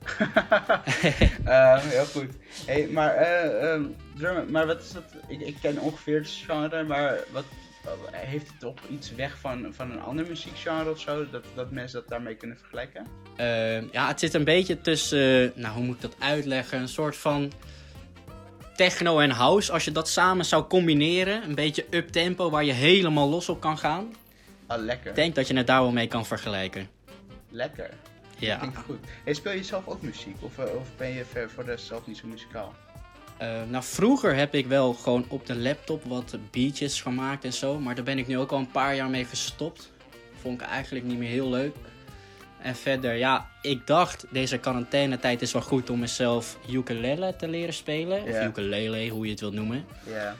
Eh, 1.44 1.78
heel 1.82 2.04
goed. 2.04 2.30
Hey, 2.66 2.88
maar, 2.90 3.14
eh, 3.14 3.72
ehm, 3.72 3.84
drum, 4.16 4.50
maar 4.50 4.66
wat 4.66 4.80
is 4.82 4.92
dat? 4.92 5.04
Ik, 5.28 5.40
ik 5.40 5.56
ken 5.62 5.78
ongeveer 5.78 6.18
het 6.18 6.30
genre, 6.46 6.82
maar 6.84 7.18
wat, 7.32 7.44
heeft 8.10 8.48
het 8.48 8.60
toch 8.60 8.74
iets 8.90 9.14
weg 9.14 9.38
van, 9.38 9.74
van 9.74 9.90
een 9.90 10.00
ander 10.00 10.26
muziekgenre 10.26 10.90
of 10.90 11.00
zo? 11.00 11.30
Dat, 11.30 11.44
dat 11.54 11.70
mensen 11.70 12.00
dat 12.00 12.08
daarmee 12.08 12.34
kunnen 12.34 12.58
vergelijken? 12.58 13.06
Eh, 13.36 13.90
ja, 13.90 14.08
het 14.08 14.20
zit 14.20 14.34
een 14.34 14.44
beetje 14.44 14.80
tussen, 14.80 15.52
nou 15.54 15.74
hoe 15.74 15.84
moet 15.84 15.94
ik 15.94 16.00
dat 16.00 16.16
uitleggen? 16.18 16.80
Een 16.80 16.88
soort 16.88 17.16
van 17.16 17.52
techno 18.76 19.18
en 19.18 19.30
house. 19.30 19.72
Als 19.72 19.84
je 19.84 19.92
dat 19.92 20.08
samen 20.08 20.44
zou 20.44 20.66
combineren, 20.66 21.42
een 21.42 21.54
beetje 21.54 21.86
up-tempo 21.90 22.50
waar 22.50 22.64
je 22.64 22.72
helemaal 22.72 23.28
los 23.28 23.48
op 23.48 23.60
kan 23.60 23.78
gaan. 23.78 24.14
Ah, 24.66 24.82
lekker. 24.82 25.10
Ik 25.10 25.16
denk 25.16 25.34
dat 25.34 25.48
je 25.48 25.56
het 25.56 25.66
daar 25.66 25.80
wel 25.80 25.92
mee 25.92 26.06
kan 26.06 26.26
vergelijken. 26.26 26.88
Lekker. 27.48 27.90
Ja. 28.38 28.56
Klinkt 28.56 28.78
goed. 28.78 28.98
Hey, 29.24 29.34
speel 29.34 29.52
je 29.52 29.64
zelf 29.64 29.86
ook 29.86 30.02
muziek? 30.02 30.36
Of, 30.40 30.58
eh, 30.58 30.74
of 30.74 30.88
ben 30.96 31.08
je 31.08 31.24
voor 31.54 31.64
de 31.64 31.76
zelf 31.76 32.06
niet 32.06 32.16
zo 32.16 32.26
muzikaal? 32.26 32.74
Eh, 33.40 33.48
nou, 33.68 33.84
vroeger 33.84 34.34
heb 34.34 34.54
ik 34.54 34.66
wel 34.66 34.92
gewoon 34.94 35.24
op 35.28 35.46
de 35.46 35.56
laptop 35.56 36.04
wat 36.04 36.36
beatjes 36.50 37.02
gemaakt 37.02 37.44
en 37.44 37.52
zo. 37.52 37.78
Maar 37.78 37.94
daar 37.94 38.04
ben 38.04 38.18
ik 38.18 38.26
nu 38.26 38.38
ook 38.38 38.50
al 38.50 38.58
een 38.58 38.70
paar 38.70 38.94
jaar 38.94 39.10
mee 39.10 39.24
gestopt. 39.24 39.92
Vond 40.40 40.60
ik 40.60 40.66
eigenlijk 40.66 41.04
niet 41.04 41.18
meer 41.18 41.28
heel 41.28 41.50
leuk. 41.50 41.74
En 42.62 42.76
verder, 42.76 43.14
ja, 43.14 43.48
ik 43.62 43.86
dacht 43.86 44.26
deze 44.30 44.58
quarantainetijd 44.58 45.42
is 45.42 45.52
wel 45.52 45.62
goed 45.62 45.90
om 45.90 45.98
mezelf 45.98 46.58
ukulele 46.70 47.36
te 47.36 47.48
leren 47.48 47.74
spelen. 47.74 48.22
Of 48.22 48.42
ukulele, 48.42 49.08
hoe 49.08 49.24
je 49.24 49.30
het 49.30 49.40
wilt 49.40 49.54
noemen. 49.54 49.84
Ja. 50.06 50.36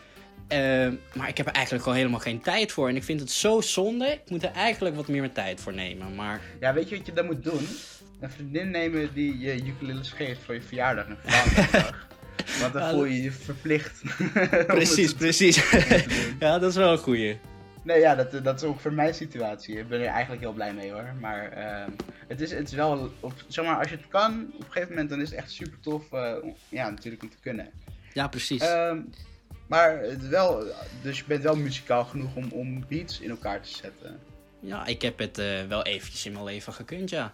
Eh, 0.48 0.92
maar 1.14 1.28
ik 1.28 1.36
heb 1.36 1.46
er 1.46 1.52
eigenlijk 1.52 1.82
gewoon 1.84 1.98
helemaal 1.98 2.20
geen 2.20 2.40
tijd 2.40 2.72
voor. 2.72 2.88
En 2.88 2.96
ik 2.96 3.04
vind 3.04 3.20
het 3.20 3.30
zo 3.30 3.60
zonde. 3.60 4.06
Ik 4.06 4.30
moet 4.30 4.42
er 4.42 4.52
eigenlijk 4.52 4.96
wat 4.96 5.08
meer 5.08 5.20
mijn 5.20 5.32
tijd 5.32 5.60
voor 5.60 5.74
nemen. 5.74 6.14
Maar 6.14 6.40
Ja, 6.60 6.74
weet 6.74 6.88
je 6.88 6.96
wat 6.96 7.06
je 7.06 7.12
dan 7.12 7.26
moet 7.26 7.44
doen? 7.44 7.68
Een 8.20 8.30
vriendin 8.30 8.70
nemen 8.70 9.10
die 9.14 9.38
je 9.38 9.54
ukuleles 9.66 10.10
geeft 10.10 10.40
voor 10.44 10.54
je 10.54 10.62
verjaardag 10.62 11.06
en 11.06 11.16
Valentijnsdag. 11.24 12.08
Want 12.60 12.72
dan 12.72 12.82
Ja, 12.82 12.90
voel 12.90 13.04
je 13.04 13.22
je 13.22 13.32
verplicht. 13.32 14.02
precies, 14.66 15.14
precies. 15.24 15.70
ja, 16.40 16.58
dat 16.58 16.70
is 16.70 16.76
wel 16.76 16.92
een 16.92 16.98
goeie. 16.98 17.38
Nee, 17.82 18.00
ja, 18.00 18.14
dat, 18.14 18.44
dat 18.44 18.62
is 18.62 18.68
ook 18.68 18.80
voor 18.80 18.92
mijn 18.92 19.14
situatie. 19.14 19.78
Ik 19.78 19.88
ben 19.88 20.00
er 20.00 20.06
eigenlijk 20.06 20.40
heel 20.42 20.52
blij 20.52 20.74
mee 20.74 20.92
hoor. 20.92 21.14
Maar 21.20 21.52
ehm, 21.52 21.90
het, 22.28 22.40
is, 22.40 22.50
het 22.50 22.68
is 22.68 22.74
wel, 22.74 23.12
op, 23.20 23.32
zeg 23.48 23.64
maar, 23.64 23.76
als 23.78 23.88
je 23.90 23.96
het 23.96 24.08
kan, 24.08 24.50
op 24.54 24.58
een 24.60 24.64
gegeven 24.72 24.88
moment 24.88 25.10
dan 25.10 25.20
is 25.20 25.30
het 25.30 25.38
echt 25.38 25.50
super 25.50 25.80
tof. 25.80 26.12
eh, 26.12 26.32
om- 26.42 26.54
ja, 26.68 26.90
natuurlijk 26.90 27.22
om 27.22 27.30
te 27.30 27.36
kunnen. 27.40 27.70
Ja, 28.12 28.28
precies. 28.28 28.60
Ehm, 28.62 28.98
maar 29.66 29.98
het 29.98 30.28
wel, 30.28 30.64
dus 31.02 31.18
je 31.18 31.24
bent 31.26 31.42
wel 31.42 31.56
muzikaal 31.56 32.04
genoeg 32.04 32.34
om, 32.34 32.48
om 32.52 32.84
beats 32.88 33.20
in 33.20 33.30
elkaar 33.30 33.60
te 33.62 33.68
zetten. 33.68 34.18
ja, 34.60 34.86
ik 34.86 35.02
heb 35.02 35.18
het 35.18 35.38
eh, 35.38 35.46
wel 35.68 35.82
eventjes 35.84 36.26
in 36.26 36.32
mijn 36.32 36.44
leven 36.44 36.72
gekund, 36.72 37.10
ja. 37.10 37.30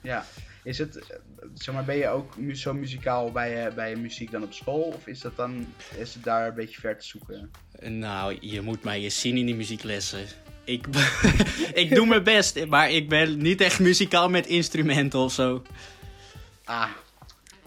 Ja. 0.00 0.24
Is 0.66 0.78
het, 0.78 0.96
eh, 0.96 1.16
zeg 1.54 1.74
maar, 1.74 1.84
ben 1.84 1.96
je 1.96 2.08
ook 2.08 2.32
zo 2.52 2.74
muzikaal 2.74 3.32
bij, 3.32 3.50
je- 3.50 3.70
bij 3.74 3.90
je 3.90 3.96
muziek 3.96 4.30
dan 4.30 4.42
op 4.42 4.52
school? 4.52 4.80
Of 4.82 5.06
is 5.06 5.20
dat 5.20 5.36
dan, 5.36 5.66
is 5.98 6.14
het 6.14 6.24
daar 6.24 6.48
een 6.48 6.54
beetje 6.54 6.80
ver 6.80 6.98
te 6.98 7.06
zoeken? 7.06 7.50
Nou, 7.82 8.36
je 8.40 8.60
moet 8.60 8.82
mij 8.84 9.00
eens 9.02 9.20
zien 9.20 9.36
in 9.36 9.46
die 9.46 9.54
muzieklessen. 9.54 10.26
Ik, 10.64 10.86
ik 11.82 11.94
doe 11.94 12.06
mijn 12.06 12.22
best, 12.22 12.66
maar 12.66 12.90
ik 12.90 13.08
ben 13.08 13.38
niet 13.38 13.60
echt 13.60 13.80
muzikaal 13.80 14.28
met 14.30 14.46
instrumenten 14.46 15.18
of 15.18 15.32
zo. 15.32 15.62
Ah, 16.64 16.90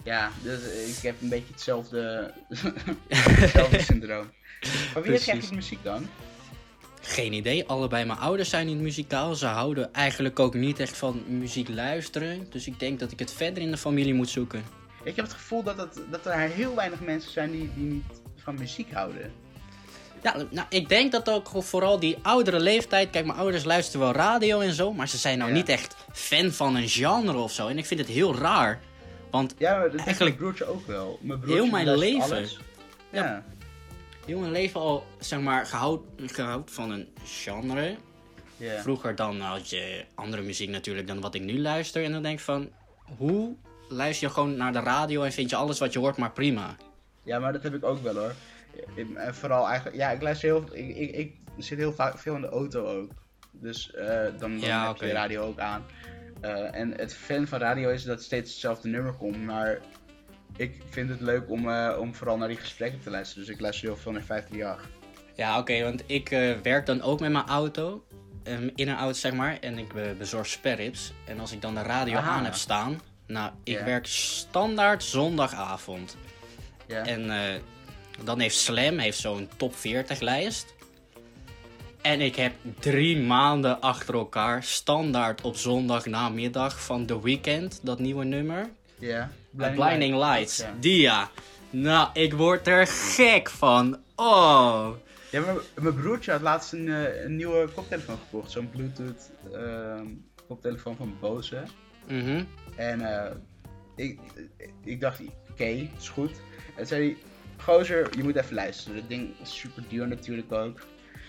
ja, 0.04 0.30
dus 0.42 0.62
eh, 0.70 0.88
ik 0.88 1.02
heb 1.02 1.14
een 1.22 1.28
beetje 1.28 1.52
hetzelfde, 1.52 2.32
hetzelfde 3.08 3.80
syndroom. 3.82 4.30
Maar 4.94 5.02
wie 5.02 5.10
heeft 5.10 5.24
Precies. 5.24 5.26
eigenlijk 5.28 5.54
muziek 5.54 5.82
dan? 5.82 6.08
Geen 7.00 7.32
idee, 7.32 7.66
allebei 7.68 8.04
mijn 8.04 8.18
ouders 8.18 8.48
zijn 8.50 8.66
niet 8.66 8.80
muzikaal. 8.80 9.34
Ze 9.34 9.46
houden 9.46 9.92
eigenlijk 9.92 10.38
ook 10.38 10.54
niet 10.54 10.80
echt 10.80 10.96
van 10.96 11.22
muziek 11.26 11.68
luisteren. 11.68 12.46
Dus 12.50 12.66
ik 12.66 12.78
denk 12.80 13.00
dat 13.00 13.12
ik 13.12 13.18
het 13.18 13.32
verder 13.32 13.62
in 13.62 13.70
de 13.70 13.76
familie 13.76 14.14
moet 14.14 14.28
zoeken. 14.28 14.64
Ik 15.02 15.16
heb 15.16 15.24
het 15.24 15.34
gevoel 15.34 15.62
dat, 15.62 15.76
het, 15.76 16.00
dat 16.10 16.26
er 16.26 16.38
heel 16.38 16.74
weinig 16.74 17.00
mensen 17.00 17.30
zijn 17.32 17.50
die, 17.50 17.70
die 17.74 17.84
niet 17.84 18.04
van 18.36 18.54
muziek 18.58 18.92
houden. 18.92 19.32
Ja, 20.22 20.36
nou, 20.50 20.66
ik 20.70 20.88
denk 20.88 21.12
dat 21.12 21.30
ook 21.30 21.50
vooral 21.54 21.98
die 22.00 22.16
oudere 22.22 22.60
leeftijd... 22.60 23.10
Kijk, 23.10 23.26
mijn 23.26 23.38
ouders 23.38 23.64
luisteren 23.64 24.00
wel 24.00 24.12
radio 24.14 24.60
en 24.60 24.72
zo... 24.72 24.92
maar 24.92 25.08
ze 25.08 25.16
zijn 25.16 25.38
nou 25.38 25.50
Ja. 25.50 25.56
niet 25.56 25.68
echt 25.68 25.96
fan 26.12 26.50
van 26.50 26.76
een 26.76 26.88
genre 26.88 27.38
of 27.38 27.52
zo. 27.52 27.68
En 27.68 27.78
ik 27.78 27.86
vind 27.86 28.00
het 28.00 28.08
heel 28.08 28.36
raar. 28.36 28.80
Want 29.30 29.54
Ja, 29.58 29.78
maar 29.78 29.90
dat 29.90 30.00
Eigenlijk- 30.00 30.18
mijn 30.18 30.36
broertje 30.36 30.64
ook 30.64 30.86
wel. 30.86 31.18
Mijn 31.22 31.38
broertje 31.40 31.62
Heel 31.62 31.70
mijn 31.70 31.96
leven. 31.98 32.22
alles. 32.22 32.58
Ja. 33.12 33.44
Mijn 34.38 34.52
leven 34.52 34.80
al, 34.80 35.06
zeg 35.18 35.40
maar, 35.40 35.66
gehoud, 35.66 36.00
gehoud 36.16 36.70
van 36.70 36.90
een 36.90 37.08
genre... 37.24 37.96
Vroeger 38.80 39.14
dan 39.14 39.40
had 39.40 39.70
je 39.70 40.04
andere 40.14 40.42
muziek 40.42 40.68
natuurlijk 40.68 41.06
dan 41.06 41.20
wat 41.20 41.34
ik 41.34 41.42
nu 41.42 41.60
luister. 41.60 42.04
En 42.04 42.12
dan 42.12 42.22
denk 42.22 42.38
ik 42.38 42.44
van, 42.44 42.70
hoe 43.16 43.56
luister 43.88 44.28
je 44.28 44.34
gewoon 44.34 44.56
naar 44.56 44.72
de 44.72 44.80
radio 44.80 45.22
en 45.22 45.32
vind 45.32 45.50
je 45.50 45.56
alles 45.56 45.78
wat 45.78 45.92
je 45.92 45.98
hoort 45.98 46.16
maar 46.16 46.32
prima? 46.32 46.76
Ja, 47.22 47.38
maar 47.38 47.52
dat 47.52 47.62
heb 47.62 47.74
ik 47.74 47.84
ook 47.84 48.02
wel 48.02 48.14
hoor. 48.14 48.34
En 49.14 49.34
vooral 49.34 49.68
eigenlijk, 49.68 49.96
ja, 49.96 50.10
ik 50.10 50.22
luister 50.22 50.48
heel, 50.48 50.64
ik, 50.72 50.96
ik, 50.96 51.14
ik 51.14 51.34
zit 51.58 51.78
heel 51.78 51.92
vaak 51.92 52.18
veel 52.18 52.34
in 52.34 52.40
de 52.40 52.48
auto 52.48 52.86
ook. 52.86 53.10
Dus 53.50 53.92
eh, 53.92 54.06
dan, 54.24 54.38
dan 54.38 54.60
Ja, 54.60 54.86
heb 54.86 54.96
je 54.96 55.06
de 55.06 55.12
radio 55.12 55.42
ook 55.42 55.58
aan. 55.58 55.84
Eh, 56.40 56.74
en 56.74 56.92
het 56.96 57.14
fan 57.14 57.46
van 57.46 57.58
radio 57.58 57.90
is 57.90 58.04
dat 58.04 58.22
steeds 58.22 58.50
hetzelfde 58.50 58.88
nummer 58.88 59.12
komt, 59.12 59.44
maar 59.44 59.80
ik 60.60 60.82
vind 60.90 61.08
het 61.08 61.20
leuk 61.20 61.50
om, 61.50 61.68
eh, 61.70 61.96
om 62.00 62.14
vooral 62.14 62.36
naar 62.36 62.48
die 62.48 62.56
gesprekken 62.56 63.00
te 63.02 63.10
luisteren. 63.10 63.44
Dus 63.46 63.54
ik 63.54 63.60
luister 63.60 63.88
heel 63.88 63.96
veel 63.96 64.12
naar 64.12 64.22
538. 64.22 64.88
Ja, 65.36 65.58
oké, 65.58 65.82
want 65.82 66.02
ik 66.06 66.30
eh, 66.30 66.52
werk 66.62 66.86
dan 66.86 67.02
ook 67.02 67.20
met 67.20 67.30
mijn 67.32 67.46
auto. 67.46 68.04
ehm, 68.42 68.68
in 68.74 68.88
een 68.88 68.96
auto, 68.96 69.12
zeg 69.18 69.32
maar. 69.32 69.58
En 69.60 69.78
ik 69.78 69.92
be- 69.92 70.14
bezorg 70.18 70.46
sperrips. 70.46 71.12
En 71.26 71.40
als 71.40 71.52
ik 71.52 71.60
dan 71.62 71.74
de 71.74 71.82
radio 71.82 72.16
Aha. 72.16 72.30
aan 72.30 72.44
heb 72.44 72.54
staan. 72.54 73.00
Nou, 73.26 73.52
ik 73.64 73.78
werk 73.78 74.06
standaard 74.06 75.02
zondagavond. 75.04 76.16
Ja. 76.86 77.04
En 77.06 77.30
eh, 77.30 77.60
dan 78.24 78.40
heeft 78.40 78.56
Slam 78.56 78.98
heeft 78.98 79.18
zo'n 79.18 79.48
top 79.56 79.74
40 79.76 80.20
lijst. 80.20 80.74
En 82.02 82.20
ik 82.20 82.36
heb 82.36 82.52
drie 82.78 83.18
maanden 83.18 83.80
achter 83.80 84.14
elkaar 84.14 84.62
standaard 84.62 85.40
op 85.40 85.56
zondag 85.56 86.06
namiddag 86.06 86.80
van 86.84 87.06
The 87.06 87.22
Weeknd, 87.22 87.80
dat 87.82 87.98
nieuwe 87.98 88.24
nummer. 88.24 88.70
ja. 88.98 89.30
Blinding, 89.50 90.16
Lights. 90.16 90.56
Ja. 90.56 90.74
Die 90.80 91.00
ja. 91.00 91.30
Nou, 91.70 92.08
ik 92.12 92.32
word 92.32 92.66
er 92.66 92.86
gek 92.86 93.50
van. 93.50 93.98
Oh. 94.16 94.88
Ja, 95.30 95.42
mijn 95.80 95.94
broertje 95.94 96.30
had 96.32 96.40
laatst 96.40 96.72
een, 96.72 96.88
eh, 96.88 97.22
een 97.24 97.36
nieuwe 97.36 97.68
koptelefoon 97.68 98.18
gekocht. 98.18 98.50
Zo'n 98.50 98.70
Bluetooth 98.70 99.30
ehm, 99.52 100.06
koptelefoon 100.46 100.96
van 100.96 101.16
Bose. 101.20 101.62
Mhm. 102.08 102.44
En 102.76 103.00
eh, 103.00 103.32
ik, 103.96 104.18
ik 104.84 105.00
dacht, 105.00 105.20
oké, 105.50 105.64
is 105.98 106.08
goed. 106.08 106.40
En 106.76 106.86
zei 106.86 107.02
hij, 107.02 107.16
gozer, 107.64 108.16
je 108.16 108.22
moet 108.22 108.36
even 108.36 108.54
luisteren. 108.54 108.96
Dat 108.96 109.08
ding 109.08 109.40
is 109.42 109.58
super 109.58 109.84
duur 109.88 110.08
natuurlijk 110.08 110.52
ook. 110.52 110.80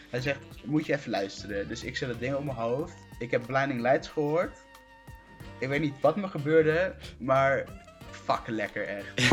Hij 0.10 0.22
zegt, 0.22 0.40
moet 0.64 0.86
je 0.86 0.94
even 0.94 1.12
luisteren. 1.12 1.68
Dus 1.68 1.84
ik 1.84 1.98
zet 1.98 2.10
dat 2.10 2.20
ding 2.20 2.36
op 2.36 2.44
mijn 2.44 2.58
hoofd. 2.58 2.94
Ik 3.20 3.32
heb 3.32 3.46
Blinding 3.46 3.82
Lights 3.82 4.08
gehoord. 4.08 4.58
Ik 5.60 5.68
weet 5.68 5.82
niet 5.82 6.02
wat 6.02 6.16
me 6.16 6.28
gebeurde, 6.28 6.96
maar 7.18 7.66
fucking 8.24 8.56
lekker 8.56 8.88
echt. 8.98 9.32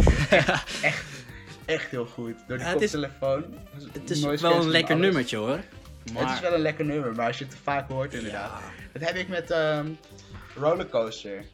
echt, 0.82 1.04
echt 1.64 1.90
heel 1.90 2.06
goed. 2.06 2.34
Door 2.46 2.56
die 2.56 2.66
Ja, 2.66 2.72
het 2.72 2.82
is-. 2.82 4.22
Het 4.22 4.40
wel 4.40 4.60
een 4.60 4.70
lekker 4.70 4.96
nummertje 4.96 5.36
hoor. 5.36 5.60
Maar... 6.12 6.22
Het 6.22 6.32
is 6.32 6.40
wel 6.40 6.54
een 6.54 6.60
lekker 6.60 6.84
nummer, 6.84 7.14
maar 7.14 7.26
als 7.26 7.38
je 7.38 7.44
het 7.44 7.52
te 7.52 7.60
vaak 7.62 7.88
hoort 7.88 8.14
inderdaad. 8.14 8.60
Ja. 8.60 8.88
Dat 8.92 9.08
heb 9.08 9.16
ik 9.16 9.28
met 9.28 9.50
ehm 9.50 9.86
Rollercoaster. 10.56 11.44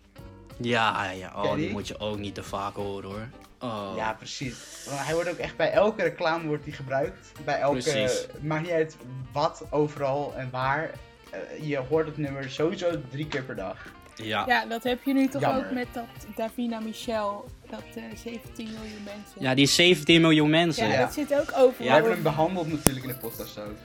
Ja, 0.56 1.10
ja. 1.10 1.32
Oh, 1.36 1.54
die 1.54 1.64
die? 1.64 1.70
moet 1.70 1.88
je 1.88 1.98
ook 1.98 2.18
niet 2.18 2.34
te 2.34 2.42
vaak 2.42 2.74
horen 2.74 3.10
hoor. 3.10 3.28
Oh. 3.58 3.92
Ja, 3.96 4.12
precies. 4.12 4.86
Hij 4.90 5.14
wordt 5.14 5.30
ook 5.30 5.38
echt 5.38 5.56
bij 5.56 5.70
elke 5.70 6.02
reclame 6.02 6.46
wordt 6.46 6.64
hij 6.64 6.72
gebruikt. 6.72 7.32
Bij 7.44 7.58
elke, 7.58 7.78
Precies. 7.78 8.26
maakt 8.40 8.62
niet 8.62 8.70
uit 8.70 8.96
wat, 9.32 9.64
overal 9.70 10.34
en 10.36 10.50
waar. 10.50 10.90
Eh, 11.30 11.68
je 11.68 11.76
hoort 11.76 12.06
het 12.06 12.16
nummer 12.16 12.50
sowieso 12.50 12.90
drie 13.10 13.26
keer 13.26 13.42
per 13.42 13.56
dag. 13.56 13.86
Ja. 14.16 14.44
Ja, 14.46 14.66
dat 14.66 14.82
heb 14.82 15.02
je 15.04 15.12
nu 15.14 15.28
toch 15.28 15.40
Jammer. 15.40 15.64
ook 15.66 15.72
met 15.72 15.86
dat 15.92 16.04
Davina 16.36 16.80
Michel, 16.80 17.44
dat 17.70 17.82
eh 17.94 18.02
17 18.22 18.64
miljoen 18.66 19.02
mensen. 19.04 19.40
Ja, 19.42 19.54
die 19.54 19.66
17 19.66 20.20
miljoen 20.20 20.50
mensen. 20.50 20.86
Ja, 20.86 20.92
Ja. 20.92 21.00
dat 21.00 21.14
zit 21.14 21.34
ook 21.34 21.50
overal. 21.56 21.86
We 21.86 21.92
hebben 21.92 22.12
hem 22.12 22.22
behandeld 22.22 22.68
natuurlijk 22.72 23.04
in 23.04 23.10
de 23.12 23.18
podcast 23.18 23.58
ook. 23.58 23.76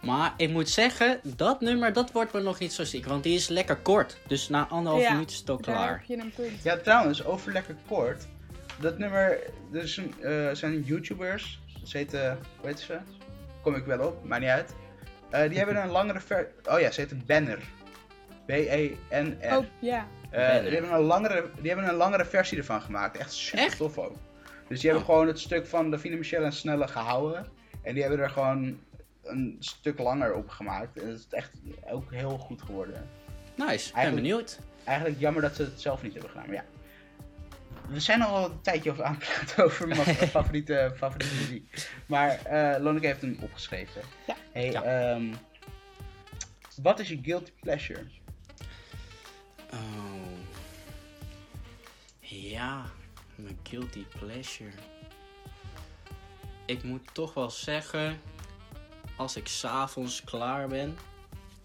Maar 0.00 0.34
ik 0.36 0.50
moet 0.50 0.68
zeggen, 0.68 1.20
dat 1.22 1.60
nummer 1.60 1.92
dat 1.92 2.12
wordt 2.12 2.32
me 2.32 2.40
nog 2.40 2.58
niet 2.58 2.72
zo 2.72 2.84
ziek. 2.84 3.06
Want 3.06 3.22
die 3.22 3.34
is 3.34 3.48
lekker 3.48 3.76
kort. 3.76 4.16
Dus 4.26 4.48
na 4.48 4.66
anderhalf 4.68 5.02
Ja, 5.04 5.12
minuut 5.12 5.30
is 5.30 5.38
het 5.38 5.50
ook 5.50 5.64
Daar 5.64 5.74
klaar. 5.74 5.90
heb 5.90 6.02
je 6.04 6.18
een 6.18 6.32
punt. 6.36 6.62
Ja, 6.62 6.76
trouwens, 6.76 7.24
over 7.24 7.52
lekker 7.52 7.76
kort. 7.88 8.26
Dat 8.80 8.98
nummer, 8.98 9.38
er 9.72 9.82
is 9.82 9.96
een, 9.96 10.14
eh, 10.22 10.48
zijn 10.52 10.82
YouTubers. 10.82 11.60
Ze 11.84 11.96
heten, 11.96 12.38
hoe 12.60 12.68
heet 12.68 12.80
ze? 12.80 12.98
Kom 13.62 13.74
ik 13.74 13.84
wel 13.84 14.06
op, 14.06 14.24
maakt 14.24 14.40
niet 14.40 14.50
uit. 14.50 14.74
Eh, 15.30 15.48
die 15.48 15.58
hebben 15.58 15.76
een 15.82 15.88
langere 15.90 16.20
ver... 16.20 16.48
Oh 16.64 16.80
ja, 16.80 16.90
ze 16.90 17.00
heten 17.00 17.22
Banner. 17.26 17.58
B-E-N-R. 18.46 19.56
Oh, 19.56 19.64
ja. 19.78 20.06
Eh, 20.30 20.60
die, 20.62 20.70
hebben 20.70 20.92
een 20.92 21.00
langere, 21.00 21.50
die 21.60 21.70
hebben 21.70 21.88
een 21.88 21.94
langere 21.94 22.24
versie 22.24 22.58
ervan 22.58 22.82
gemaakt. 22.82 23.16
Echt 23.16 23.32
super 23.32 23.64
Echt? 23.64 23.76
tof 23.76 23.98
ook. 23.98 24.16
Dus 24.68 24.80
die 24.80 24.90
hebben 24.90 25.08
Oh. 25.08 25.14
gewoon 25.14 25.26
het 25.28 25.38
stuk 25.40 25.66
van 25.66 25.90
Davina 25.90 26.16
Michel 26.16 26.44
en 26.44 26.52
Snelle 26.52 26.88
gehouden. 26.88 27.46
En 27.82 27.92
die 27.94 28.02
hebben 28.02 28.20
er 28.20 28.30
gewoon 28.30 28.78
een 29.22 29.56
stuk 29.58 29.98
langer 29.98 30.34
op 30.34 30.48
gemaakt. 30.48 31.00
En 31.00 31.08
het 31.08 31.18
is 31.18 31.26
echt 31.30 31.50
ook 31.90 32.12
heel 32.12 32.38
goed 32.38 32.62
geworden. 32.62 33.08
Nice, 33.56 33.88
ik 33.88 33.94
ben 33.94 34.14
benieuwd. 34.14 34.58
Eigenlijk 34.84 35.20
jammer 35.20 35.42
dat 35.42 35.54
ze 35.56 35.62
het 35.62 35.80
zelf 35.80 36.02
niet 36.02 36.12
hebben 36.12 36.30
gedaan, 36.30 36.46
maar 36.46 36.54
ja. 36.56 36.64
We 37.88 38.00
zijn 38.00 38.22
al 38.22 38.44
een 38.44 38.60
tijdje 38.60 38.90
over 38.90 39.04
aan 39.04 39.14
het 39.18 39.24
praten 39.24 39.64
over 39.64 39.88
mijn 39.88 40.00
favoriete, 40.36 40.92
favoriete 40.96 41.34
muziek. 41.34 41.88
Maar 42.06 42.40
eh 42.44 42.80
Lonneke 42.82 43.06
heeft 43.06 43.20
hem 43.20 43.36
opgeschreven. 43.40 44.02
Ja. 44.26 44.34
Hey, 44.52 44.70
Ja. 44.70 44.82
ehm, 44.82 45.24
wat 46.82 46.98
is 47.00 47.08
je 47.08 47.18
guilty 47.22 47.50
pleasure? 47.60 48.00
Oh. 49.72 49.78
Ja, 52.20 52.84
mijn 53.34 53.58
guilty 53.62 54.04
pleasure. 54.18 54.70
Ik 56.66 56.82
moet 56.82 57.08
toch 57.12 57.34
wel 57.34 57.50
zeggen, 57.50 58.20
als 59.16 59.36
ik 59.36 59.48
s'avonds 59.48 60.24
klaar 60.24 60.68
ben 60.68 60.98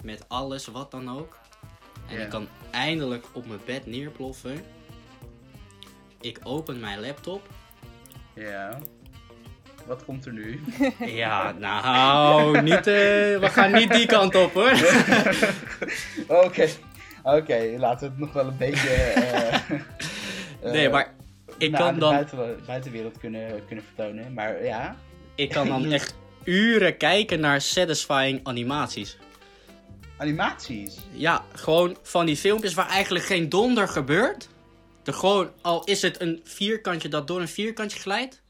met 0.04 0.26
alles 0.28 0.68
wat 0.68 0.92
dan 0.92 1.10
ook, 1.10 1.38
en 2.08 2.22
ik 2.22 2.30
kan 2.30 2.48
eindelijk 2.72 3.26
op 3.34 3.48
mijn 3.48 3.60
bed 3.66 3.86
neerploffen, 3.86 4.66
ik 6.22 6.40
open 6.44 6.80
mijn 6.80 7.00
laptop. 7.00 7.48
Ja. 8.34 8.80
Wat 9.86 10.06
komt 10.06 10.26
er 10.26 10.34
nu? 10.34 10.62
Ja, 11.00 11.52
nou, 11.52 12.62
niet, 12.62 12.88
eh, 12.88 12.94
we 13.40 13.48
gaan 13.50 13.72
niet 13.72 13.92
die 13.92 14.06
kant 14.06 14.36
op 14.36 14.54
hoor. 14.54 14.72
Oké. 16.46 16.68
Oké, 17.36 17.76
laten 17.78 18.00
we 18.08 18.12
het 18.14 18.18
nog 18.18 18.34
wel 18.34 18.48
een 18.48 18.58
beetje. 18.58 18.90
eh, 18.90 19.60
Nee, 20.72 20.86
eh, 20.86 20.92
maar 20.92 21.14
ik 21.58 21.72
nou, 21.72 21.84
kan 21.84 21.94
de 21.94 22.00
dan 22.00 22.12
buiten- 22.12 22.60
buitenwereld 22.66 23.18
kunnen, 23.18 23.66
kunnen 23.66 23.86
vertonen. 23.96 24.34
Maar 24.34 24.64
ja. 24.64 24.96
Ik 25.36 25.50
kan 25.50 25.68
dan 25.68 25.92
echt 25.92 26.16
uren 26.44 26.98
kijken 26.98 27.40
naar 27.40 27.62
satisfying 27.62 28.40
animaties. 28.44 29.18
Animaties. 30.18 30.98
Ja, 31.12 31.44
gewoon 31.54 31.98
van 32.02 32.26
die 32.26 32.38
filmpjes 32.38 32.74
waar 32.74 32.90
eigenlijk 32.90 33.26
geen 33.26 33.50
donder 33.50 33.88
gebeurt. 33.88 34.48
Er 35.04 35.14
gewoon, 35.14 35.52
al 35.62 35.84
is 35.84 36.02
het 36.02 36.22
een 36.22 36.42
vierkantje 36.44 37.10
dat 37.10 37.28
door 37.28 37.42
een 37.42 37.48
vierkantje 37.48 38.00
glijdt. 38.00 38.42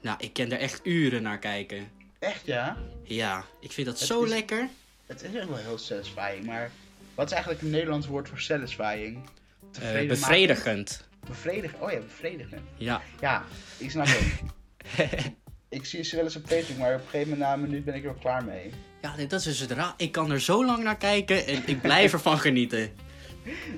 Nou, 0.00 0.16
ik 0.20 0.32
kan 0.32 0.50
er 0.50 0.58
echt 0.58 0.80
uren 0.82 1.22
naar 1.22 1.38
kijken. 1.38 1.88
Echt 2.18 2.46
ja? 2.46 2.76
Ja, 3.02 3.44
ik 3.60 3.72
vind 3.72 3.86
dat 3.86 3.98
Het 3.98 4.08
zo 4.08 4.22
is- 4.22 4.30
lekker. 4.30 4.68
Het 5.06 5.22
is 5.22 5.34
echt 5.34 5.48
wel 5.48 5.56
heel 5.56 5.78
satisfying, 5.78 6.44
maar 6.44 6.70
wat 7.20 7.28
is 7.28 7.34
eigenlijk 7.34 7.64
een 7.64 7.70
Nederlands 7.70 8.06
woord 8.06 8.28
voor 8.28 8.38
satisfying? 8.38 9.18
Tevredenmakend? 9.70 10.08
bevredigend. 10.20 11.08
Bevredigend. 11.28 11.82
Oh 11.82 11.90
ja, 11.90 11.98
bevredigend. 11.98 12.62
Ja. 12.76 13.02
Ja, 13.20 13.44
ik 13.78 13.90
snap 13.90 14.06
het. 14.08 15.32
ik 15.78 15.84
zie 15.84 16.02
ze 16.02 16.16
wel 16.16 16.24
eens 16.24 16.36
op 16.36 16.46
Facebook, 16.46 16.78
maar 16.78 16.94
op 16.94 17.00
een 17.00 17.08
gegeven 17.08 17.28
moment 17.28 17.48
na 17.48 17.52
een 17.52 17.60
minuut 17.60 17.84
ben 17.84 17.94
ik 17.94 18.04
er 18.04 18.10
wel 18.10 18.20
klaar 18.20 18.44
mee. 18.44 18.70
Ja, 19.02 19.16
dat 19.16 19.32
is 19.32 19.42
dus 19.42 19.58
het 19.58 19.70
raar. 19.70 19.94
Ik 19.96 20.12
kan 20.12 20.30
er 20.30 20.40
zo 20.40 20.64
lang 20.64 20.82
naar 20.82 20.96
kijken 20.96 21.46
en 21.46 21.62
ik 21.66 21.80
blijf 21.80 22.12
ervan 22.12 22.38
genieten. 22.46 22.90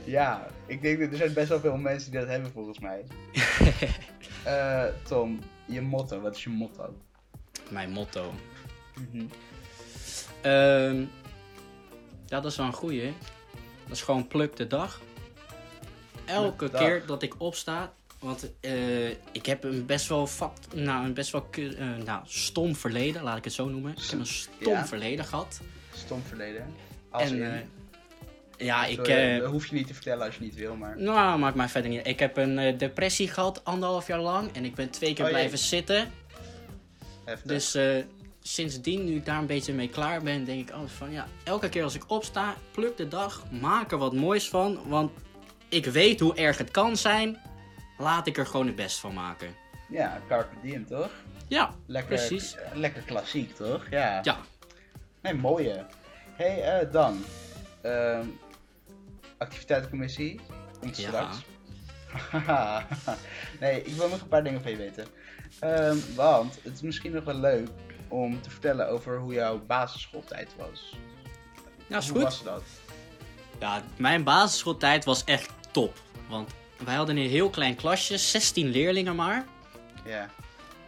Ja, 0.05 0.47
ik 0.67 0.83
denk 0.83 1.01
dat 1.01 1.11
er 1.11 1.17
zijn 1.17 1.33
best 1.33 1.49
wel 1.49 1.61
veel 1.61 1.77
mensen 1.77 2.11
die 2.11 2.21
dat 2.21 2.29
hebben 2.29 2.53
volgens 2.53 2.79
mij. 2.79 3.05
Eh, 4.45 4.85
Tom, 5.03 5.39
je 5.67 5.81
motto, 5.81 6.21
wat 6.21 6.37
is 6.37 6.45
je 6.45 6.51
motto? 6.51 6.97
Mijn 7.71 7.91
motto. 7.91 8.35
Mhm. 8.95 9.25
Ehm, 10.41 11.05
ja, 12.33 12.41
dat 12.41 12.51
is 12.51 12.57
wel 12.57 12.67
een 12.67 12.73
goeie. 12.73 13.13
Dat 13.87 13.97
is 13.97 14.03
gewoon 14.03 14.29
pluk 14.29 14.57
de 14.57 14.67
dag. 14.67 15.01
Elke 16.25 16.71
keer 16.71 17.07
dat 17.07 17.23
ik 17.23 17.35
opsta. 17.39 17.93
Want 18.19 18.51
eh, 18.61 19.09
ik 19.09 19.47
heb 19.47 19.65
een 19.65 19.87
best 19.87 20.09
wel 20.09 20.29
nou, 20.75 21.05
een 21.05 21.15
best 21.15 21.31
wel 21.31 21.47
eh, 21.51 21.89
nou, 22.05 22.23
stom 22.25 22.77
verleden, 22.77 23.23
laat 23.23 23.37
ik 23.37 23.45
het 23.45 23.53
zo 23.53 23.69
noemen. 23.69 23.93
Ik 23.93 24.11
heb 24.11 24.19
een 24.19 24.27
stom 24.27 24.73
Ja. 24.73 24.87
verleden 24.87 25.25
gehad. 25.25 25.61
Stom 25.95 26.23
verleden. 26.23 26.75
Als 27.11 27.31
en 27.31 27.55
eh, 27.55 27.61
ja, 28.57 28.85
ik. 28.85 29.05
Dat 29.41 29.51
hoef 29.51 29.67
je 29.67 29.75
niet 29.75 29.87
te 29.87 29.95
vertellen 29.95 30.27
als 30.27 30.35
je 30.35 30.43
niet 30.43 30.55
wil, 30.55 30.77
maar... 30.77 31.01
nou, 31.01 31.39
maakt 31.39 31.57
mij 31.57 31.69
verder 31.69 31.91
niet. 31.91 32.07
Ik 32.07 32.19
heb 32.19 32.37
een 32.37 32.79
depressie 32.79 33.29
gehad, 33.29 33.65
anderhalf 33.65 34.07
jaar 34.07 34.21
lang. 34.21 34.53
En 34.53 34.65
ik 34.65 34.75
ben 34.75 34.91
twee 34.91 35.15
keer 35.15 35.25
Oh, 35.25 35.31
blijven 35.31 35.59
zitten. 35.59 36.11
Heftig. 37.25 37.51
Dus 37.51 37.77
sindsdien, 38.43 39.05
nu 39.05 39.15
ik 39.17 39.25
daar 39.25 39.39
een 39.39 39.47
beetje 39.47 39.73
mee 39.73 39.89
klaar 39.89 40.23
ben, 40.23 40.45
denk 40.45 40.69
ik 40.69 40.75
altijd 40.75 40.91
van 40.93 41.13
ja, 41.13 41.27
elke 41.45 41.69
keer 41.69 41.83
als 41.83 41.95
ik 41.95 42.11
opsta, 42.11 42.55
pluk 42.71 42.97
de 42.97 43.09
dag, 43.09 43.43
maak 43.61 43.93
er 43.93 43.99
wat 43.99 44.15
moois 44.15 44.49
van. 44.49 44.81
Want 44.89 45.11
ik 45.69 45.85
weet 45.87 46.21
hoe 46.21 46.35
erg 46.35 46.59
het 46.59 46.71
kan 46.71 46.97
zijn. 46.97 47.39
Laat 47.99 48.27
ik 48.27 48.39
er 48.39 48.47
gewoon 48.47 48.67
het 48.67 48.77
best 48.77 48.99
van 48.99 49.15
maken. 49.15 49.55
Ja, 49.89 50.21
Carpe 50.29 50.55
Diem, 50.63 50.87
toch? 50.87 51.11
Ja, 51.49 51.75
Lekker, 51.87 52.17
Precies. 52.17 52.57
lekker 52.75 53.03
klassiek, 53.03 53.55
toch? 53.55 53.87
Ja. 53.91 54.21
ja. 54.23 54.37
Nee, 55.23 55.35
mooie. 55.35 55.87
hey, 56.33 56.63
eh, 56.81 56.93
dan. 56.93 57.25
Ehm, 57.83 58.27
activiteitencommissie. 59.39 60.41
Komt 60.81 60.97
Ja. 60.97 61.09
straks. 61.09 61.45
nee, 63.61 63.83
ik 63.83 63.95
wil 63.95 64.09
nog 64.09 64.21
een 64.21 64.29
paar 64.29 64.45
dingen 64.45 64.63
van 64.63 64.71
je 64.71 64.77
weten. 64.77 65.07
Ehm, 65.61 65.97
want 66.15 66.59
het 66.63 66.73
is 66.75 66.81
misschien 66.81 67.13
nog 67.13 67.25
wel 67.25 67.35
leuk 67.35 67.69
om 68.13 68.41
te 68.43 68.51
vertellen 68.51 68.89
over 68.89 69.19
hoe 69.19 69.33
jouw 69.33 69.59
basisschooltijd 69.67 70.51
was. 70.57 70.97
Ja, 71.87 71.99
is 71.99 72.09
hoe 72.09 72.15
goed. 72.15 72.25
was 72.25 72.43
dat? 72.43 72.63
Ja, 73.61 73.83
mijn 73.97 74.25
basisschooltijd 74.25 75.05
was 75.05 75.25
echt 75.25 75.51
top. 75.71 75.97
Want 76.29 76.51
wij 76.85 76.95
hadden 76.95 77.17
een 77.17 77.29
heel 77.29 77.51
klein 77.51 77.75
klasje, 77.75 78.17
16 78.19 78.69
leerlingen 78.71 79.17
maar. 79.17 79.45
Ja. 80.05 80.29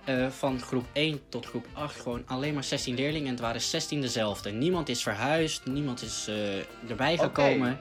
Eh, 0.05 0.27
van 0.29 0.61
groep 0.61 0.85
1 0.93 1.21
tot 1.29 1.47
groep 1.47 1.67
8 1.73 2.01
gewoon 2.01 2.23
alleen 2.27 2.55
maar 2.55 2.65
16 2.65 2.95
leerlingen. 2.95 3.27
En 3.27 3.33
het 3.33 3.41
waren 3.43 3.61
16 3.61 4.01
dezelfde. 4.01 4.51
Niemand 4.51 4.89
is 4.89 5.03
verhuisd, 5.03 5.67
niemand 5.67 6.03
is 6.03 6.27
eh, 6.29 6.91
erbij 6.91 7.13
Oké. 7.13 7.23
gekomen. 7.23 7.79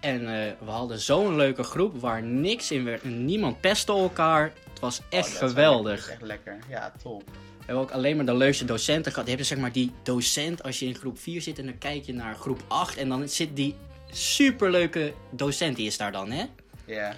En 0.00 0.20
eh, 0.20 0.52
we 0.64 0.70
hadden 0.70 0.98
zo'n 0.98 1.36
leuke 1.36 1.62
groep 1.62 2.00
waar 2.00 2.22
niks 2.22 2.70
in 2.70 2.84
werd. 2.84 3.02
en 3.02 3.24
Niemand 3.24 3.60
pestte 3.60 3.92
elkaar. 3.92 4.52
Het 4.70 4.80
was 4.80 5.00
echt 5.08 5.26
Oh, 5.26 5.32
is 5.34 5.38
wel 5.40 5.48
geweldig. 5.48 6.08
echt 6.10 6.22
lekker. 6.22 6.58
Ja, 6.68 6.92
top. 7.02 7.22
We 7.68 7.74
hebben 7.74 7.92
ook 7.92 7.96
alleen 7.98 8.16
maar 8.16 8.26
de 8.26 8.34
leukste 8.36 8.64
docenten 8.64 9.12
gehad. 9.12 9.28
Je 9.28 9.34
hebt 9.34 9.46
zeg 9.46 9.58
maar 9.58 9.72
die 9.72 9.92
docent 10.02 10.62
als 10.62 10.78
je 10.78 10.86
in 10.86 10.94
groep 10.94 11.18
4 11.18 11.42
zit 11.42 11.58
en 11.58 11.64
dan 11.64 11.78
kijk 11.78 12.04
je 12.04 12.12
naar 12.12 12.34
groep 12.34 12.62
8. 12.68 12.96
En 12.96 13.08
dan 13.08 13.28
zit 13.28 13.56
die 13.56 13.74
superleuke 14.10 15.12
docent, 15.30 15.76
die 15.76 15.86
is 15.86 15.96
daar 15.96 16.12
dan, 16.12 16.30
hè? 16.30 16.44
Ja. 16.84 17.14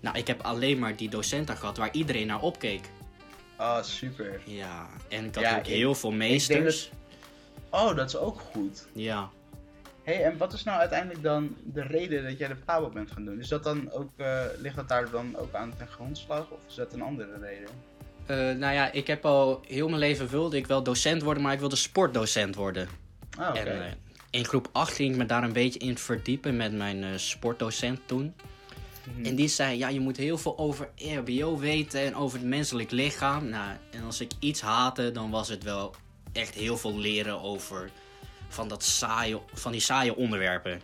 Nou, 0.00 0.16
ik 0.18 0.26
heb 0.26 0.40
alleen 0.40 0.78
maar 0.78 0.96
die 0.96 1.08
docenten 1.08 1.56
gehad 1.56 1.76
waar 1.76 1.88
iedereen 1.92 2.26
naar 2.26 2.40
opkeek. 2.42 2.80
Oh, 3.58 3.82
super. 3.82 4.40
Ja, 4.44 4.86
en 5.08 5.24
ik 5.24 5.34
had 5.34 5.44
Ja, 5.44 5.52
ook 5.52 5.58
ik- 5.66 5.66
heel 5.66 5.94
veel 5.94 6.10
meesters. 6.12 6.90
Oh, 7.70 7.96
dat 7.96 8.08
is 8.08 8.16
ook 8.16 8.40
goed. 8.40 8.86
Ja. 8.92 9.30
hey, 10.02 10.24
en 10.24 10.36
wat 10.36 10.52
is 10.52 10.64
nou 10.64 10.78
uiteindelijk 10.80 11.22
dan 11.22 11.56
de 11.72 11.82
reden 11.82 12.24
dat 12.24 12.38
jij 12.38 12.48
de 12.48 12.56
Pabo 12.56 12.88
bent 12.88 13.10
gaan 13.10 13.24
doen? 13.24 13.38
Is 13.40 13.48
dat 13.48 13.64
dan 13.64 13.90
ook, 13.92 14.10
eh, 14.16 14.42
ligt 14.58 14.76
dat 14.76 14.88
daar 14.88 15.10
dan 15.10 15.36
ook 15.36 15.54
aan 15.54 15.74
ten 15.76 15.86
grondslag 15.88 16.50
of 16.50 16.58
is 16.68 16.74
dat 16.74 16.92
een 16.92 17.02
andere 17.02 17.38
reden? 17.40 17.68
Eh, 18.26 18.36
nou 18.36 18.74
ja, 18.74 18.92
ik 18.92 19.06
heb 19.06 19.24
al 19.24 19.60
heel 19.66 19.88
mijn 19.88 20.00
leven 20.00 20.28
wilde 20.28 20.56
ik 20.56 20.66
wel 20.66 20.82
docent 20.82 21.22
worden, 21.22 21.42
maar 21.42 21.52
ik 21.52 21.58
wilde 21.58 21.76
sportdocent 21.76 22.54
worden. 22.54 22.88
Ah. 23.38 23.58
En 23.58 23.84
eh, 23.84 23.92
in 24.30 24.44
groep 24.44 24.68
8 24.72 24.92
ging 24.92 25.10
ik 25.12 25.16
me 25.16 25.26
daar 25.26 25.42
een 25.42 25.52
beetje 25.52 25.78
in 25.78 25.98
verdiepen 25.98 26.56
met 26.56 26.72
mijn 26.72 27.04
eh, 27.04 27.10
sportdocent 27.16 28.00
toen. 28.06 28.34
Mhm. 29.16 29.26
En 29.26 29.34
die 29.34 29.48
zei, 29.48 29.78
ja, 29.78 29.88
je 29.88 30.00
moet 30.00 30.16
heel 30.16 30.38
veel 30.38 30.58
over 30.58 30.88
RBO 30.96 31.58
weten 31.58 32.00
en 32.00 32.14
over 32.14 32.38
het 32.38 32.46
menselijk 32.46 32.90
lichaam. 32.90 33.48
Nou, 33.48 33.76
en 33.90 34.04
als 34.04 34.20
ik 34.20 34.32
iets 34.38 34.60
haatte, 34.60 35.12
dan 35.12 35.30
was 35.30 35.48
het 35.48 35.62
wel 35.62 35.94
echt 36.32 36.54
heel 36.54 36.76
veel 36.76 36.98
leren 36.98 37.40
over 37.40 37.90
van, 38.48 38.68
dat 38.68 38.82
saaie, 38.82 39.38
van 39.52 39.72
die 39.72 39.80
saaie 39.80 40.16
onderwerpen. 40.16 40.80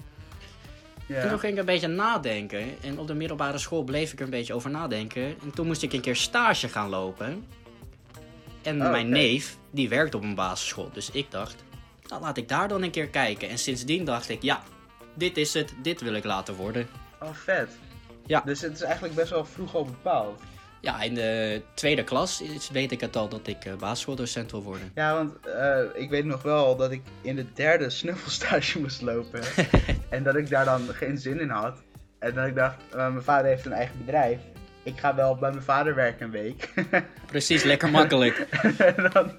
Ja. 1.10 1.28
Toen 1.28 1.38
ging 1.38 1.52
ik 1.52 1.58
een 1.58 1.64
beetje 1.64 1.86
nadenken. 1.86 2.74
En 2.82 2.98
op 2.98 3.06
de 3.06 3.14
middelbare 3.14 3.58
school 3.58 3.82
bleef 3.82 4.12
ik 4.12 4.18
er 4.18 4.24
een 4.24 4.30
beetje 4.30 4.54
over 4.54 4.70
nadenken. 4.70 5.22
En 5.22 5.50
toen 5.54 5.66
moest 5.66 5.82
ik 5.82 5.92
een 5.92 6.00
keer 6.00 6.16
stage 6.16 6.68
gaan 6.68 6.88
lopen. 6.88 7.44
En 8.62 8.82
Oh, 8.82 8.90
mijn 8.90 9.08
neef, 9.08 9.56
die 9.70 9.88
werkt 9.88 10.14
op 10.14 10.22
een 10.22 10.34
basisschool. 10.34 10.90
Dus 10.92 11.10
ik 11.10 11.30
dacht, 11.30 11.64
nou 12.06 12.20
laat 12.22 12.36
ik 12.36 12.48
daar 12.48 12.68
dan 12.68 12.82
een 12.82 12.90
keer 12.90 13.08
kijken. 13.08 13.48
En 13.48 13.58
sindsdien 13.58 14.04
dacht 14.04 14.28
ik, 14.28 14.42
ja, 14.42 14.62
dit 15.14 15.36
is 15.36 15.54
het. 15.54 15.74
Dit 15.82 16.00
wil 16.00 16.14
ik 16.14 16.24
laten 16.24 16.54
worden. 16.54 16.88
Oh, 17.22 17.32
vet. 17.32 17.70
Ja. 18.26 18.42
Dus 18.44 18.60
het 18.60 18.72
is 18.72 18.82
eigenlijk 18.82 19.14
best 19.14 19.30
wel 19.30 19.44
vroeg 19.44 19.74
al 19.74 19.84
bepaald. 19.84 20.40
Ja, 20.80 21.02
in 21.02 21.14
de 21.14 21.62
tweede 21.74 22.04
klas 22.04 22.40
is, 22.40 22.70
weet 22.70 22.92
ik 22.92 23.00
het 23.00 23.16
al 23.16 23.28
dat 23.28 23.46
ik 23.46 23.64
eh, 23.64 23.74
basisschooldocent 23.74 24.50
wil 24.50 24.62
worden. 24.62 24.90
Ja, 24.94 25.14
want 25.14 25.46
eh, 25.46 26.02
ik 26.02 26.10
weet 26.10 26.24
nog 26.24 26.42
wel 26.42 26.76
dat 26.76 26.90
ik 26.90 27.02
in 27.20 27.36
de 27.36 27.52
derde 27.52 27.90
snuffelstage 27.90 28.78
moest 28.80 29.02
lopen. 29.02 29.40
en 30.10 30.22
dat 30.22 30.36
ik 30.36 30.48
daar 30.50 30.64
dan 30.64 30.80
geen 30.80 31.18
zin 31.18 31.40
in 31.40 31.48
had. 31.50 31.82
En 32.18 32.34
dat 32.34 32.46
ik 32.46 32.54
dacht, 32.54 32.76
eh, 32.90 32.96
mijn 32.96 33.22
vader 33.22 33.46
heeft 33.50 33.64
een 33.66 33.72
eigen 33.72 33.98
bedrijf. 33.98 34.40
Ik 34.82 34.98
ga 34.98 35.14
wel 35.14 35.36
bij 35.36 35.50
mijn 35.50 35.62
vader 35.62 35.94
werken 35.94 36.24
een 36.24 36.30
week. 36.32 36.68
Precies, 37.26 37.62
lekker 37.62 37.90
makkelijk. 37.90 38.36
en 38.78 39.10
dan, 39.12 39.32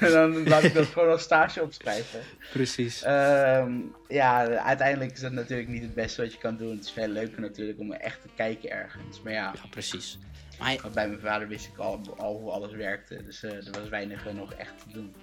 dan 0.00 0.48
laat 0.48 0.62
ik 0.62 0.74
dat 0.74 0.86
gewoon 0.86 1.10
als 1.10 1.22
stage 1.22 1.62
opschrijven. 1.62 2.20
Precies. 2.52 3.02
Ehm, 3.02 3.72
ja, 4.08 4.46
uiteindelijk 4.48 5.12
is 5.12 5.20
dat 5.20 5.32
natuurlijk 5.32 5.68
niet 5.68 5.82
het 5.82 5.94
beste 5.94 6.22
wat 6.22 6.32
je 6.32 6.38
kan 6.38 6.56
doen. 6.56 6.70
Het 6.76 6.84
is 6.84 6.90
veel 6.90 7.08
leuker 7.08 7.40
natuurlijk 7.40 7.78
om 7.78 7.92
echt 7.92 8.22
te 8.22 8.28
kijken 8.36 8.70
ergens. 8.70 9.22
Maar 9.22 9.32
ja, 9.32 9.52
Ja, 9.62 9.68
precies. 9.70 10.18
Maar 10.58 10.68
hij- 10.68 10.80
bij 10.94 11.08
mijn 11.08 11.20
vader 11.20 11.48
wist 11.48 11.66
ik 11.66 11.78
al, 11.78 12.00
al 12.16 12.36
hoe 12.38 12.50
alles 12.50 12.72
werkte. 12.72 13.24
Dus 13.24 13.42
eh, 13.42 13.52
er 13.52 13.80
was 13.80 13.88
weinig 13.88 14.32
nog 14.32 14.52
echt 14.52 14.74
te 14.78 14.92
doen. 14.92 15.14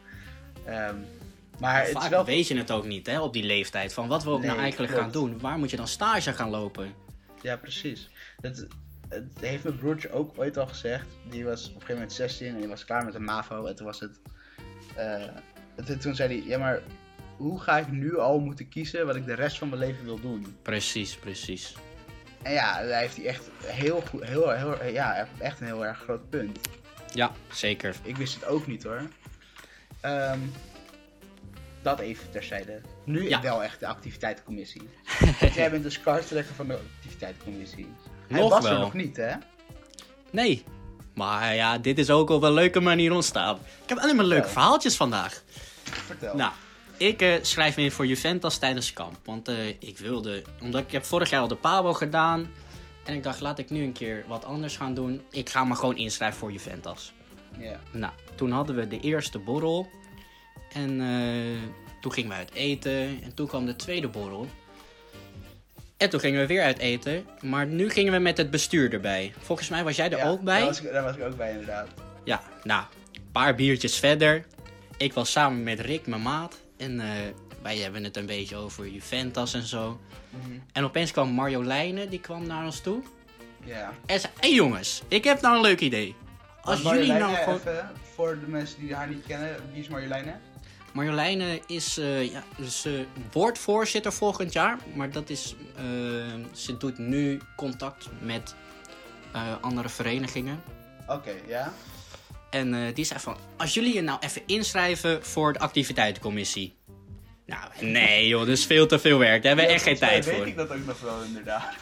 Ehm, 0.66 0.96
maar 1.60 1.86
vaak 1.86 2.10
wel... 2.10 2.26
weet 2.26 2.48
je 2.48 2.58
het 2.58 2.72
ook 2.72 2.86
niet, 2.86 3.08
hè, 3.08 3.22
op 3.22 3.34
die 3.34 3.44
leeftijd. 3.44 3.94
Van 3.94 4.08
wat 4.08 4.24
wil 4.24 4.38
ik 4.38 4.44
nou 4.44 4.60
eigenlijk 4.60 4.92
klopt. 4.92 5.04
gaan 5.04 5.14
doen? 5.22 5.40
Waar 5.40 5.58
moet 5.58 5.70
je 5.70 5.78
dan 5.78 5.88
stage 5.88 6.34
gaan 6.34 6.50
lopen? 6.50 6.94
Ja, 7.42 7.56
precies. 7.58 8.10
Dat, 8.42 8.66
het 9.10 9.34
heeft 9.40 9.64
mijn 9.64 9.78
broertje 9.78 10.12
ook 10.12 10.32
ooit 10.36 10.58
al 10.58 10.68
gezegd. 10.68 11.06
Die 11.30 11.46
was 11.46 11.62
op 11.62 11.66
een 11.68 11.74
gegeven 11.74 11.94
moment 11.94 12.14
16 12.14 12.48
en 12.48 12.58
die 12.60 12.68
was 12.68 12.86
klaar 12.86 13.04
met 13.04 13.14
de 13.14 13.20
MAVO. 13.20 13.66
En 13.66 13.76
toen 13.76 13.86
was 13.86 14.00
het... 14.00 14.20
eh, 14.96 15.24
het- 15.86 16.02
toen 16.02 16.16
zei 16.16 16.40
hij, 16.40 16.48
ja 16.50 16.58
maar 16.58 16.82
hoe 17.38 17.60
ga 17.60 17.78
ik 17.78 17.92
nu 17.92 18.18
al 18.18 18.40
moeten 18.40 18.70
kiezen 18.70 19.06
wat 19.06 19.16
ik 19.16 19.26
de 19.26 19.34
rest 19.34 19.58
van 19.58 19.70
mijn 19.70 19.80
leven 19.82 20.06
wil 20.06 20.20
doen? 20.20 20.58
Precies, 20.62 21.16
precies. 21.16 21.76
En 22.42 22.54
ja, 22.54 22.84
daar 22.88 23.00
heeft 23.00 23.16
hij 23.16 23.26
echt 23.26 23.50
heel 23.64 24.02
goed, 24.10 24.24
heel, 24.24 24.50
heel, 24.50 24.86
ja, 24.86 25.28
echt 25.38 25.60
een 25.60 25.66
heel 25.66 25.86
erg 25.86 25.98
groot 26.00 26.30
punt. 26.30 26.60
Ja, 27.14 27.32
zeker. 27.52 27.96
Ik 28.04 28.18
wist 28.18 28.34
het 28.36 28.46
ook 28.46 28.68
niet 28.68 28.84
hoor. 28.84 29.02
Ehm, 30.02 30.40
dat 31.86 32.00
even 32.00 32.32
terzijde. 32.32 32.82
Nu 33.04 33.30
Ja. 33.30 33.42
wel 33.42 33.64
echt 33.64 33.80
de 33.80 33.88
activiteitencommissie. 33.88 34.90
Jij 35.56 35.72
bent 35.72 35.84
dus 35.84 36.00
karttrekker 36.02 36.56
van 36.56 36.68
de 36.68 36.80
activiteitencommissie. 36.96 37.88
Hij 38.28 38.40
Nog 38.40 38.50
was 38.50 38.64
wel. 38.64 38.74
er 38.74 38.80
nog 38.80 38.94
niet, 38.94 39.18
hè? 39.18 39.32
Nee. 40.32 40.64
Maar 41.14 41.56
ja, 41.56 41.78
dit 41.78 41.98
is 41.98 42.10
ook 42.10 42.30
op 42.30 42.44
een 42.44 42.54
leuke 42.54 42.80
manier 42.80 43.12
ontstaan. 43.12 43.56
Ik 43.56 43.90
heb 43.90 43.98
alleen 43.98 44.16
maar 44.16 44.26
leuke 44.26 44.46
Ja. 44.46 44.52
verhaaltjes 44.52 44.96
vandaag. 44.96 45.44
Vertel. 45.84 46.36
Nou, 46.36 46.52
ik 46.98 47.22
eh, 47.22 47.34
schrijf 47.42 47.76
me 47.76 47.84
in 47.84 47.92
voor 47.92 48.06
Juventus 48.06 48.58
tijdens 48.58 48.94
kamp. 48.94 49.18
Want 49.26 49.48
eh, 49.48 49.68
ik 49.68 49.98
wilde, 49.98 50.44
omdat 50.62 50.82
ik 50.82 50.92
heb 50.92 51.06
vorig 51.06 51.30
jaar 51.30 51.42
al 51.42 51.48
de 51.48 51.56
Pabo 51.56 51.94
gedaan. 51.94 52.52
En 53.04 53.14
ik 53.14 53.24
dacht, 53.24 53.40
laat 53.40 53.60
ik 53.60 53.70
nu 53.70 53.84
een 53.84 53.92
keer 53.94 54.24
wat 54.28 54.46
anders 54.46 54.78
gaan 54.78 54.94
doen. 54.94 55.22
Ik 55.32 55.50
ga 55.50 55.64
me 55.64 55.76
gewoon 55.76 55.98
inschrijven 55.98 56.40
voor 56.40 56.52
Juventus. 56.52 57.14
Ja. 57.60 57.80
Nou, 57.92 58.14
toen 58.36 58.52
hadden 58.52 58.76
we 58.76 58.88
de 58.88 59.00
eerste 59.00 59.40
borrel. 59.40 59.88
En 60.74 61.02
eh, 61.02 61.70
toen 62.02 62.14
gingen 62.14 62.30
we 62.30 62.36
uit 62.36 62.54
eten. 62.54 63.24
En 63.24 63.34
toen 63.34 63.48
kwam 63.48 63.66
de 63.66 63.76
tweede 63.76 64.08
borrel. 64.08 64.48
En 65.98 66.10
toen 66.10 66.20
gingen 66.20 66.40
we 66.40 66.48
weer 66.48 66.64
uit 66.64 66.78
eten. 66.78 67.26
Maar 67.42 67.68
nu 67.68 67.90
gingen 67.90 68.14
we 68.14 68.20
met 68.20 68.38
het 68.38 68.52
bestuur 68.52 68.94
erbij. 68.94 69.34
Volgens 69.40 69.70
mij 69.70 69.84
was 69.84 69.96
jij 69.96 70.10
er 70.10 70.18
Ja, 70.18 70.30
ook 70.30 70.42
bij. 70.42 70.58
Daar 70.58 70.68
was, 70.68 70.82
ik, 70.82 70.92
daar 70.92 71.04
was 71.04 71.16
ik 71.16 71.24
ook 71.24 71.38
bij, 71.38 71.52
inderdaad. 71.52 71.88
Ja, 72.24 72.42
nou, 72.64 72.84
een 73.14 73.32
paar 73.32 73.56
biertjes 73.56 74.00
verder. 74.00 74.46
Ik 74.98 75.14
was 75.14 75.32
samen 75.32 75.64
met 75.64 75.80
Rick, 75.80 76.08
mijn 76.08 76.22
maat. 76.22 76.60
En 76.78 77.00
eh, 77.00 77.08
wij 77.62 77.78
hebben 77.78 78.04
het 78.04 78.18
een 78.18 78.26
beetje 78.26 78.56
over 78.56 78.88
Juventus 78.88 79.54
en 79.54 79.64
zo. 79.64 80.00
Mhm. 80.30 80.60
En 80.72 80.84
opeens 80.84 81.12
kwam 81.12 81.30
Marjoleine, 81.30 82.08
die 82.08 82.20
kwam 82.20 82.48
naar 82.48 82.66
ons 82.66 82.80
toe. 82.82 83.04
Ja. 83.64 83.94
En 84.06 84.20
zei, 84.20 84.34
hé 84.40 84.48
hey 84.48 84.56
jongens, 84.56 85.02
ik 85.08 85.24
heb 85.24 85.42
nou 85.42 85.56
een 85.56 85.62
leuk 85.62 85.80
idee. 85.80 86.16
Als 86.66 86.82
jullie 86.82 87.14
nou 87.14 87.36
gewoon... 87.36 87.60
even, 87.60 87.92
voor 88.16 88.40
de 88.40 88.48
mensen 88.48 88.80
die 88.80 88.96
haar 88.96 89.08
niet 89.08 89.26
kennen, 89.26 89.56
wie 89.72 89.82
is 89.82 89.88
Marjoleine? 89.88 90.36
Marjoleine 90.94 91.62
is, 91.68 91.98
eh, 91.98 92.32
ja, 92.32 92.44
dus, 92.58 92.86
eh, 92.86 92.94
woordvoorzitter 93.32 94.14
volgend 94.14 94.54
jaar. 94.54 94.78
Maar 94.94 95.12
dat 95.12 95.30
is, 95.30 95.56
eh, 95.76 95.84
ze 96.52 96.78
doet 96.78 96.98
nu 96.98 97.42
contact 97.56 98.10
met 98.20 98.56
andere 99.62 99.90
verenigingen. 99.90 100.64
Oké, 101.08 101.34
ja. 101.48 101.74
En 102.50 102.94
die 102.94 103.06
zei 103.06 103.20
van, 103.20 103.38
als 103.58 103.74
jullie 103.74 103.94
je 103.94 104.02
nou 104.02 104.20
even 104.20 104.42
inschrijven 104.46 105.26
voor 105.26 105.54
de 105.54 105.60
activiteitencommissie. 105.60 106.76
Nou, 107.46 107.70
nee 107.80 108.28
joh, 108.28 108.40
dat 108.40 108.50
is 108.50 108.66
veel 108.66 108.88
te 108.88 109.00
veel 109.00 109.18
werk. 109.18 109.44
Daar 109.44 109.56
hebben 109.56 109.66
we 109.66 109.72
echt 109.74 109.84
geen 109.84 109.98
tijd 109.98 110.26
voor. 110.26 110.34
weet 110.34 110.48
ik 110.48 110.56
dat 110.56 110.72
ook 110.72 110.86
nog 110.86 111.00
wel, 111.00 111.24
inderdaad. 111.24 111.74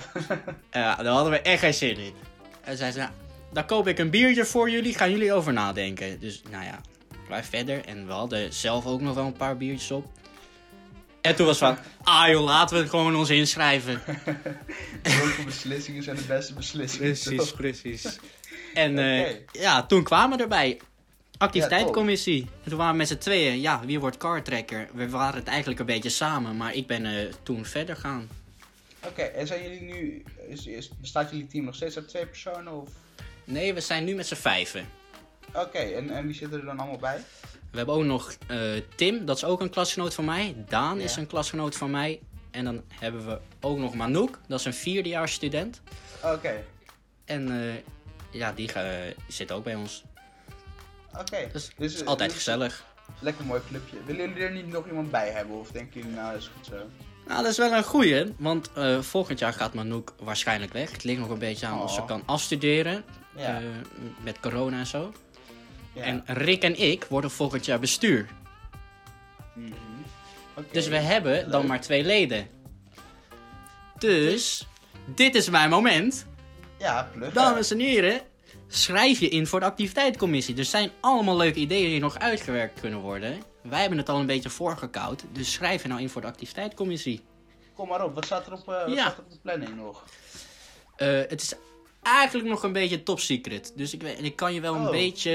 Ja, 0.71 0.95
daar 0.95 1.13
hadden 1.13 1.31
we 1.31 1.41
echt 1.41 1.59
geen 1.59 1.73
zin 1.73 1.97
in. 1.97 2.13
En 2.61 2.77
zei 2.77 2.91
ze, 2.91 2.97
nou, 2.97 3.11
dan 3.53 3.65
koop 3.65 3.87
ik 3.87 3.99
een 3.99 4.09
biertje 4.09 4.45
voor 4.45 4.69
jullie, 4.69 4.93
gaan 4.93 5.11
jullie 5.11 5.33
over 5.33 5.53
nadenken. 5.53 6.19
Dus, 6.19 6.41
nou 6.51 6.63
ja, 6.63 6.81
wij 7.29 7.43
verder. 7.43 7.85
En 7.85 8.05
we 8.05 8.11
hadden 8.11 8.53
zelf 8.53 8.85
ook 8.85 9.01
nog 9.01 9.15
wel 9.15 9.25
een 9.25 9.37
paar 9.37 9.57
biertjes 9.57 9.91
op. 9.91 10.05
En 11.21 11.35
toen 11.35 11.45
was 11.45 11.57
van, 11.57 11.77
ah 12.01 12.27
joh, 12.29 12.43
laten 12.43 12.75
we 12.75 12.81
het 12.81 12.89
gewoon 12.89 13.15
ons 13.15 13.29
inschrijven. 13.29 14.01
Welke 15.03 15.43
beslissingen 15.45 16.03
zijn 16.03 16.15
de 16.15 16.23
beste 16.23 16.53
beslissingen? 16.53 17.37
toch? 17.37 17.55
precies. 17.55 18.19
En 18.73 18.97
eh, 18.97 19.35
ja, 19.51 19.85
toen 19.85 20.03
kwamen 20.03 20.37
we 20.37 20.43
erbij. 20.43 20.79
Activiteitencommissie. 21.37 22.41
En 22.63 22.69
toen 22.69 22.77
waren 22.77 22.91
we 22.91 22.97
met 22.97 23.07
z'n 23.07 23.17
tweeën, 23.17 23.61
ja, 23.61 23.85
wie 23.85 23.99
wordt 23.99 24.17
cartrekker? 24.17 24.89
We 24.93 25.09
waren 25.09 25.39
het 25.39 25.47
eigenlijk 25.47 25.79
een 25.79 25.85
beetje 25.85 26.09
samen, 26.09 26.57
maar 26.57 26.73
ik 26.73 26.87
ben 26.87 27.05
eh, 27.05 27.33
toen 27.43 27.65
verder 27.65 27.95
gaan. 27.95 28.29
Oké, 29.05 29.21
en 29.21 29.47
zijn 29.47 29.63
jullie 29.63 29.81
nu, 29.81 30.23
is, 30.47 30.65
is, 30.65 30.89
bestaat 31.01 31.29
jullie 31.29 31.47
team 31.47 31.65
nog 31.65 31.75
steeds 31.75 31.95
uit 31.95 32.07
twee 32.07 32.25
personen? 32.25 32.81
Of... 32.81 32.89
Nee, 33.43 33.73
we 33.73 33.79
zijn 33.82 34.03
nu 34.03 34.15
met 34.15 34.27
z'n 34.27 34.36
vijven. 34.36 34.86
Oké, 35.53 35.77
en, 35.77 36.10
en 36.10 36.25
wie 36.25 36.36
zitten 36.36 36.60
er 36.60 36.65
dan 36.65 36.79
allemaal 36.79 36.97
bij? 36.97 37.23
We 37.71 37.77
hebben 37.77 37.95
ook 37.95 38.03
nog 38.03 38.34
eh, 38.47 38.60
Tim, 38.95 39.25
dat 39.25 39.36
is 39.38 39.43
ook 39.45 39.62
een 39.62 39.69
klasgenoot 39.69 40.13
van 40.13 40.25
mij. 40.25 40.56
Daan 40.69 40.99
is 40.99 41.15
een 41.15 41.27
klasgenoot 41.27 41.75
van 41.75 41.91
mij. 41.91 42.19
En 42.51 42.65
dan 42.65 42.84
hebben 42.99 43.25
we 43.27 43.39
ook 43.62 43.77
nog 43.77 43.93
Manouk, 43.95 44.39
dat 44.47 44.60
is 44.60 44.65
een 44.65 44.73
vierdejaars 44.73 45.34
student. 45.34 45.82
Oké, 46.23 46.63
En 47.25 47.62
eh, 47.69 47.73
ja, 48.39 48.51
die 48.51 48.67
ga- 48.67 48.99
zit 49.27 49.51
ook 49.51 49.63
bij 49.63 49.75
ons. 49.75 50.03
oké. 51.19 51.49
Dus 51.53 51.67
het 51.67 51.73
Dus, 51.77 51.93
is 51.93 52.01
eh, 52.01 52.08
altijd 52.08 52.29
dus- 52.29 52.38
gezellig. 52.38 52.86
Lekker 53.19 53.45
mooi 53.45 53.62
clubje. 53.67 53.97
Willen 54.06 54.27
jullie 54.29 54.43
er 54.43 54.51
niet 54.51 54.67
nog 54.67 54.88
iemand 54.88 55.12
bij 55.12 55.29
hebben? 55.29 55.56
Of 55.60 55.71
denken 55.71 55.99
jullie 56.01 56.15
nou, 56.15 56.38
is 56.38 56.51
goed 56.56 56.65
zo? 56.65 56.75
Nou, 57.27 57.41
dat 57.41 57.51
is 57.51 57.58
wel 57.58 57.71
een 57.71 57.84
goeie, 57.84 58.34
want 58.38 58.71
eh, 58.73 58.99
volgend 59.01 59.39
jaar 59.39 59.53
gaat 59.53 59.73
Manouk 59.73 60.13
waarschijnlijk 60.19 60.73
weg. 60.73 60.91
Het 60.91 61.03
ligt 61.03 61.19
nog 61.19 61.29
een 61.29 61.39
beetje 61.39 61.65
aan 61.65 61.82
of 61.82 61.93
ze 61.93 62.01
Oh. 62.01 62.08
kan 62.08 62.23
afstuderen, 62.25 63.03
Ja. 63.35 63.57
eh, 63.57 63.63
met 64.23 64.39
corona 64.39 64.77
en 64.79 64.87
zo. 64.87 65.13
ja. 65.93 66.01
En 66.03 66.23
Rick 66.25 66.63
en 66.63 66.79
ik 66.81 67.03
worden 67.09 67.31
volgend 67.31 67.65
jaar 67.65 67.79
bestuur. 67.79 68.27
Mhm. 69.55 69.71
Dus 70.71 70.87
we 70.87 70.97
hebben 70.97 71.51
dan 71.51 71.65
maar 71.67 71.81
twee 71.81 72.03
leden. 72.03 72.47
Dus, 73.99 74.67
dit 75.05 75.35
is 75.35 75.49
mijn 75.49 75.69
moment. 75.69 76.25
Ja, 76.79 77.09
plug. 77.13 77.33
Dames 77.33 77.71
en 77.71 77.79
heren, 77.79 78.21
schrijf 78.67 79.19
je 79.19 79.29
in 79.29 79.47
voor 79.47 79.59
de 79.59 79.65
activiteitscommissie. 79.65 80.57
Er 80.57 80.65
zijn 80.65 80.91
allemaal 80.99 81.37
leuke 81.37 81.59
ideeën 81.59 81.89
die 81.89 81.99
nog 81.99 82.19
uitgewerkt 82.19 82.79
kunnen 82.79 82.99
worden. 82.99 83.41
Wij 83.61 83.79
hebben 83.79 83.97
het 83.97 84.09
al 84.09 84.19
een 84.19 84.25
beetje 84.25 84.49
voorgekoud, 84.49 85.23
dus 85.31 85.53
schrijf 85.53 85.81
je 85.81 85.87
nou 85.87 86.01
in 86.01 86.09
voor 86.09 86.21
de 86.21 86.27
activiteitscommissie. 86.27 87.21
Kom 87.73 87.87
maar 87.87 88.03
op, 88.03 88.13
wat 88.15 88.25
staat 88.25 88.45
er 88.47 88.53
op, 88.53 88.65
wat 88.65 88.83
Ja. 88.89 88.93
staat 89.01 89.17
er 89.17 89.23
op 89.23 89.31
de 89.31 89.39
planning 89.41 89.75
nog? 89.75 90.03
Eh, 90.95 91.07
het 91.07 91.41
is 91.41 91.53
eigenlijk 92.03 92.49
nog 92.49 92.63
een 92.63 92.73
beetje 92.73 93.03
top 93.03 93.19
secret. 93.19 93.73
Dus 93.75 93.93
ik, 93.93 94.01
weet, 94.01 94.23
ik 94.23 94.35
kan 94.35 94.53
je 94.53 94.61
wel 94.61 94.75
een 94.75 94.85
Oh. 94.85 94.91
beetje... 94.91 95.31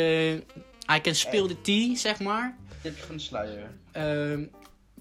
I 0.97 1.01
can 1.01 1.15
spill 1.15 1.47
the 1.49 1.61
tea, 1.61 1.97
zeg 1.97 2.21
maar. 2.21 2.57
Tipje 2.83 3.03
van 3.03 3.17
de 3.17 3.23
sluier. 3.23 3.71
Ehm, 3.93 4.45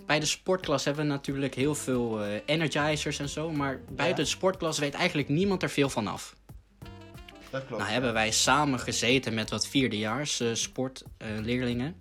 bij 0.05 0.19
de 0.19 0.25
sportklas 0.25 0.85
hebben 0.85 1.05
we 1.05 1.11
natuurlijk 1.11 1.55
heel 1.55 1.75
veel 1.75 2.23
eh, 2.23 2.29
energizers 2.45 3.19
en 3.19 3.29
zo. 3.29 3.51
Maar 3.51 3.79
buiten 3.89 4.23
de 4.23 4.29
sportklas 4.29 4.79
weet 4.79 4.93
eigenlijk 4.93 5.29
niemand 5.29 5.63
er 5.63 5.69
veel 5.69 5.89
van 5.89 6.07
af. 6.07 6.35
Dat 7.49 7.65
klopt. 7.65 7.81
Nou 7.81 7.93
hebben 7.93 8.13
wij 8.13 8.31
samen 8.31 8.79
gezeten 8.79 9.33
met 9.33 9.49
wat 9.49 9.67
vierdejaars 9.67 10.39
eh 10.39 10.47
sportleerlingen. 10.53 11.95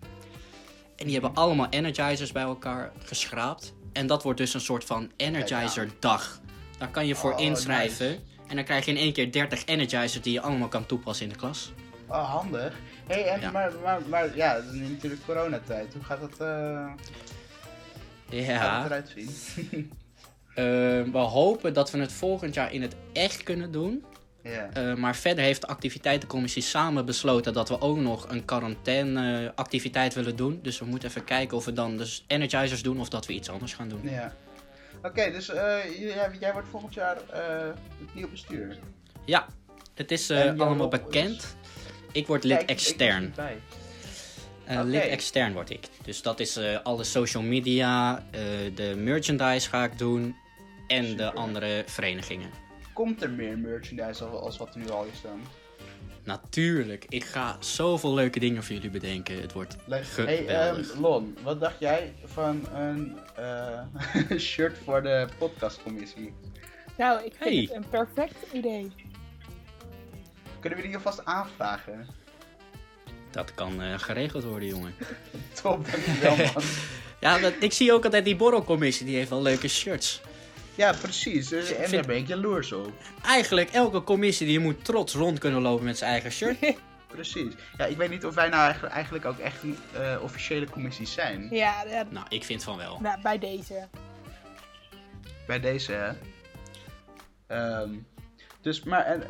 en 0.96 1.04
die 1.04 1.12
hebben 1.12 1.34
allemaal 1.34 1.66
energizers 1.70 2.32
bij 2.32 2.42
elkaar 2.42 2.92
geschraapt. 3.04 3.74
En 3.92 4.06
dat 4.06 4.22
wordt 4.22 4.38
dus 4.38 4.54
een 4.54 4.60
soort 4.60 4.84
van 4.84 5.10
energizer 5.16 5.88
dag. 5.98 6.40
Daar 6.78 6.88
kan 6.90 7.06
je 7.06 7.14
voor 7.14 7.32
Oh, 7.34 7.40
inschrijven. 7.40 8.06
nice. 8.08 8.20
En 8.46 8.56
dan 8.56 8.64
krijg 8.64 8.84
je 8.84 8.90
in 8.90 8.96
één 8.96 9.12
keer 9.12 9.32
30 9.32 9.64
energizers 9.66 10.22
die 10.22 10.32
je 10.32 10.40
allemaal 10.40 10.68
kan 10.68 10.86
toepassen 10.86 11.26
in 11.26 11.32
de 11.32 11.38
klas. 11.38 11.72
Oh, 12.06 12.30
handig. 12.34 12.74
hey, 13.06 13.24
en 13.28 13.40
Ja. 13.40 13.50
maar, 13.50 13.72
maar, 13.82 14.00
maar 14.08 14.36
ja, 14.36 14.54
het 14.54 14.64
is 14.74 14.88
natuurlijk 14.88 15.24
coronatijd. 15.26 15.92
Hoe 15.94 16.02
gaat 16.04 16.20
dat, 16.20 16.34
gaat 16.34 16.98
Ja, 18.30 18.76
het 18.82 18.86
eruit 18.86 19.12
zien? 19.16 19.30
eh, 20.54 20.64
we 21.12 21.18
hopen 21.18 21.72
dat 21.74 21.90
we 21.90 21.98
het 21.98 22.12
volgend 22.12 22.54
jaar 22.54 22.72
in 22.72 22.82
het 22.82 22.96
echt 23.12 23.42
kunnen 23.42 23.72
doen. 23.72 24.04
ja. 24.42 24.68
Eh, 24.72 24.94
maar 24.94 25.16
verder 25.16 25.44
heeft 25.44 25.60
de 25.60 25.66
activiteitencommissie 25.66 26.62
samen 26.62 27.04
besloten 27.06 27.52
dat 27.52 27.68
we 27.68 27.80
ook 27.80 27.96
nog 27.98 28.28
een 28.28 28.44
quarantaine-activiteit 28.44 30.14
willen 30.14 30.36
doen. 30.36 30.58
Dus 30.62 30.78
we 30.78 30.84
moeten 30.84 31.08
even 31.08 31.24
kijken 31.24 31.56
of 31.56 31.64
we 31.64 31.72
dan 31.72 31.96
dus 31.96 32.24
energizers 32.26 32.82
doen 32.82 33.00
of 33.00 33.08
dat 33.08 33.26
we 33.26 33.32
iets 33.32 33.50
anders 33.50 33.74
gaan 33.74 33.88
doen. 33.88 34.00
ja. 34.02 34.36
Oké, 35.06 35.30
dus 35.30 35.48
eh, 35.48 35.98
jij, 35.98 36.30
jij 36.40 36.52
wordt 36.52 36.68
volgend 36.68 36.94
jaar 36.94 37.16
eh 37.30 37.66
het 38.00 38.14
nieuwe 38.14 38.30
bestuur. 38.30 38.78
Ja, 39.24 39.46
het 39.94 40.10
is 40.10 40.30
eh, 40.30 40.60
allemaal 40.60 40.92
is? 40.92 41.00
bekend. 41.00 41.56
Ik 42.12 42.26
word 42.26 42.44
lid 42.44 42.56
Kijk, 42.56 42.70
ik- 42.70 42.76
ik 42.76 42.82
extern. 42.86 43.32
bij. 43.36 43.56
Eh, 44.64 44.78
Oké. 44.78 44.86
Lid 44.88 45.02
extern 45.02 45.52
word 45.52 45.70
ik. 45.70 45.88
Dus 46.04 46.22
dat 46.22 46.40
is 46.40 46.56
eh, 46.56 46.78
alle 46.82 47.04
social 47.04 47.42
media, 47.42 48.24
eh, 48.30 48.40
de 48.74 48.94
merchandise 48.96 49.68
ga 49.68 49.84
ik 49.84 49.98
doen 49.98 50.36
en 50.86 51.16
de 51.16 51.32
andere 51.32 51.82
verenigingen. 51.86 52.50
Komt 52.92 53.22
er 53.22 53.30
meer 53.30 53.58
merchandise 53.58 54.24
als, 54.24 54.40
als 54.40 54.56
wat 54.56 54.74
er 54.74 54.80
nu 54.80 54.90
al 54.90 55.04
is 55.04 55.20
dan? 55.22 55.40
Natuurlijk, 56.26 57.04
ik 57.08 57.24
ga 57.24 57.56
zoveel 57.60 58.14
leuke 58.14 58.38
dingen 58.40 58.62
voor 58.64 58.74
jullie 58.74 58.90
bedenken. 58.90 59.40
Het 59.40 59.52
wordt 59.52 59.76
Leuk. 59.84 60.04
geweldig. 60.06 60.46
Hey, 60.46 60.68
ehm, 60.70 61.00
Lon, 61.00 61.36
wat 61.42 61.60
dacht 61.60 61.76
jij 61.78 62.14
van 62.24 62.66
een 62.74 63.18
eh, 63.36 64.38
shirt 64.38 64.78
voor 64.84 65.02
de 65.02 65.28
podcastcommissie? 65.38 66.32
Nou, 66.96 67.24
ik 67.24 67.32
vind 67.38 67.50
Hey. 67.50 67.60
het 67.60 67.72
een 67.72 67.88
perfect 67.90 68.52
idee. 68.52 68.92
Kunnen 70.60 70.78
we 70.78 70.84
die 70.86 70.96
alvast 70.96 71.24
aanvragen? 71.24 72.06
Dat 73.30 73.54
kan 73.54 73.82
eh, 73.82 73.98
geregeld 73.98 74.44
worden, 74.44 74.68
jongen. 74.68 74.94
Top, 75.62 75.90
dankjewel 75.90 76.36
man. 76.36 76.62
Ja, 77.20 77.38
dat, 77.38 77.52
ik 77.60 77.72
zie 77.72 77.92
ook 77.92 78.04
altijd 78.04 78.24
die 78.24 78.36
borrelcommissie, 78.36 79.06
die 79.06 79.16
heeft 79.16 79.30
wel 79.30 79.42
leuke 79.42 79.68
shirts. 79.68 80.20
Ja, 80.76 80.92
precies. 80.92 81.48
Dus, 81.48 81.70
en 81.72 81.76
vind- 81.76 81.90
daar 81.90 82.06
ben 82.06 82.16
ik 82.16 82.26
jaloers 82.26 82.72
op. 82.72 82.92
Eigenlijk, 83.24 83.70
elke 83.70 84.02
commissie 84.02 84.46
die 84.46 84.60
moet 84.60 84.84
trots 84.84 85.14
rond 85.14 85.38
kunnen 85.38 85.62
lopen 85.62 85.84
met 85.84 85.98
zijn 85.98 86.10
eigen 86.10 86.32
shirt. 86.32 86.56
Precies. 87.06 87.52
Ja, 87.76 87.84
ik 87.84 87.96
weet 87.96 88.10
niet 88.10 88.24
of 88.24 88.34
wij 88.34 88.48
nou 88.48 88.74
eigenlijk, 88.88 89.24
ook 89.24 89.38
echt 89.38 89.62
een 89.62 89.78
eh, 89.92 90.16
officiële 90.22 90.70
commissie 90.70 91.06
zijn. 91.06 91.48
Ja, 91.50 91.84
ja, 91.88 92.04
nou, 92.10 92.26
ik 92.28 92.44
vind 92.44 92.64
van 92.64 92.76
wel. 92.76 92.98
nou, 93.00 93.20
bij 93.22 93.38
deze. 93.38 93.88
Bij 95.46 95.60
deze, 95.60 95.92
hè. 95.92 96.12
Ehm, 97.46 97.90
dus, 98.60 98.82
maar 98.82 99.04
en, 99.04 99.22
eh, 99.22 99.28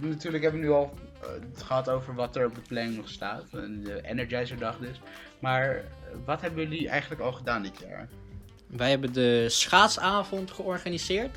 natuurlijk 0.00 0.42
hebben 0.42 0.60
we 0.60 0.66
nu 0.66 0.72
al 0.72 0.94
eh, 1.22 1.28
het 1.52 1.62
gehad 1.62 1.88
over 1.88 2.14
wat 2.14 2.36
er 2.36 2.46
op 2.46 2.54
de 2.54 2.60
planning 2.68 2.96
nog 2.96 3.08
staat. 3.08 3.44
en 3.52 3.82
De 3.84 4.00
Energizer 4.02 4.58
dag 4.58 4.78
dus. 4.78 5.00
Maar 5.38 5.76
eh, 5.76 5.82
wat 6.24 6.40
hebben 6.40 6.62
jullie 6.68 6.88
eigenlijk 6.88 7.20
al 7.20 7.32
gedaan 7.32 7.62
dit 7.62 7.78
jaar? 7.78 8.08
Wij 8.70 8.90
hebben 8.90 9.12
de 9.12 9.44
schaatsavond 9.48 10.50
georganiseerd. 10.50 11.36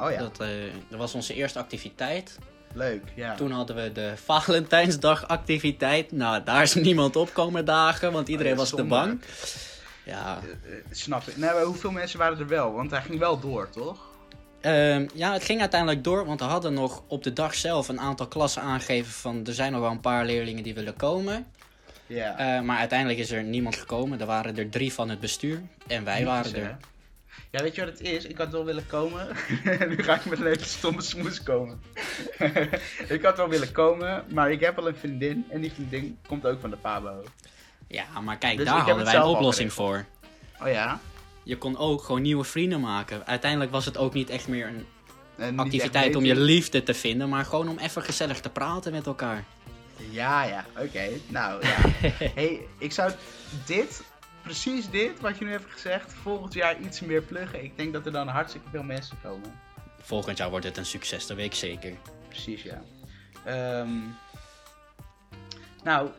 Oh 0.00 0.10
ja, 0.10 0.18
Dat, 0.18 0.40
eh, 0.40 0.48
dat 0.88 0.98
was 0.98 1.14
onze 1.14 1.34
eerste 1.34 1.58
activiteit. 1.58 2.38
leuk. 2.72 3.02
Ja. 3.14 3.34
Toen 3.34 3.50
hadden 3.50 3.76
we 3.76 3.92
de 3.92 4.12
Valentijnsdag 4.24 5.28
activiteit. 5.28 6.12
Nou, 6.12 6.42
daar 6.44 6.62
is 6.62 6.74
niemand 6.74 7.16
op 7.16 7.32
komen 7.32 7.64
dagen, 7.64 8.12
want 8.12 8.28
iedereen 8.28 8.52
Oh, 8.52 8.58
was 8.58 8.70
te 8.70 8.84
bang. 8.84 9.20
Ja, 10.04 10.38
Eh, 10.42 10.72
snap 10.90 11.26
ik. 11.26 11.36
Nou, 11.36 11.64
hoeveel 11.64 11.90
mensen 11.90 12.18
waren 12.18 12.38
er 12.38 12.46
wel? 12.48 12.72
Want 12.72 12.90
hij 12.90 13.02
ging 13.02 13.18
wel 13.18 13.40
door, 13.40 13.70
toch? 13.70 13.98
Ehm, 14.60 15.06
ja, 15.14 15.32
het 15.32 15.44
ging 15.44 15.60
uiteindelijk 15.60 16.04
door, 16.04 16.26
want 16.26 16.40
we 16.40 16.46
hadden 16.46 16.74
nog 16.74 17.02
op 17.06 17.22
de 17.22 17.32
dag 17.32 17.54
zelf 17.54 17.88
een 17.88 18.00
aantal 18.00 18.26
klassen 18.26 18.62
aangegeven 18.62 19.12
van 19.12 19.46
er 19.46 19.54
zijn 19.54 19.72
nog 19.72 19.80
wel 19.80 19.90
een 19.90 20.00
paar 20.00 20.24
leerlingen 20.24 20.62
die 20.62 20.74
willen 20.74 20.96
komen. 20.96 21.46
Eh, 22.08 22.60
maar 22.60 22.78
uiteindelijk 22.78 23.18
is 23.18 23.30
er 23.30 23.42
niemand 23.42 23.76
gekomen. 23.76 24.20
Er 24.20 24.26
waren 24.26 24.56
er 24.56 24.68
drie 24.68 24.92
van 24.92 25.08
het 25.08 25.20
bestuur 25.20 25.62
en 25.86 26.04
wij 26.04 26.24
waren 26.24 26.54
er. 26.54 26.76
Ja, 27.50 27.62
weet 27.62 27.74
je 27.74 27.84
wat 27.84 27.90
het 27.90 28.00
is? 28.00 28.24
Ik 28.24 28.38
had 28.38 28.50
wel 28.50 28.64
willen 28.64 28.86
komen. 28.86 29.28
nu 29.88 30.02
ga 30.02 30.14
ik 30.14 30.24
met 30.24 30.38
een 30.38 30.46
hele 30.46 30.64
stomme 30.64 31.02
smoes 31.02 31.42
komen. 31.42 31.80
ik 33.08 33.22
had 33.22 33.36
wel 33.36 33.48
willen 33.48 33.72
komen, 33.72 34.24
maar 34.28 34.50
ik 34.50 34.60
heb 34.60 34.78
al 34.78 34.88
een 34.88 34.96
vriendin. 34.96 35.46
En 35.50 35.60
die 35.60 35.72
vriendin 35.72 36.18
komt 36.26 36.46
ook 36.46 36.60
van 36.60 36.70
de 36.70 36.76
Pabo. 36.76 37.24
Ja, 37.88 38.20
maar 38.20 38.38
kijk, 38.38 38.56
Dus 38.56 38.66
daar 38.66 38.78
hadden 38.78 39.04
wij 39.04 39.14
een 39.14 39.22
oplossing 39.22 39.72
voor. 39.72 40.04
Oh 40.62 40.68
ja? 40.68 41.00
Je 41.42 41.58
kon 41.58 41.76
ook 41.76 42.02
gewoon 42.02 42.22
nieuwe 42.22 42.44
vrienden 42.44 42.80
maken. 42.80 43.26
Uiteindelijk 43.26 43.70
was 43.70 43.84
het 43.84 43.98
ook 43.98 44.14
niet 44.14 44.30
echt 44.30 44.48
meer 44.48 44.66
een 44.66 44.86
En 45.36 45.58
activiteit 45.58 46.16
om 46.16 46.24
je 46.24 46.36
liefde 46.36 46.82
te 46.82 46.94
vinden, 46.94 47.28
maar 47.28 47.44
gewoon 47.44 47.68
om 47.68 47.78
even 47.78 48.02
gezellig 48.02 48.40
te 48.40 48.50
praten 48.50 48.92
met 48.92 49.06
elkaar. 49.06 49.44
Ja, 50.10 50.44
ja, 50.44 50.64
oké. 50.78 51.08
Nou, 51.28 51.66
ja. 51.66 51.76
hey, 52.34 52.66
ik 52.78 52.92
zou 52.92 53.12
dit, 53.66 54.02
precies 54.42 54.90
dit, 54.90 55.20
wat 55.20 55.38
je 55.38 55.44
nu 55.44 55.50
hebt 55.50 55.70
gezegd, 55.72 56.12
volgend 56.12 56.52
jaar 56.52 56.80
iets 56.80 57.00
meer 57.00 57.22
pluggen. 57.22 57.64
Ik 57.64 57.76
denk 57.76 57.92
dat 57.92 58.06
er 58.06 58.12
dan 58.12 58.28
hartstikke 58.28 58.68
veel 58.70 58.82
mensen 58.82 59.16
komen. 59.22 59.60
Volgend 60.00 60.38
jaar 60.38 60.50
wordt 60.50 60.64
het 60.64 60.76
een 60.76 60.86
succes, 60.86 61.26
dat 61.26 61.36
weet 61.36 61.46
ik 61.46 61.54
zeker. 61.54 61.92
Precies, 62.28 62.62
ja. 62.62 62.82
Ehm, 63.44 63.98
nou, 65.84 66.10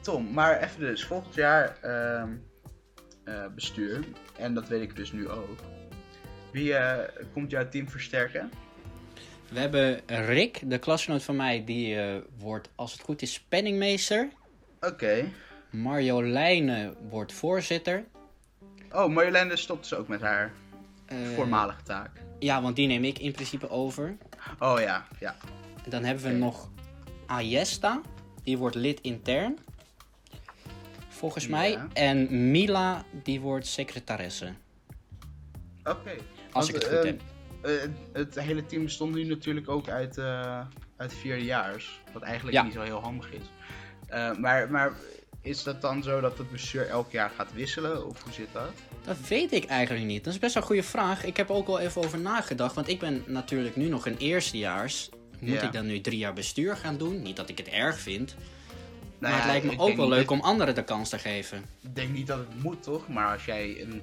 Tom, 0.00 0.32
maar 0.32 0.62
even 0.62 0.80
dus. 0.80 1.04
Volgend 1.04 1.34
jaar 1.34 1.76
ehm, 1.82 2.30
eh, 3.24 3.46
bestuur. 3.54 4.04
En 4.38 4.54
dat 4.54 4.68
weet 4.68 4.82
ik 4.82 4.96
dus 4.96 5.12
nu 5.12 5.28
ook. 5.28 5.58
Wie 6.52 6.74
eh, 6.74 7.24
komt 7.32 7.50
jouw 7.50 7.68
team 7.68 7.88
versterken? 7.88 8.50
We 9.48 9.58
hebben 9.60 10.00
Rick, 10.06 10.60
de 10.64 10.78
klasgenoot 10.78 11.22
van 11.22 11.36
mij, 11.36 11.64
die 11.64 12.00
eh, 12.00 12.16
wordt 12.38 12.68
als 12.74 12.92
het 12.92 13.00
goed 13.00 13.22
is 13.22 13.40
penningmeester. 13.48 14.28
Oké. 14.80 15.28
Marjoleine 15.70 16.94
wordt 17.08 17.32
voorzitter. 17.32 18.04
Oh, 18.92 19.12
Marjoleine 19.12 19.56
stopt 19.56 19.88
dus 19.88 19.98
ook 19.98 20.08
met 20.08 20.20
haar 20.20 20.52
Eh, 21.06 21.16
voormalige 21.34 21.82
taak. 21.82 22.10
Ja, 22.38 22.62
want 22.62 22.76
die 22.76 22.86
neem 22.86 23.04
ik 23.04 23.18
in 23.18 23.32
principe 23.32 23.70
over. 23.70 24.16
Oh 24.58 24.80
ja, 24.80 25.06
ja. 25.20 25.36
Dan 25.88 26.04
hebben 26.04 26.24
we 26.24 26.30
nog 26.30 26.70
Ayesta, 27.26 28.00
die 28.42 28.58
wordt 28.58 28.74
lid 28.76 29.00
intern. 29.00 29.58
Volgens 31.08 31.46
mij. 31.48 31.78
En 31.92 32.50
Mila, 32.50 33.04
die 33.22 33.40
wordt 33.40 33.66
secretaresse. 33.66 34.52
Oké. 35.84 36.10
Als 36.52 36.52
Want, 36.52 36.68
ik 36.68 36.74
het 36.74 36.84
goed 36.84 36.92
ehm, 36.94 37.06
heb. 37.06 37.20
Eh, 37.66 37.88
het 38.12 38.40
hele 38.40 38.66
team 38.66 38.84
bestond 38.84 39.14
nu 39.14 39.24
natuurlijk 39.24 39.68
ook 39.68 39.88
uit, 39.88 40.18
eh 40.18 40.60
uit 40.96 41.14
vierdejaars. 41.14 42.00
Wat 42.12 42.22
eigenlijk 42.22 42.56
Ja. 42.56 42.62
niet 42.62 42.72
zo 42.72 42.80
heel 42.82 43.00
handig 43.00 43.32
is. 43.32 43.42
Eh, 44.08 44.36
maar, 44.36 44.70
maar 44.70 44.92
is 45.42 45.62
dat 45.62 45.80
dan 45.80 46.02
zo 46.02 46.20
dat 46.20 46.38
het 46.38 46.50
bestuur 46.50 46.88
elk 46.88 47.10
jaar 47.10 47.30
gaat 47.36 47.52
wisselen? 47.52 48.06
Of 48.06 48.22
hoe 48.22 48.32
zit 48.32 48.48
dat? 48.52 48.70
Dat 49.04 49.16
weet 49.28 49.52
ik 49.52 49.64
eigenlijk 49.64 50.06
niet. 50.06 50.24
Dat 50.24 50.32
is 50.32 50.38
best 50.38 50.54
wel 50.54 50.62
een 50.62 50.68
goede 50.68 50.82
vraag. 50.82 51.24
Ik 51.24 51.36
heb 51.36 51.48
er 51.48 51.54
ook 51.54 51.66
wel 51.66 51.80
even 51.80 52.02
over 52.04 52.18
nagedacht. 52.20 52.74
Want 52.74 52.88
ik 52.88 52.98
ben 52.98 53.22
natuurlijk 53.26 53.76
nu 53.76 53.88
nog 53.88 54.06
een 54.06 54.16
eerstejaars. 54.16 55.08
Moet 55.40 55.62
ik 55.62 55.72
dan 55.72 55.86
nu 55.86 56.00
drie 56.00 56.18
jaar 56.18 56.32
bestuur 56.32 56.76
gaan 56.76 56.96
doen? 56.98 57.22
Niet 57.22 57.36
dat 57.36 57.48
ik 57.48 57.58
het 57.58 57.68
erg 57.68 57.98
vind. 57.98 58.34
Nou 58.38 58.40
maar 59.18 59.30
ja, 59.30 59.36
het 59.36 59.46
lijkt 59.46 59.66
me 59.66 59.82
ook 59.84 59.96
wel 59.96 60.08
leuk 60.08 60.28
dat- 60.28 60.38
om 60.38 60.40
anderen 60.44 60.74
de 60.74 60.84
kans 60.84 61.08
te 61.08 61.18
geven. 61.18 61.64
Ik 61.82 61.94
denk 61.96 62.10
niet 62.12 62.26
dat 62.26 62.38
het 62.38 62.62
moet, 62.62 62.82
toch? 62.82 63.08
Maar 63.08 63.32
als 63.32 63.44
jij 63.44 63.80
een 63.82 64.02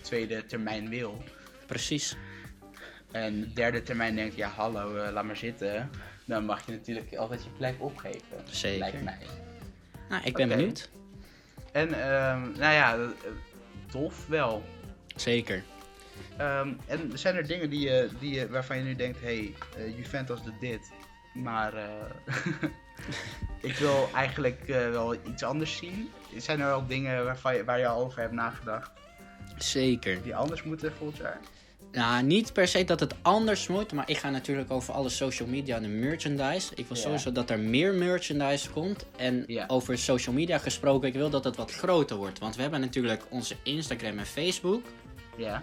tweede 0.00 0.46
termijn 0.46 0.88
wil. 0.88 1.22
Precies. 1.66 2.16
En 3.12 3.40
de 3.40 3.52
derde 3.52 3.82
termijn 3.82 4.14
denkt, 4.14 4.36
ja 4.36 4.48
hallo, 4.48 4.96
eh, 4.96 5.12
laat 5.12 5.24
maar 5.24 5.36
zitten. 5.36 5.90
Dan 6.24 6.44
mag 6.44 6.66
je 6.66 6.72
natuurlijk 6.72 7.16
altijd 7.16 7.44
je 7.44 7.50
plek 7.56 7.74
opgeven. 7.78 8.42
Zeker. 8.44 8.78
Lijkt 8.78 9.02
mij. 9.02 9.18
Nou, 10.08 10.22
ik 10.24 10.34
ben 10.34 10.48
benieuwd. 10.48 10.90
En 11.72 11.88
ehm, 11.88 12.40
nou 12.40 12.72
ja, 12.74 12.94
eh, 12.94 13.08
tof 13.90 14.26
wel. 14.26 14.64
Zeker. 15.16 15.62
Ehm, 16.36 16.72
en 16.86 17.18
zijn 17.18 17.36
er 17.36 17.46
dingen 17.46 17.70
die 17.70 17.80
je, 17.80 18.08
die 18.18 18.34
je, 18.34 18.48
waarvan 18.48 18.76
je 18.76 18.82
nu 18.82 18.94
denkt, 18.94 19.20
hé, 19.20 19.26
hey, 19.26 19.54
eh, 19.76 19.96
Juventus 19.96 20.42
doet 20.42 20.60
dit, 20.60 20.90
maar 21.34 21.72
ik 23.70 23.76
wil 23.76 24.08
eigenlijk 24.14 24.64
wel 24.66 25.14
iets 25.14 25.42
anders 25.42 25.76
zien. 25.76 26.10
Zijn 26.36 26.60
er 26.60 26.72
al 26.72 26.86
dingen 26.86 27.24
waarvan 27.24 27.54
je, 27.54 27.64
waar 27.64 27.78
je 27.78 27.86
al 27.86 28.04
over 28.04 28.20
hebt 28.20 28.32
nagedacht, 28.32 28.90
Zeker. 29.58 30.22
die 30.22 30.36
anders 30.36 30.62
moeten 30.62 30.92
volgend 30.92 31.16
jaar? 31.16 31.40
Nou, 31.92 32.22
niet 32.22 32.52
per 32.52 32.68
se 32.68 32.84
dat 32.84 33.00
het 33.00 33.14
anders 33.22 33.66
moet, 33.66 33.92
maar 33.92 34.08
ik 34.10 34.16
ga 34.18 34.30
natuurlijk 34.30 34.70
over 34.70 34.94
alle 34.94 35.08
social 35.08 35.48
media 35.48 35.76
en 35.76 35.82
de 35.82 35.88
merchandise. 35.88 36.70
Ik 36.74 36.86
wil 36.86 36.96
Ja. 36.96 37.02
sowieso 37.02 37.32
dat 37.32 37.50
er 37.50 37.58
meer 37.58 37.94
merchandise 37.94 38.70
komt. 38.70 39.06
En 39.16 39.44
Ja. 39.46 39.64
over 39.68 39.98
social 39.98 40.34
media 40.34 40.58
gesproken, 40.58 41.08
ik 41.08 41.14
wil 41.14 41.30
dat 41.30 41.44
het 41.44 41.56
wat 41.56 41.72
groter 41.72 42.16
wordt. 42.16 42.38
Want 42.38 42.56
we 42.56 42.62
hebben 42.62 42.80
natuurlijk 42.80 43.22
onze 43.28 43.56
Instagram 43.62 44.18
en 44.18 44.26
Facebook. 44.26 44.82
Ja. 45.36 45.62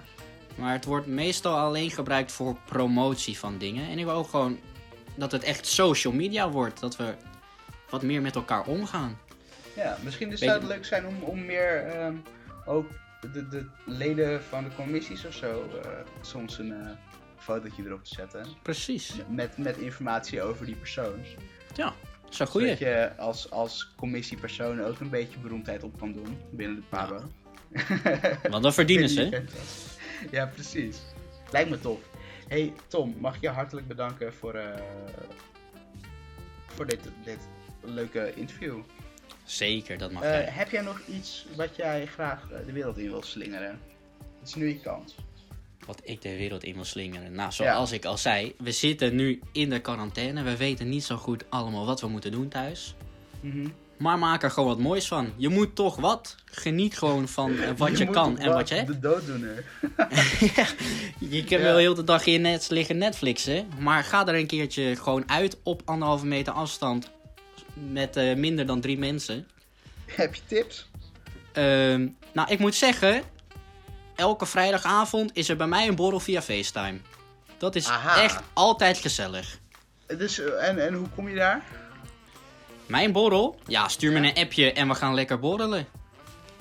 Maar 0.55 0.73
het 0.73 0.85
wordt 0.85 1.07
meestal 1.07 1.57
alleen 1.57 1.91
gebruikt 1.91 2.31
voor 2.31 2.57
promotie 2.65 3.37
van 3.37 3.57
dingen. 3.57 3.89
En 3.89 3.97
ik 3.99 4.05
wil 4.05 4.13
ook 4.13 4.29
gewoon 4.29 4.59
dat 5.15 5.31
het 5.31 5.43
echt 5.43 5.65
social 5.65 6.13
media 6.13 6.49
wordt. 6.49 6.79
Dat 6.79 6.95
we 6.95 7.13
wat 7.89 8.01
meer 8.01 8.21
met 8.21 8.35
elkaar 8.35 8.65
omgaan. 8.65 9.17
Ja, 9.75 9.97
misschien 10.03 10.29
dus 10.29 10.39
zou 10.39 10.51
het 10.59 10.67
leuk 10.67 10.85
zijn 10.85 11.05
om, 11.07 11.15
om 11.21 11.45
meer 11.45 11.85
ehm, 11.85 12.15
ook 12.65 12.85
de, 13.33 13.47
de 13.47 13.65
leden 13.85 14.43
van 14.43 14.63
de 14.63 14.75
commissies 14.75 15.25
of 15.25 15.33
zo 15.33 15.69
eh, 15.83 15.89
soms 16.21 16.57
een 16.57 16.71
eh, 16.71 16.89
fotootje 17.37 17.83
erop 17.85 18.03
te 18.03 18.13
zetten. 18.13 18.45
Precies. 18.61 19.13
Met, 19.29 19.57
met 19.57 19.77
informatie 19.77 20.41
over 20.41 20.65
die 20.65 20.75
persoon. 20.75 21.19
Ja, 21.75 21.93
zo 22.29 22.45
goeie. 22.45 22.67
Zodat 22.67 22.79
je 22.79 23.11
als, 23.17 23.51
als 23.51 23.93
commissiepersoon 23.95 24.81
ook 24.81 24.99
een 24.99 25.09
beetje 25.09 25.39
beroemdheid 25.39 25.83
op 25.83 25.99
kan 25.99 26.13
doen 26.13 26.37
binnen 26.51 26.75
de 26.75 26.83
Pabo. 26.89 27.21
Want 28.51 28.63
dan 28.63 28.73
verdienen 28.73 29.09
ze. 29.09 29.43
Ja, 30.31 30.45
precies. 30.45 30.97
Lijkt 31.51 31.69
me 31.69 31.79
tof. 31.79 31.99
Hey 32.47 32.73
Tom, 32.87 33.15
mag 33.19 33.35
ik 33.35 33.41
je 33.41 33.49
hartelijk 33.49 33.87
bedanken 33.87 34.33
voor, 34.33 34.53
eh, 34.53 34.81
voor 36.65 36.85
dit, 36.85 36.99
dit 37.23 37.39
leuke 37.81 38.33
interview. 38.35 38.79
Zeker, 39.47 39.97
dat 39.97 40.11
mag 40.11 40.23
jij. 40.23 40.45
heb 40.49 40.69
jij 40.69 40.81
nog 40.81 40.99
iets 41.07 41.45
wat 41.55 41.75
jij 41.75 42.05
graag 42.05 42.41
eh, 42.51 42.65
de 42.65 42.71
wereld 42.71 42.97
in 42.97 43.09
wil 43.09 43.23
slingeren? 43.23 43.79
Het 44.39 44.47
is 44.47 44.55
nu 44.55 44.67
je 44.67 44.79
kans. 44.79 45.15
Wat 45.85 46.01
ik 46.03 46.21
de 46.21 46.37
wereld 46.37 46.63
in 46.63 46.73
wil 46.73 46.83
slingeren. 46.85 47.31
Nou, 47.33 47.51
zoals 47.51 47.91
ik 47.91 48.05
al 48.05 48.17
zei, 48.17 48.53
we 48.57 48.71
zitten 48.71 49.15
nu 49.15 49.39
in 49.51 49.69
de 49.69 49.79
quarantaine. 49.79 50.43
We 50.43 50.57
weten 50.57 50.89
niet 50.89 51.03
zo 51.03 51.15
goed 51.15 51.43
allemaal 51.49 51.85
wat 51.85 52.01
we 52.01 52.07
moeten 52.07 52.31
doen 52.31 52.47
thuis. 52.47 52.95
Mhm. 53.39 53.67
Maar 53.97 54.19
maak 54.19 54.43
er 54.43 54.51
gewoon 54.51 54.69
wat 54.69 54.79
moois 54.79 55.07
van. 55.07 55.33
Je 55.37 55.49
moet 55.49 55.75
toch 55.75 55.95
wat. 55.95 56.35
Geniet 56.45 56.97
gewoon 56.97 57.27
van 57.27 57.57
eh, 57.59 57.69
wat 57.77 57.97
je, 57.97 58.05
kan 58.09 58.37
en 58.37 58.53
wat 58.53 58.69
je 58.69 58.75
hebt. 58.75 58.87
De 58.87 58.99
dooddoener. 58.99 59.63
Ja, 60.55 60.67
je 61.19 61.43
kan 61.43 61.57
Ja. 61.57 61.63
wel 61.63 61.77
heel 61.77 61.93
de 61.95 62.03
dag 62.03 62.25
in 62.25 62.33
je 62.33 62.39
net 62.39 62.69
liggen 62.69 62.97
Netflixen. 62.97 63.67
Maar 63.79 64.03
ga 64.03 64.27
er 64.27 64.35
een 64.35 64.47
keertje 64.47 64.95
gewoon 64.95 65.29
uit 65.29 65.57
op 65.63 65.81
anderhalve 65.85 66.25
meter 66.25 66.53
afstand. 66.53 67.09
Met 67.89 68.15
eh, 68.15 68.35
minder 68.35 68.65
dan 68.65 68.81
drie 68.81 68.97
mensen. 68.97 69.47
heb 70.05 70.35
je 70.35 70.41
tips? 70.47 70.89
Ehm, 71.53 72.07
nou, 72.33 72.51
ik 72.51 72.59
moet 72.59 72.75
zeggen. 72.75 73.21
Elke 74.15 74.45
vrijdagavond 74.45 75.31
is 75.33 75.49
er 75.49 75.55
bij 75.55 75.67
mij 75.67 75.87
een 75.87 75.95
borrel 75.95 76.19
via 76.19 76.41
FaceTime. 76.41 76.99
Dat 77.57 77.75
is 77.75 77.87
Aha. 77.87 78.23
echt 78.23 78.41
altijd 78.53 78.97
gezellig. 78.97 79.59
Dus, 80.17 80.39
eh, 80.39 80.67
en, 80.67 80.85
en 80.85 80.93
hoe 80.93 81.07
kom 81.15 81.29
je 81.29 81.35
daar? 81.35 81.63
Mijn 82.85 83.11
borrel? 83.11 83.59
Ja, 83.67 83.87
stuur 83.87 84.11
me 84.11 84.27
een 84.27 84.43
appje 84.43 84.73
en 84.73 84.87
we 84.87 84.95
gaan 84.95 85.13
lekker 85.13 85.39
borrelen. 85.39 85.87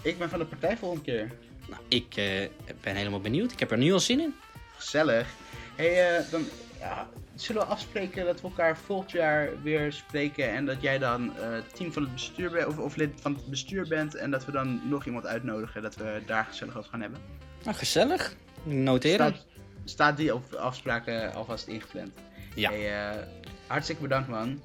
Ik 0.03 0.19
ben 0.19 0.29
van 0.29 0.39
de 0.39 0.45
partij 0.45 0.77
volgende 0.77 1.05
keer. 1.05 1.33
Nou, 1.69 1.83
ik 1.89 2.17
eh, 2.17 2.49
ben 2.81 2.95
helemaal 2.95 3.21
benieuwd. 3.21 3.53
Ik 3.53 3.59
heb 3.59 3.71
er 3.71 3.79
nu 3.79 3.93
al 3.93 4.01
zin 4.01 4.21
in. 4.21 4.35
Gezellig. 4.77 5.27
hey, 5.75 6.25
dan 6.31 6.49
ja, 6.79 7.09
zullen 7.37 7.63
we 7.63 7.69
afspreken 7.69 8.25
dat 8.25 8.41
we 8.41 8.49
elkaar 8.49 8.77
volgend 8.77 9.11
jaar 9.11 9.63
weer 9.63 9.93
spreken 9.93 10.51
en 10.51 10.67
dat 10.67 10.83
jij 10.83 10.99
dan 10.99 11.37
eh, 11.37 11.59
team 11.73 11.93
van 11.93 12.03
het 12.03 12.13
bestuur 12.13 12.51
bent 12.51 12.67
of, 12.67 12.79
of 12.79 12.97
lid 12.97 13.21
van 13.21 13.35
het 13.35 13.47
bestuur 13.47 13.89
bent 13.89 14.15
en 14.15 14.31
dat 14.31 14.45
we 14.45 14.53
dan 14.53 14.81
nog 14.89 15.07
iemand 15.07 15.27
uitnodigen 15.27 15.83
dat 15.83 15.97
we 15.97 16.23
daar 16.27 16.45
gezellig 16.45 16.77
over 16.77 16.91
gaan 16.91 17.01
hebben. 17.01 17.21
Nou, 17.65 17.77
gezellig. 17.77 18.35
Noteren. 18.63 19.27
Staat, 19.27 19.47
staat 19.85 20.17
die 20.17 20.35
op 20.35 20.53
afspraken 20.55 21.35
alvast 21.35 21.67
ingepland? 21.67 22.13
Ja. 22.55 22.71
Hey, 22.71 23.11
eh, 23.11 23.23
hartstikke 23.67 24.03
bedankt 24.03 24.29
man. 24.29 24.63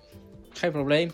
Geen 0.49 0.71
probleem. 0.71 1.11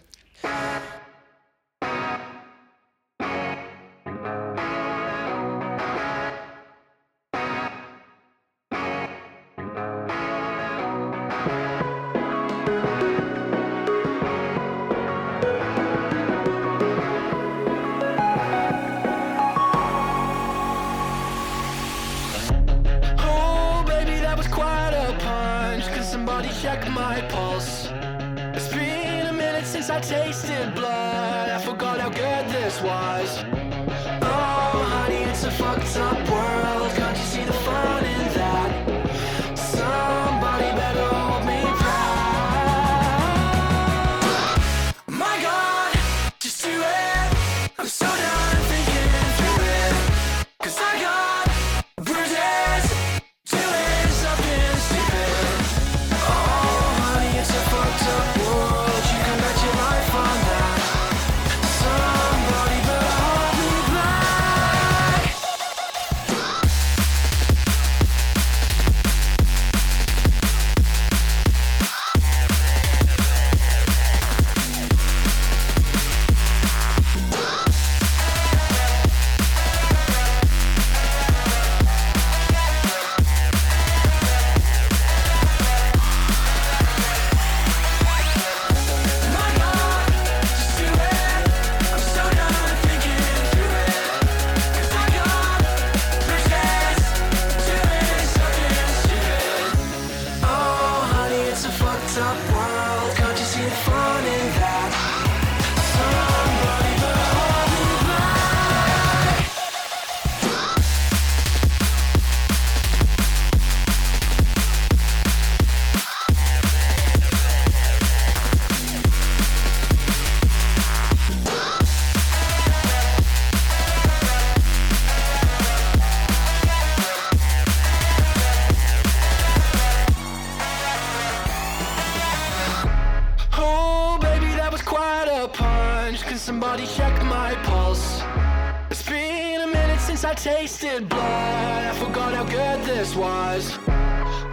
since 140.17 140.25
I 140.25 140.33
tasted 140.33 141.09
blood. 141.09 141.21
I 141.21 141.93
forgot 141.99 142.33
how 142.33 142.43
good 142.43 142.83
this 142.87 143.15
was. 143.15 143.77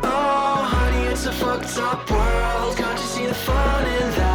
Oh, 0.03 0.69
honey, 0.75 1.07
it's 1.07 1.25
a 1.25 1.33
fucked 1.33 1.79
up 1.79 2.11
world. 2.11 2.77
Can't 2.77 2.99
you 2.99 3.07
see 3.07 3.27
the 3.27 3.35
fun 3.35 3.87
in 3.87 4.11
that? 4.11 4.34